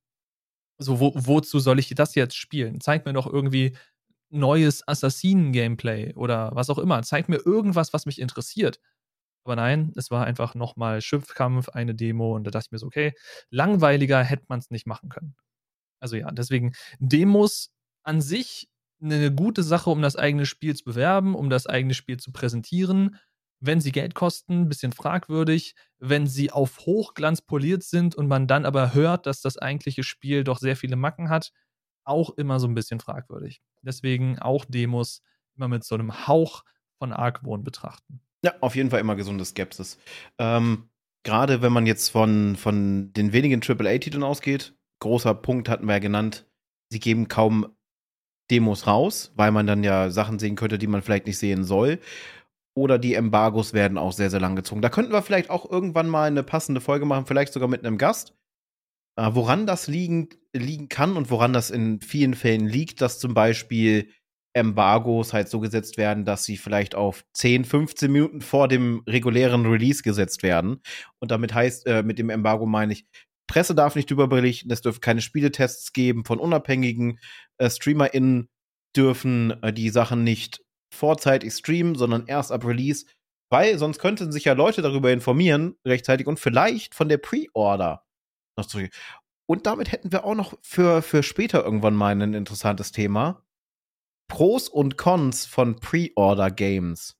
So, 0.77 0.99
wo, 0.99 1.11
wozu 1.15 1.59
soll 1.59 1.79
ich 1.79 1.89
das 1.89 2.15
jetzt 2.15 2.35
spielen? 2.35 2.79
Zeig 2.79 3.05
mir 3.05 3.13
doch 3.13 3.27
irgendwie 3.27 3.75
neues 4.29 4.87
Assassinen-Gameplay 4.87 6.13
oder 6.15 6.51
was 6.53 6.69
auch 6.69 6.77
immer. 6.77 7.03
Zeig 7.03 7.29
mir 7.29 7.45
irgendwas, 7.45 7.93
was 7.93 8.05
mich 8.05 8.19
interessiert. 8.19 8.79
Aber 9.43 9.55
nein, 9.55 9.91
es 9.95 10.11
war 10.11 10.25
einfach 10.25 10.55
nochmal 10.55 11.01
Schiffkampf, 11.01 11.69
eine 11.69 11.95
Demo 11.95 12.35
und 12.35 12.45
da 12.45 12.51
dachte 12.51 12.67
ich 12.67 12.71
mir 12.71 12.77
so, 12.77 12.87
okay, 12.87 13.13
langweiliger 13.49 14.23
hätte 14.23 14.45
man 14.49 14.59
es 14.59 14.69
nicht 14.69 14.85
machen 14.85 15.09
können. 15.09 15.35
Also 15.99 16.15
ja, 16.15 16.31
deswegen 16.31 16.73
Demos 16.99 17.71
an 18.03 18.21
sich 18.21 18.69
eine 19.01 19.33
gute 19.33 19.63
Sache, 19.63 19.89
um 19.89 20.01
das 20.01 20.15
eigene 20.15 20.45
Spiel 20.45 20.75
zu 20.75 20.83
bewerben, 20.83 21.35
um 21.35 21.49
das 21.49 21.67
eigene 21.67 21.93
Spiel 21.93 22.17
zu 22.17 22.31
präsentieren. 22.31 23.17
Wenn 23.59 23.81
sie 23.81 23.91
Geld 23.91 24.15
kosten, 24.15 24.61
ein 24.61 24.69
bisschen 24.69 24.91
fragwürdig. 24.91 25.75
Wenn 25.99 26.27
sie 26.27 26.51
auf 26.51 26.79
Hochglanz 26.79 27.41
poliert 27.41 27.83
sind 27.83 28.15
und 28.15 28.27
man 28.27 28.47
dann 28.47 28.65
aber 28.65 28.93
hört, 28.93 29.25
dass 29.25 29.41
das 29.41 29.57
eigentliche 29.57 30.03
Spiel 30.03 30.43
doch 30.43 30.59
sehr 30.59 30.75
viele 30.75 30.95
Macken 30.95 31.29
hat, 31.29 31.51
auch 32.03 32.31
immer 32.31 32.59
so 32.59 32.67
ein 32.67 32.73
bisschen 32.75 32.99
fragwürdig. 32.99 33.61
Deswegen 33.81 34.39
auch 34.39 34.65
Demos 34.65 35.21
immer 35.55 35.67
mit 35.67 35.83
so 35.83 35.95
einem 35.95 36.27
Hauch 36.27 36.63
von 36.97 37.13
Argwohn 37.13 37.63
betrachten. 37.63 38.21
Ja, 38.43 38.53
auf 38.61 38.75
jeden 38.75 38.89
Fall 38.89 38.99
immer 38.99 39.15
gesunde 39.15 39.45
Skepsis. 39.45 39.97
Ähm, 40.37 40.89
Gerade 41.23 41.61
wenn 41.61 41.71
man 41.71 41.85
jetzt 41.85 42.09
von, 42.09 42.55
von 42.55 43.13
den 43.13 43.31
wenigen 43.31 43.61
AAA-Titeln 43.61 44.23
ausgeht, 44.23 44.75
großer 44.99 45.35
Punkt 45.35 45.69
hatten 45.69 45.85
wir 45.85 45.93
ja 45.93 45.99
genannt, 45.99 46.47
sie 46.89 46.99
geben 46.99 47.27
kaum 47.27 47.75
Demos 48.49 48.87
raus, 48.87 49.31
weil 49.35 49.51
man 49.51 49.67
dann 49.67 49.83
ja 49.83 50.09
Sachen 50.09 50.39
sehen 50.39 50.55
könnte, 50.55 50.79
die 50.79 50.87
man 50.87 51.03
vielleicht 51.03 51.27
nicht 51.27 51.37
sehen 51.37 51.63
soll. 51.63 51.99
Oder 52.75 52.97
die 52.97 53.13
Embargos 53.13 53.73
werden 53.73 53.97
auch 53.97 54.13
sehr, 54.13 54.29
sehr 54.29 54.39
lang 54.39 54.55
gezogen. 54.55 54.81
Da 54.81 54.89
könnten 54.89 55.11
wir 55.11 55.21
vielleicht 55.21 55.49
auch 55.49 55.69
irgendwann 55.69 56.09
mal 56.09 56.27
eine 56.27 56.43
passende 56.43 56.81
Folge 56.81 57.05
machen, 57.05 57.25
vielleicht 57.25 57.53
sogar 57.53 57.69
mit 57.69 57.85
einem 57.85 57.97
Gast. 57.97 58.35
Äh, 59.17 59.29
woran 59.33 59.67
das 59.67 59.87
liegen, 59.87 60.29
liegen 60.53 60.89
kann 60.89 61.17
und 61.17 61.29
woran 61.29 61.53
das 61.53 61.69
in 61.69 62.01
vielen 62.01 62.33
Fällen 62.33 62.65
liegt, 62.65 63.01
dass 63.01 63.19
zum 63.19 63.33
Beispiel 63.33 64.09
Embargos 64.53 65.33
halt 65.33 65.49
so 65.49 65.59
gesetzt 65.59 65.97
werden, 65.97 66.25
dass 66.25 66.43
sie 66.43 66.57
vielleicht 66.57 66.95
auf 66.95 67.23
10, 67.33 67.65
15 67.65 68.11
Minuten 68.11 68.41
vor 68.41 68.67
dem 68.67 69.03
regulären 69.07 69.65
Release 69.65 70.03
gesetzt 70.03 70.43
werden. 70.43 70.81
Und 71.19 71.31
damit 71.31 71.53
heißt, 71.53 71.87
äh, 71.87 72.03
mit 72.03 72.19
dem 72.19 72.29
Embargo 72.29 72.65
meine 72.65 72.93
ich, 72.93 73.05
Presse 73.47 73.75
darf 73.75 73.95
nicht 73.95 74.09
drüber 74.09 74.27
berichten, 74.27 74.71
es 74.71 74.81
dürfen 74.81 75.01
keine 75.01 75.21
Spieletests 75.21 75.91
geben 75.93 76.23
von 76.23 76.39
unabhängigen 76.39 77.19
äh, 77.57 77.69
StreamerInnen, 77.69 78.49
dürfen 78.95 79.61
äh, 79.61 79.73
die 79.73 79.89
Sachen 79.89 80.23
nicht 80.23 80.63
vorzeitig 80.93 81.53
streamen, 81.53 81.95
sondern 81.95 82.27
erst 82.27 82.51
ab 82.51 82.65
Release, 82.65 83.05
weil 83.49 83.77
sonst 83.77 83.99
könnten 83.99 84.31
sich 84.31 84.45
ja 84.45 84.53
Leute 84.53 84.81
darüber 84.81 85.11
informieren, 85.11 85.75
rechtzeitig 85.85 86.27
und 86.27 86.39
vielleicht 86.39 86.95
von 86.95 87.09
der 87.09 87.17
Pre-Order 87.17 88.05
noch 88.57 88.65
zurück. 88.65 88.91
Und 89.49 89.65
damit 89.65 89.91
hätten 89.91 90.11
wir 90.13 90.23
auch 90.23 90.35
noch 90.35 90.57
für, 90.61 91.01
für 91.01 91.23
später 91.23 91.63
irgendwann 91.63 91.95
mal 91.95 92.13
ein 92.13 92.33
interessantes 92.33 92.93
Thema. 92.93 93.43
Pros 94.31 94.69
und 94.69 94.97
Cons 94.97 95.45
von 95.45 95.75
Pre-Order-Games. 95.81 97.17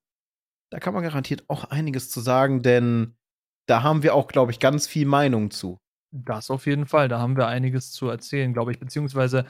Da 0.69 0.79
kann 0.79 0.93
man 0.93 1.03
garantiert 1.03 1.43
auch 1.49 1.65
einiges 1.65 2.09
zu 2.09 2.21
sagen, 2.21 2.61
denn 2.61 3.17
da 3.65 3.83
haben 3.83 4.01
wir 4.01 4.15
auch, 4.15 4.29
glaube 4.29 4.53
ich, 4.53 4.61
ganz 4.61 4.87
viel 4.87 5.05
Meinung 5.05 5.51
zu. 5.51 5.77
Das 6.11 6.49
auf 6.49 6.65
jeden 6.67 6.85
Fall. 6.85 7.09
Da 7.09 7.19
haben 7.19 7.35
wir 7.35 7.47
einiges 7.47 7.91
zu 7.91 8.07
erzählen, 8.07 8.53
glaube 8.53 8.71
ich. 8.71 8.79
Beziehungsweise 8.79 9.45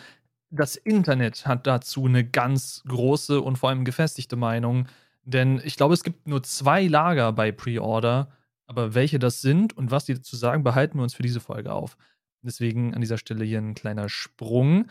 das 0.49 0.75
Internet 0.75 1.45
hat 1.45 1.67
dazu 1.67 2.07
eine 2.07 2.27
ganz 2.27 2.81
große 2.87 3.39
und 3.39 3.57
vor 3.57 3.69
allem 3.69 3.85
gefestigte 3.85 4.37
Meinung. 4.37 4.87
Denn 5.21 5.61
ich 5.63 5.77
glaube, 5.77 5.93
es 5.93 6.03
gibt 6.03 6.27
nur 6.27 6.41
zwei 6.41 6.87
Lager 6.87 7.31
bei 7.31 7.51
Pre-Order. 7.51 8.31
Aber 8.65 8.95
welche 8.95 9.19
das 9.19 9.41
sind 9.41 9.77
und 9.77 9.91
was 9.91 10.05
die 10.05 10.15
dazu 10.15 10.35
sagen, 10.35 10.63
behalten 10.63 10.97
wir 10.97 11.03
uns 11.03 11.13
für 11.13 11.23
diese 11.23 11.41
Folge 11.41 11.71
auf. 11.71 11.95
Deswegen 12.41 12.95
an 12.95 13.01
dieser 13.01 13.19
Stelle 13.19 13.45
hier 13.45 13.59
ein 13.59 13.75
kleiner 13.75 14.09
Sprung. 14.09 14.87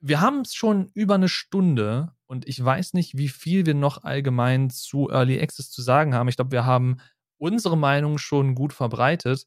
Wir 0.00 0.20
haben 0.20 0.40
es 0.40 0.54
schon 0.54 0.90
über 0.94 1.14
eine 1.14 1.28
Stunde 1.28 2.12
und 2.26 2.46
ich 2.48 2.62
weiß 2.62 2.94
nicht, 2.94 3.16
wie 3.16 3.28
viel 3.28 3.66
wir 3.66 3.74
noch 3.74 4.04
allgemein 4.04 4.70
zu 4.70 5.08
Early 5.10 5.40
Access 5.40 5.70
zu 5.70 5.82
sagen 5.82 6.14
haben. 6.14 6.28
Ich 6.28 6.36
glaube, 6.36 6.52
wir 6.52 6.64
haben 6.64 6.98
unsere 7.38 7.76
Meinung 7.76 8.18
schon 8.18 8.54
gut 8.54 8.72
verbreitet. 8.72 9.46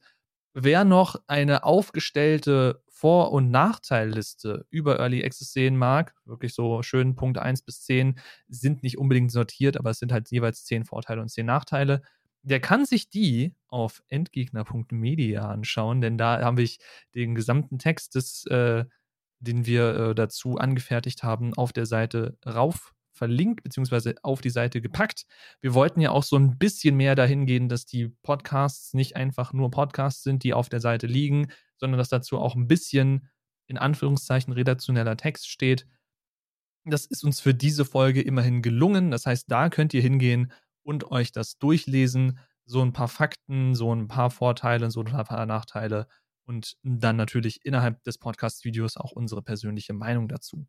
Wer 0.54 0.84
noch 0.84 1.16
eine 1.28 1.64
aufgestellte 1.64 2.82
Vor- 2.90 3.32
und 3.32 3.52
Nachteilliste 3.52 4.66
über 4.72 5.00
Early 5.00 5.24
Access 5.24 5.54
sehen 5.54 5.78
mag, 5.78 6.14
wirklich 6.26 6.54
so 6.54 6.82
schön 6.82 7.16
Punkt 7.16 7.38
1 7.38 7.62
bis 7.62 7.82
10, 7.84 8.20
sind 8.48 8.84
nicht 8.84 8.98
unbedingt 8.98 9.32
sortiert, 9.32 9.78
aber 9.78 9.92
es 9.92 10.00
sind 10.00 10.12
halt 10.12 10.32
jeweils 10.32 10.66
10 10.66 10.86
Vorteile 10.86 11.22
und 11.22 11.30
10 11.30 11.46
Nachteile. 11.46 12.02
Der 12.42 12.60
kann 12.60 12.86
sich 12.86 13.10
die 13.10 13.54
auf 13.68 14.02
endgegner.media 14.08 15.48
anschauen, 15.48 16.02
denn 16.02 16.18
da 16.18 16.42
habe 16.42 16.62
ich 16.64 16.80
den 17.14 17.36
gesamten 17.36 17.78
Text, 17.80 18.16
des, 18.16 18.46
äh, 18.48 18.86
den 19.40 19.66
wir 19.66 19.96
äh, 19.96 20.16
dazu 20.16 20.58
angefertigt 20.58 21.24
haben, 21.24 21.54
auf 21.54 21.74
der 21.74 21.86
Seite 21.86 22.38
rauf 22.46 22.94
verlinkt, 23.12 23.64
beziehungsweise 23.64 24.16
auf 24.24 24.42
die 24.42 24.50
Seite 24.50 24.82
gepackt. 24.82 25.26
Wir 25.62 25.74
wollten 25.74 26.00
ja 26.00 26.12
auch 26.12 26.24
so 26.24 26.38
ein 26.38 26.58
bisschen 26.58 26.96
mehr 26.96 27.16
dahin 27.16 27.46
gehen, 27.46 27.68
dass 27.68 27.86
die 27.86 28.08
Podcasts 28.24 28.94
nicht 28.94 29.16
einfach 29.16 29.52
nur 29.52 29.72
Podcasts 29.72 30.24
sind, 30.24 30.44
die 30.44 30.54
auf 30.54 30.70
der 30.70 30.80
Seite 30.80 31.06
liegen, 31.06 31.52
sondern 31.78 31.98
dass 31.98 32.10
dazu 32.10 32.40
auch 32.40 32.56
ein 32.56 32.68
bisschen 32.68 33.28
in 33.68 33.78
Anführungszeichen 33.78 34.54
redaktioneller 34.54 35.18
Text 35.18 35.50
steht. 35.50 35.86
Das 36.86 37.06
ist 37.06 37.24
uns 37.24 37.40
für 37.40 37.54
diese 37.54 37.86
Folge 37.86 38.22
immerhin 38.22 38.62
gelungen. 38.62 39.12
Das 39.12 39.26
heißt, 39.26 39.52
da 39.52 39.70
könnt 39.70 39.94
ihr 39.94 40.02
hingehen 40.02 40.52
und 40.84 41.12
euch 41.12 41.32
das 41.32 41.58
durchlesen. 41.60 42.40
So 42.66 42.82
ein 42.82 42.94
paar 42.94 43.10
Fakten, 43.10 43.76
so 43.76 43.94
ein 43.94 44.08
paar 44.08 44.32
Vorteile, 44.32 44.90
so 44.92 45.04
ein 45.04 45.26
paar 45.26 45.46
Nachteile 45.46 46.08
und 46.50 46.76
dann 46.84 47.16
natürlich 47.16 47.66
innerhalb 47.66 48.04
des 48.04 48.18
Podcast-Videos 48.18 48.98
auch 48.98 49.12
unsere 49.12 49.42
persönliche 49.42 49.94
Meinung 49.94 50.28
dazu 50.28 50.68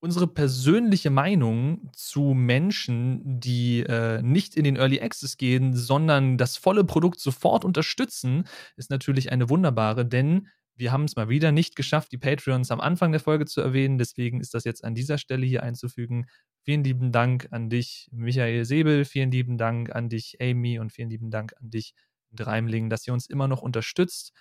unsere 0.00 0.26
persönliche 0.26 1.10
Meinung 1.10 1.90
zu 1.92 2.34
Menschen, 2.34 3.40
die 3.40 3.80
äh, 3.80 4.22
nicht 4.22 4.56
in 4.56 4.64
den 4.64 4.76
Early 4.76 5.00
Access 5.00 5.36
gehen, 5.36 5.74
sondern 5.74 6.38
das 6.38 6.56
volle 6.56 6.84
Produkt 6.84 7.18
sofort 7.18 7.64
unterstützen, 7.64 8.44
ist 8.76 8.90
natürlich 8.90 9.32
eine 9.32 9.48
wunderbare, 9.48 10.06
denn 10.06 10.48
wir 10.76 10.92
haben 10.92 11.04
es 11.04 11.16
mal 11.16 11.30
wieder 11.30 11.52
nicht 11.52 11.74
geschafft, 11.74 12.12
die 12.12 12.18
Patreons 12.18 12.70
am 12.70 12.80
Anfang 12.80 13.10
der 13.10 13.20
Folge 13.20 13.46
zu 13.46 13.62
erwähnen. 13.62 13.96
Deswegen 13.96 14.40
ist 14.40 14.52
das 14.52 14.64
jetzt 14.64 14.84
an 14.84 14.94
dieser 14.94 15.16
Stelle 15.16 15.46
hier 15.46 15.62
einzufügen. 15.62 16.26
Vielen 16.64 16.84
lieben 16.84 17.12
Dank 17.12 17.48
an 17.50 17.70
dich, 17.70 18.08
Michael 18.12 18.66
Säbel. 18.66 19.06
Vielen 19.06 19.30
lieben 19.30 19.56
Dank 19.56 19.94
an 19.94 20.10
dich, 20.10 20.36
Amy. 20.38 20.78
Und 20.78 20.92
vielen 20.92 21.08
lieben 21.08 21.30
Dank 21.30 21.54
an 21.58 21.70
dich, 21.70 21.94
Dreimling, 22.36 22.90
dass 22.90 23.06
ihr 23.06 23.12
uns 23.12 23.26
immer 23.26 23.48
noch 23.48 23.62
unterstützt. 23.62 24.32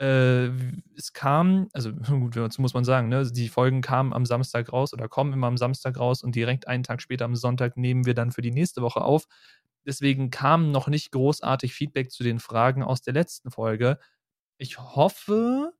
Äh, 0.00 0.48
es 0.96 1.12
kam, 1.12 1.68
also 1.72 1.92
gut, 1.94 2.36
dazu 2.36 2.62
muss 2.62 2.74
man 2.74 2.84
sagen, 2.84 3.08
ne, 3.08 3.30
die 3.30 3.48
Folgen 3.48 3.82
kamen 3.82 4.12
am 4.12 4.26
Samstag 4.26 4.72
raus 4.72 4.92
oder 4.92 5.08
kommen 5.08 5.32
immer 5.32 5.46
am 5.46 5.56
Samstag 5.56 5.98
raus 5.98 6.22
und 6.22 6.34
direkt 6.34 6.68
einen 6.68 6.82
Tag 6.82 7.02
später 7.02 7.24
am 7.24 7.36
Sonntag 7.36 7.76
nehmen 7.76 8.06
wir 8.06 8.14
dann 8.14 8.32
für 8.32 8.42
die 8.42 8.50
nächste 8.50 8.82
Woche 8.82 9.02
auf. 9.02 9.26
Deswegen 9.86 10.30
kam 10.30 10.70
noch 10.70 10.88
nicht 10.88 11.12
großartig 11.12 11.74
Feedback 11.74 12.10
zu 12.10 12.22
den 12.22 12.40
Fragen 12.40 12.82
aus 12.82 13.02
der 13.02 13.14
letzten 13.14 13.50
Folge. 13.50 13.98
Ich 14.58 14.78
hoffe, 14.78 15.72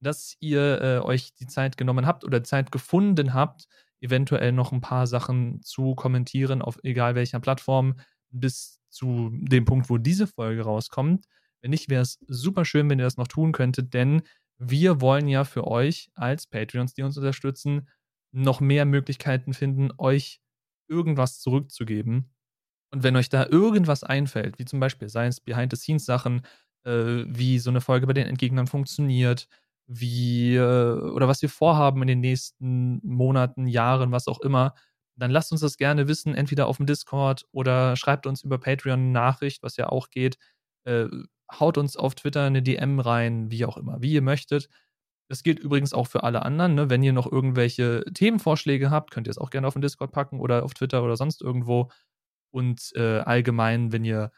dass 0.00 0.36
ihr 0.40 0.80
äh, 0.82 0.98
euch 1.00 1.34
die 1.34 1.46
Zeit 1.46 1.76
genommen 1.76 2.06
habt 2.06 2.24
oder 2.24 2.44
Zeit 2.44 2.72
gefunden 2.72 3.34
habt, 3.34 3.68
eventuell 4.00 4.52
noch 4.52 4.72
ein 4.72 4.80
paar 4.80 5.06
Sachen 5.06 5.62
zu 5.62 5.94
kommentieren 5.94 6.60
auf 6.60 6.78
egal 6.82 7.14
welcher 7.14 7.40
Plattform 7.40 7.94
bis 8.30 8.81
zu 8.92 9.30
dem 9.32 9.64
Punkt, 9.64 9.90
wo 9.90 9.98
diese 9.98 10.26
Folge 10.26 10.62
rauskommt. 10.62 11.26
Wenn 11.60 11.70
nicht, 11.70 11.88
wäre 11.88 12.02
es 12.02 12.18
super 12.26 12.64
schön, 12.64 12.88
wenn 12.90 12.98
ihr 12.98 13.04
das 13.04 13.16
noch 13.16 13.28
tun 13.28 13.52
könntet, 13.52 13.94
denn 13.94 14.22
wir 14.58 15.00
wollen 15.00 15.28
ja 15.28 15.44
für 15.44 15.66
euch 15.66 16.10
als 16.14 16.46
Patreons, 16.46 16.94
die 16.94 17.02
uns 17.02 17.16
unterstützen, 17.16 17.88
noch 18.32 18.60
mehr 18.60 18.84
Möglichkeiten 18.84 19.52
finden, 19.52 19.90
euch 19.98 20.40
irgendwas 20.88 21.40
zurückzugeben. 21.40 22.30
Und 22.92 23.02
wenn 23.02 23.16
euch 23.16 23.28
da 23.28 23.46
irgendwas 23.46 24.04
einfällt, 24.04 24.58
wie 24.58 24.64
zum 24.64 24.80
Beispiel, 24.80 25.08
sei 25.08 25.26
es 25.26 25.40
Behind-the-Scenes-Sachen, 25.40 26.42
äh, 26.84 27.24
wie 27.26 27.58
so 27.58 27.70
eine 27.70 27.80
Folge 27.80 28.06
bei 28.06 28.12
den 28.12 28.26
Entgegnern 28.26 28.66
funktioniert, 28.66 29.48
wie 29.86 30.54
äh, 30.54 30.60
oder 30.60 31.28
was 31.28 31.42
wir 31.42 31.48
vorhaben 31.48 32.02
in 32.02 32.08
den 32.08 32.20
nächsten 32.20 33.00
Monaten, 33.02 33.66
Jahren, 33.66 34.12
was 34.12 34.28
auch 34.28 34.40
immer, 34.40 34.74
dann 35.16 35.30
lasst 35.30 35.52
uns 35.52 35.60
das 35.60 35.76
gerne 35.76 36.08
wissen, 36.08 36.34
entweder 36.34 36.66
auf 36.66 36.78
dem 36.78 36.86
Discord 36.86 37.46
oder 37.52 37.96
schreibt 37.96 38.26
uns 38.26 38.42
über 38.42 38.58
Patreon 38.58 39.00
eine 39.00 39.10
Nachricht, 39.10 39.62
was 39.62 39.76
ja 39.76 39.88
auch 39.88 40.10
geht. 40.10 40.38
Äh, 40.84 41.06
haut 41.52 41.78
uns 41.78 41.96
auf 41.96 42.14
Twitter 42.14 42.44
eine 42.44 42.62
DM 42.62 42.98
rein, 43.00 43.50
wie 43.50 43.64
auch 43.64 43.76
immer, 43.76 44.00
wie 44.02 44.12
ihr 44.12 44.22
möchtet. 44.22 44.68
Das 45.28 45.42
gilt 45.42 45.58
übrigens 45.58 45.94
auch 45.94 46.06
für 46.06 46.24
alle 46.24 46.42
anderen. 46.42 46.74
Ne? 46.74 46.90
Wenn 46.90 47.02
ihr 47.02 47.12
noch 47.12 47.30
irgendwelche 47.30 48.04
Themenvorschläge 48.14 48.90
habt, 48.90 49.10
könnt 49.10 49.26
ihr 49.26 49.30
es 49.30 49.38
auch 49.38 49.50
gerne 49.50 49.66
auf 49.66 49.74
den 49.74 49.82
Discord 49.82 50.12
packen 50.12 50.40
oder 50.40 50.64
auf 50.64 50.74
Twitter 50.74 51.02
oder 51.02 51.16
sonst 51.16 51.42
irgendwo. 51.42 51.90
Und 52.50 52.92
äh, 52.96 53.20
allgemein, 53.20 53.92
wenn 53.92 54.04
ihr 54.04 54.30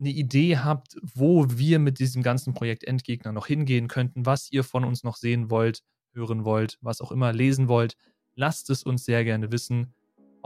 eine 0.00 0.10
Idee 0.10 0.58
habt, 0.58 0.96
wo 1.02 1.46
wir 1.48 1.78
mit 1.78 1.98
diesem 1.98 2.22
ganzen 2.22 2.54
Projekt 2.54 2.84
Endgegner 2.84 3.32
noch 3.32 3.46
hingehen 3.46 3.88
könnten, 3.88 4.26
was 4.26 4.50
ihr 4.50 4.64
von 4.64 4.84
uns 4.84 5.02
noch 5.02 5.16
sehen 5.16 5.50
wollt, 5.50 5.82
hören 6.12 6.44
wollt, 6.44 6.78
was 6.80 7.00
auch 7.00 7.10
immer 7.10 7.32
lesen 7.32 7.68
wollt, 7.68 7.96
lasst 8.34 8.70
es 8.70 8.82
uns 8.82 9.04
sehr 9.04 9.24
gerne 9.24 9.50
wissen. 9.50 9.94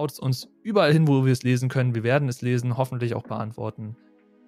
Haut 0.03 0.11
es 0.11 0.18
uns 0.18 0.48
überall 0.64 0.92
hin, 0.92 1.07
wo 1.07 1.24
wir 1.24 1.32
es 1.32 1.44
lesen 1.44 1.68
können. 1.68 1.94
Wir 1.94 2.03
werden 2.03 2.28
es 2.28 2.42
lesen, 2.42 2.76
hoffentlich 2.76 3.14
auch 3.14 3.22
beantworten. 3.22 3.94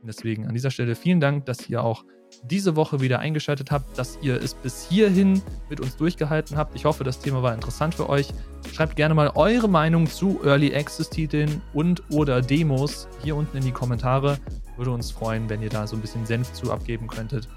Deswegen 0.02 0.48
an 0.48 0.52
dieser 0.52 0.72
Stelle 0.72 0.96
vielen 0.96 1.20
Dank, 1.20 1.46
dass 1.46 1.68
ihr 1.68 1.84
auch 1.84 2.05
diese 2.42 2.74
Woche 2.74 3.00
wieder 3.00 3.20
eingeschaltet 3.20 3.70
habt, 3.70 3.96
dass 3.96 4.18
ihr 4.20 4.42
es 4.42 4.55
bis 4.55 4.88
hierhin 4.88 5.40
mit 5.70 5.78
uns 5.78 5.96
durchgehalten 5.96 6.57
habt. 6.57 6.74
Ich 6.74 6.86
hoffe, 6.86 7.05
das 7.05 7.20
Thema 7.20 7.44
war 7.44 7.55
interessant 7.55 7.94
für 7.94 8.09
euch. 8.09 8.30
Schreibt 8.72 8.96
gerne 8.96 9.14
mal 9.14 9.30
eure 9.36 9.68
Meinung 9.68 10.09
zu 10.09 10.40
Early 10.42 10.74
Access 10.74 11.09
Titeln 11.09 11.62
und 11.72 12.02
oder 12.11 12.42
Demos 12.42 13.07
hier 13.22 13.36
unten 13.36 13.57
in 13.57 13.64
die 13.64 13.70
Kommentare. 13.70 14.38
Würde 14.76 14.90
uns 14.90 15.12
freuen, 15.12 15.48
wenn 15.48 15.62
ihr 15.62 15.70
da 15.70 15.86
so 15.86 15.94
ein 15.94 16.02
bisschen 16.02 16.26
Senf 16.26 16.52
zu 16.52 16.72
abgeben 16.72 17.07
könntet. 17.07 17.48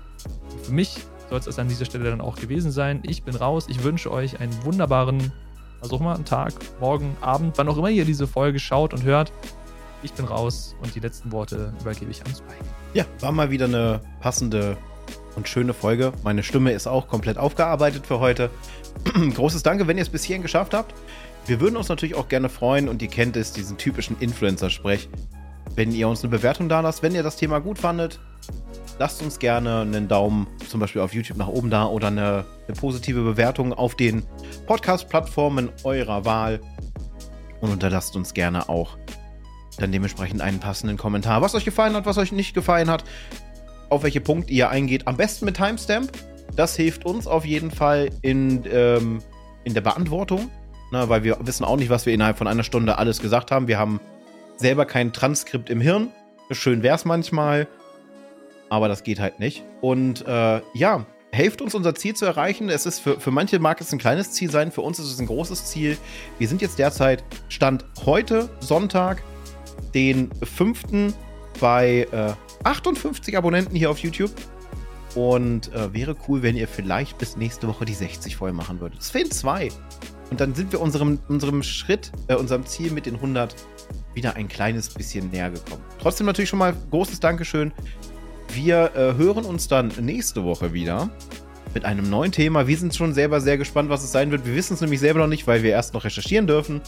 Und 0.52 0.62
für 0.62 0.72
mich 0.72 1.00
soll 1.32 1.40
es 1.40 1.46
das 1.46 1.58
an 1.58 1.68
dieser 1.68 1.86
Stelle 1.86 2.12
dann 2.12 2.22
auch 2.22 2.36
gewesen 2.36 2.70
sein. 2.70 3.02
Ich 3.08 3.24
bin 3.24 3.36
raus. 3.36 3.66
Ich 3.70 3.84
wünsche 3.84 4.12
euch 4.12 4.40
einen 4.40 4.54
wunderbaren, 4.64 5.32
also 5.82 5.96
auch 5.96 6.00
mal 6.00 6.16
einen 6.16 6.26
Tag, 6.26 6.54
morgen, 6.80 7.16
Abend, 7.22 7.58
wann 7.58 7.68
auch 7.68 7.78
immer 7.78 7.90
ihr 7.90 8.06
diese 8.06 8.28
Folge 8.28 8.60
schaut 8.60 8.94
und 8.94 9.04
hört. 9.04 9.32
Ich 10.04 10.14
bin 10.14 10.26
raus 10.26 10.76
und 10.82 10.94
die 10.96 11.00
letzten 11.00 11.32
Worte 11.32 11.74
übergebe 11.82 12.12
ich 12.12 12.24
an 12.26 12.32
Spike. 12.32 12.64
Ja, 12.94 13.06
war 13.20 13.32
mal 13.32 13.50
wieder 13.50 13.66
eine 13.66 14.02
passende 14.22 14.78
und 15.36 15.48
schöne 15.48 15.74
Folge. 15.74 16.14
Meine 16.24 16.44
Stimme 16.44 16.72
ist 16.72 16.88
auch 16.88 17.08
komplett 17.08 17.38
aufgearbeitet 17.38 18.06
für 18.06 18.20
heute. 18.20 18.50
Großes 19.36 19.64
Danke, 19.64 19.88
wenn 19.88 19.98
ihr 19.98 20.04
es 20.04 20.10
bis 20.10 20.24
hierhin 20.24 20.42
geschafft 20.42 20.74
habt. 20.74 20.94
Wir 21.46 21.62
würden 21.62 21.78
uns 21.78 21.88
natürlich 21.88 22.16
auch 22.16 22.28
gerne 22.28 22.50
freuen 22.50 22.90
und 22.90 23.02
ihr 23.02 23.08
kennt 23.08 23.38
es, 23.38 23.54
diesen 23.54 23.78
typischen 23.78 24.18
Influencer-Sprech, 24.20 25.08
wenn 25.76 25.92
ihr 25.92 26.08
uns 26.08 26.24
eine 26.24 26.30
Bewertung 26.30 26.70
da 26.70 26.80
lasst. 26.80 27.04
Wenn 27.04 27.16
ihr 27.16 27.24
das 27.24 27.36
Thema 27.36 27.60
gut 27.60 27.80
fandet, 27.80 28.20
lasst 29.00 29.22
uns 29.22 29.40
gerne 29.40 29.82
einen 29.82 30.08
Daumen 30.08 30.48
zum 30.68 30.80
Beispiel 30.80 31.02
auf 31.02 31.14
YouTube 31.14 31.38
nach 31.38 31.48
oben 31.48 31.70
da 31.70 31.86
oder 31.86 32.08
eine, 32.08 32.46
eine 32.68 32.76
positive 32.76 33.22
Bewertung 33.22 33.74
auf 33.74 33.96
den 33.96 34.24
Podcast-Plattformen 34.66 35.70
eurer 35.84 36.26
Wahl. 36.26 36.60
Und 37.62 37.72
unterlasst 37.72 38.16
uns 38.16 38.34
gerne 38.34 38.70
auch 38.70 38.98
dann 39.78 39.92
dementsprechend 39.92 40.42
einen 40.42 40.60
passenden 40.60 40.98
Kommentar. 40.98 41.42
Was 41.42 41.56
euch 41.56 41.66
gefallen 41.66 41.94
hat, 41.94 42.06
was 42.06 42.18
euch 42.18 42.32
nicht 42.32 42.54
gefallen 42.54 42.90
hat, 42.90 43.04
auf 43.90 44.04
welche 44.04 44.22
Punkte 44.22 44.52
ihr 44.54 44.70
eingeht. 44.70 45.08
Am 45.08 45.18
besten 45.18 45.46
mit 45.46 45.58
Timestamp. 45.58 46.12
Das 46.56 46.76
hilft 46.76 47.06
uns 47.06 47.28
auf 47.28 47.46
jeden 47.46 47.72
Fall 47.72 48.10
in, 48.22 48.64
ähm, 48.72 49.20
in 49.64 49.74
der 49.74 49.82
Beantwortung, 49.82 50.50
ne, 50.92 51.08
weil 51.10 51.24
wir 51.24 51.38
wissen 51.42 51.64
auch 51.64 51.76
nicht, 51.76 51.90
was 51.90 52.06
wir 52.06 52.14
innerhalb 52.14 52.38
von 52.38 52.48
einer 52.48 52.64
Stunde 52.64 52.98
alles 52.98 53.22
gesagt 53.22 53.52
haben. 53.52 53.68
Wir 53.68 53.78
haben 53.78 54.00
selber 54.58 54.86
kein 54.86 55.14
Transkript 55.14 55.70
im 55.70 55.82
Hirn. 55.82 56.12
Schön 56.52 56.84
wäre 56.84 56.96
es 56.96 57.06
manchmal, 57.06 57.68
aber 58.70 58.88
das 58.88 59.04
geht 59.04 59.20
halt 59.20 59.40
nicht. 59.40 59.64
Und 59.82 60.26
äh, 60.28 60.62
ja, 60.74 61.06
helft 61.32 61.62
uns, 61.62 61.76
unser 61.76 61.96
Ziel 61.96 62.16
zu 62.16 62.26
erreichen. 62.26 62.70
Es 62.70 62.86
ist 62.86 63.00
für, 63.00 63.20
für 63.20 63.32
manche 63.32 63.60
mag 63.60 63.80
es 63.82 63.92
ein 63.92 64.00
kleines 64.00 64.32
Ziel 64.32 64.50
sein, 64.50 64.72
für 64.72 64.82
uns 64.82 65.00
ist 65.00 65.12
es 65.12 65.20
ein 65.20 65.28
großes 65.28 65.66
Ziel. 65.66 65.98
Wir 66.40 66.48
sind 66.48 66.62
jetzt 66.62 66.80
derzeit 66.80 67.24
Stand 67.50 67.86
heute, 68.06 68.50
Sonntag, 68.60 69.22
den 69.94 70.30
fünften 70.44 71.14
bei 71.60 72.08
äh, 72.12 72.34
58 72.64 73.38
Abonnenten 73.38 73.76
hier 73.76 73.90
auf 73.90 74.00
YouTube. 74.00 74.32
Und 75.16 75.74
äh, 75.74 75.94
wäre 75.94 76.16
cool, 76.28 76.44
wenn 76.44 76.56
ihr 76.56 76.68
vielleicht 76.68 77.18
bis 77.18 77.38
nächste 77.38 77.68
Woche 77.68 77.86
die 77.86 77.94
60 77.94 78.36
voll 78.36 78.54
machen 78.54 78.80
würdet. 78.80 79.00
Es 79.00 79.10
fehlen 79.10 79.32
zwei. 79.32 79.70
Und 80.30 80.40
dann 80.40 80.54
sind 80.54 80.72
wir 80.72 80.82
unserem, 80.82 81.20
unserem 81.28 81.64
Schritt, 81.64 82.12
äh, 82.28 82.36
unserem 82.36 82.66
Ziel 82.66 82.92
mit 82.92 83.06
den 83.06 83.16
100 83.16 83.56
wieder 84.14 84.36
ein 84.36 84.48
kleines 84.48 84.90
bisschen 84.90 85.30
näher 85.30 85.52
gekommen. 85.52 85.84
Trotzdem 86.02 86.26
natürlich 86.26 86.50
schon 86.50 86.60
mal 86.60 86.76
großes 86.92 87.20
Dankeschön. 87.20 87.72
Wir 88.54 88.92
äh, 88.96 89.14
hören 89.16 89.46
uns 89.46 89.68
dann 89.68 89.92
nächste 90.00 90.44
Woche 90.44 90.74
wieder 90.74 91.10
mit 91.74 91.86
einem 91.86 92.10
neuen 92.10 92.32
Thema. 92.32 92.68
Wir 92.68 92.78
sind 92.78 92.96
schon 92.96 93.14
selber 93.14 93.42
sehr 93.42 93.58
gespannt, 93.58 93.90
was 93.90 94.04
es 94.04 94.12
sein 94.12 94.32
wird. 94.32 94.46
Wir 94.46 94.56
wissen 94.56 94.74
es 94.74 94.82
nämlich 94.82 95.00
selber 95.00 95.20
noch 95.20 95.28
nicht, 95.28 95.46
weil 95.48 95.64
wir 95.64 95.72
erst 95.72 95.94
noch 95.94 96.04
recherchieren 96.04 96.48
dürfen. 96.48 96.82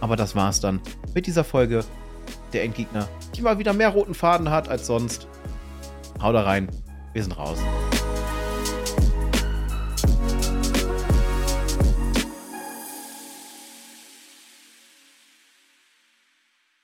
Aber 0.00 0.16
das 0.16 0.34
war 0.34 0.50
es 0.50 0.60
dann 0.60 0.80
mit 1.14 1.26
dieser 1.26 1.44
Folge 1.44 1.84
der 2.52 2.64
Endgegner, 2.64 3.08
die 3.34 3.42
mal 3.42 3.58
wieder 3.58 3.72
mehr 3.72 3.90
roten 3.90 4.14
Faden 4.14 4.50
hat 4.50 4.68
als 4.68 4.86
sonst. 4.86 5.28
Hau 6.20 6.32
da 6.32 6.42
rein, 6.42 6.68
wir 7.12 7.22
sind 7.22 7.36
raus. 7.36 7.58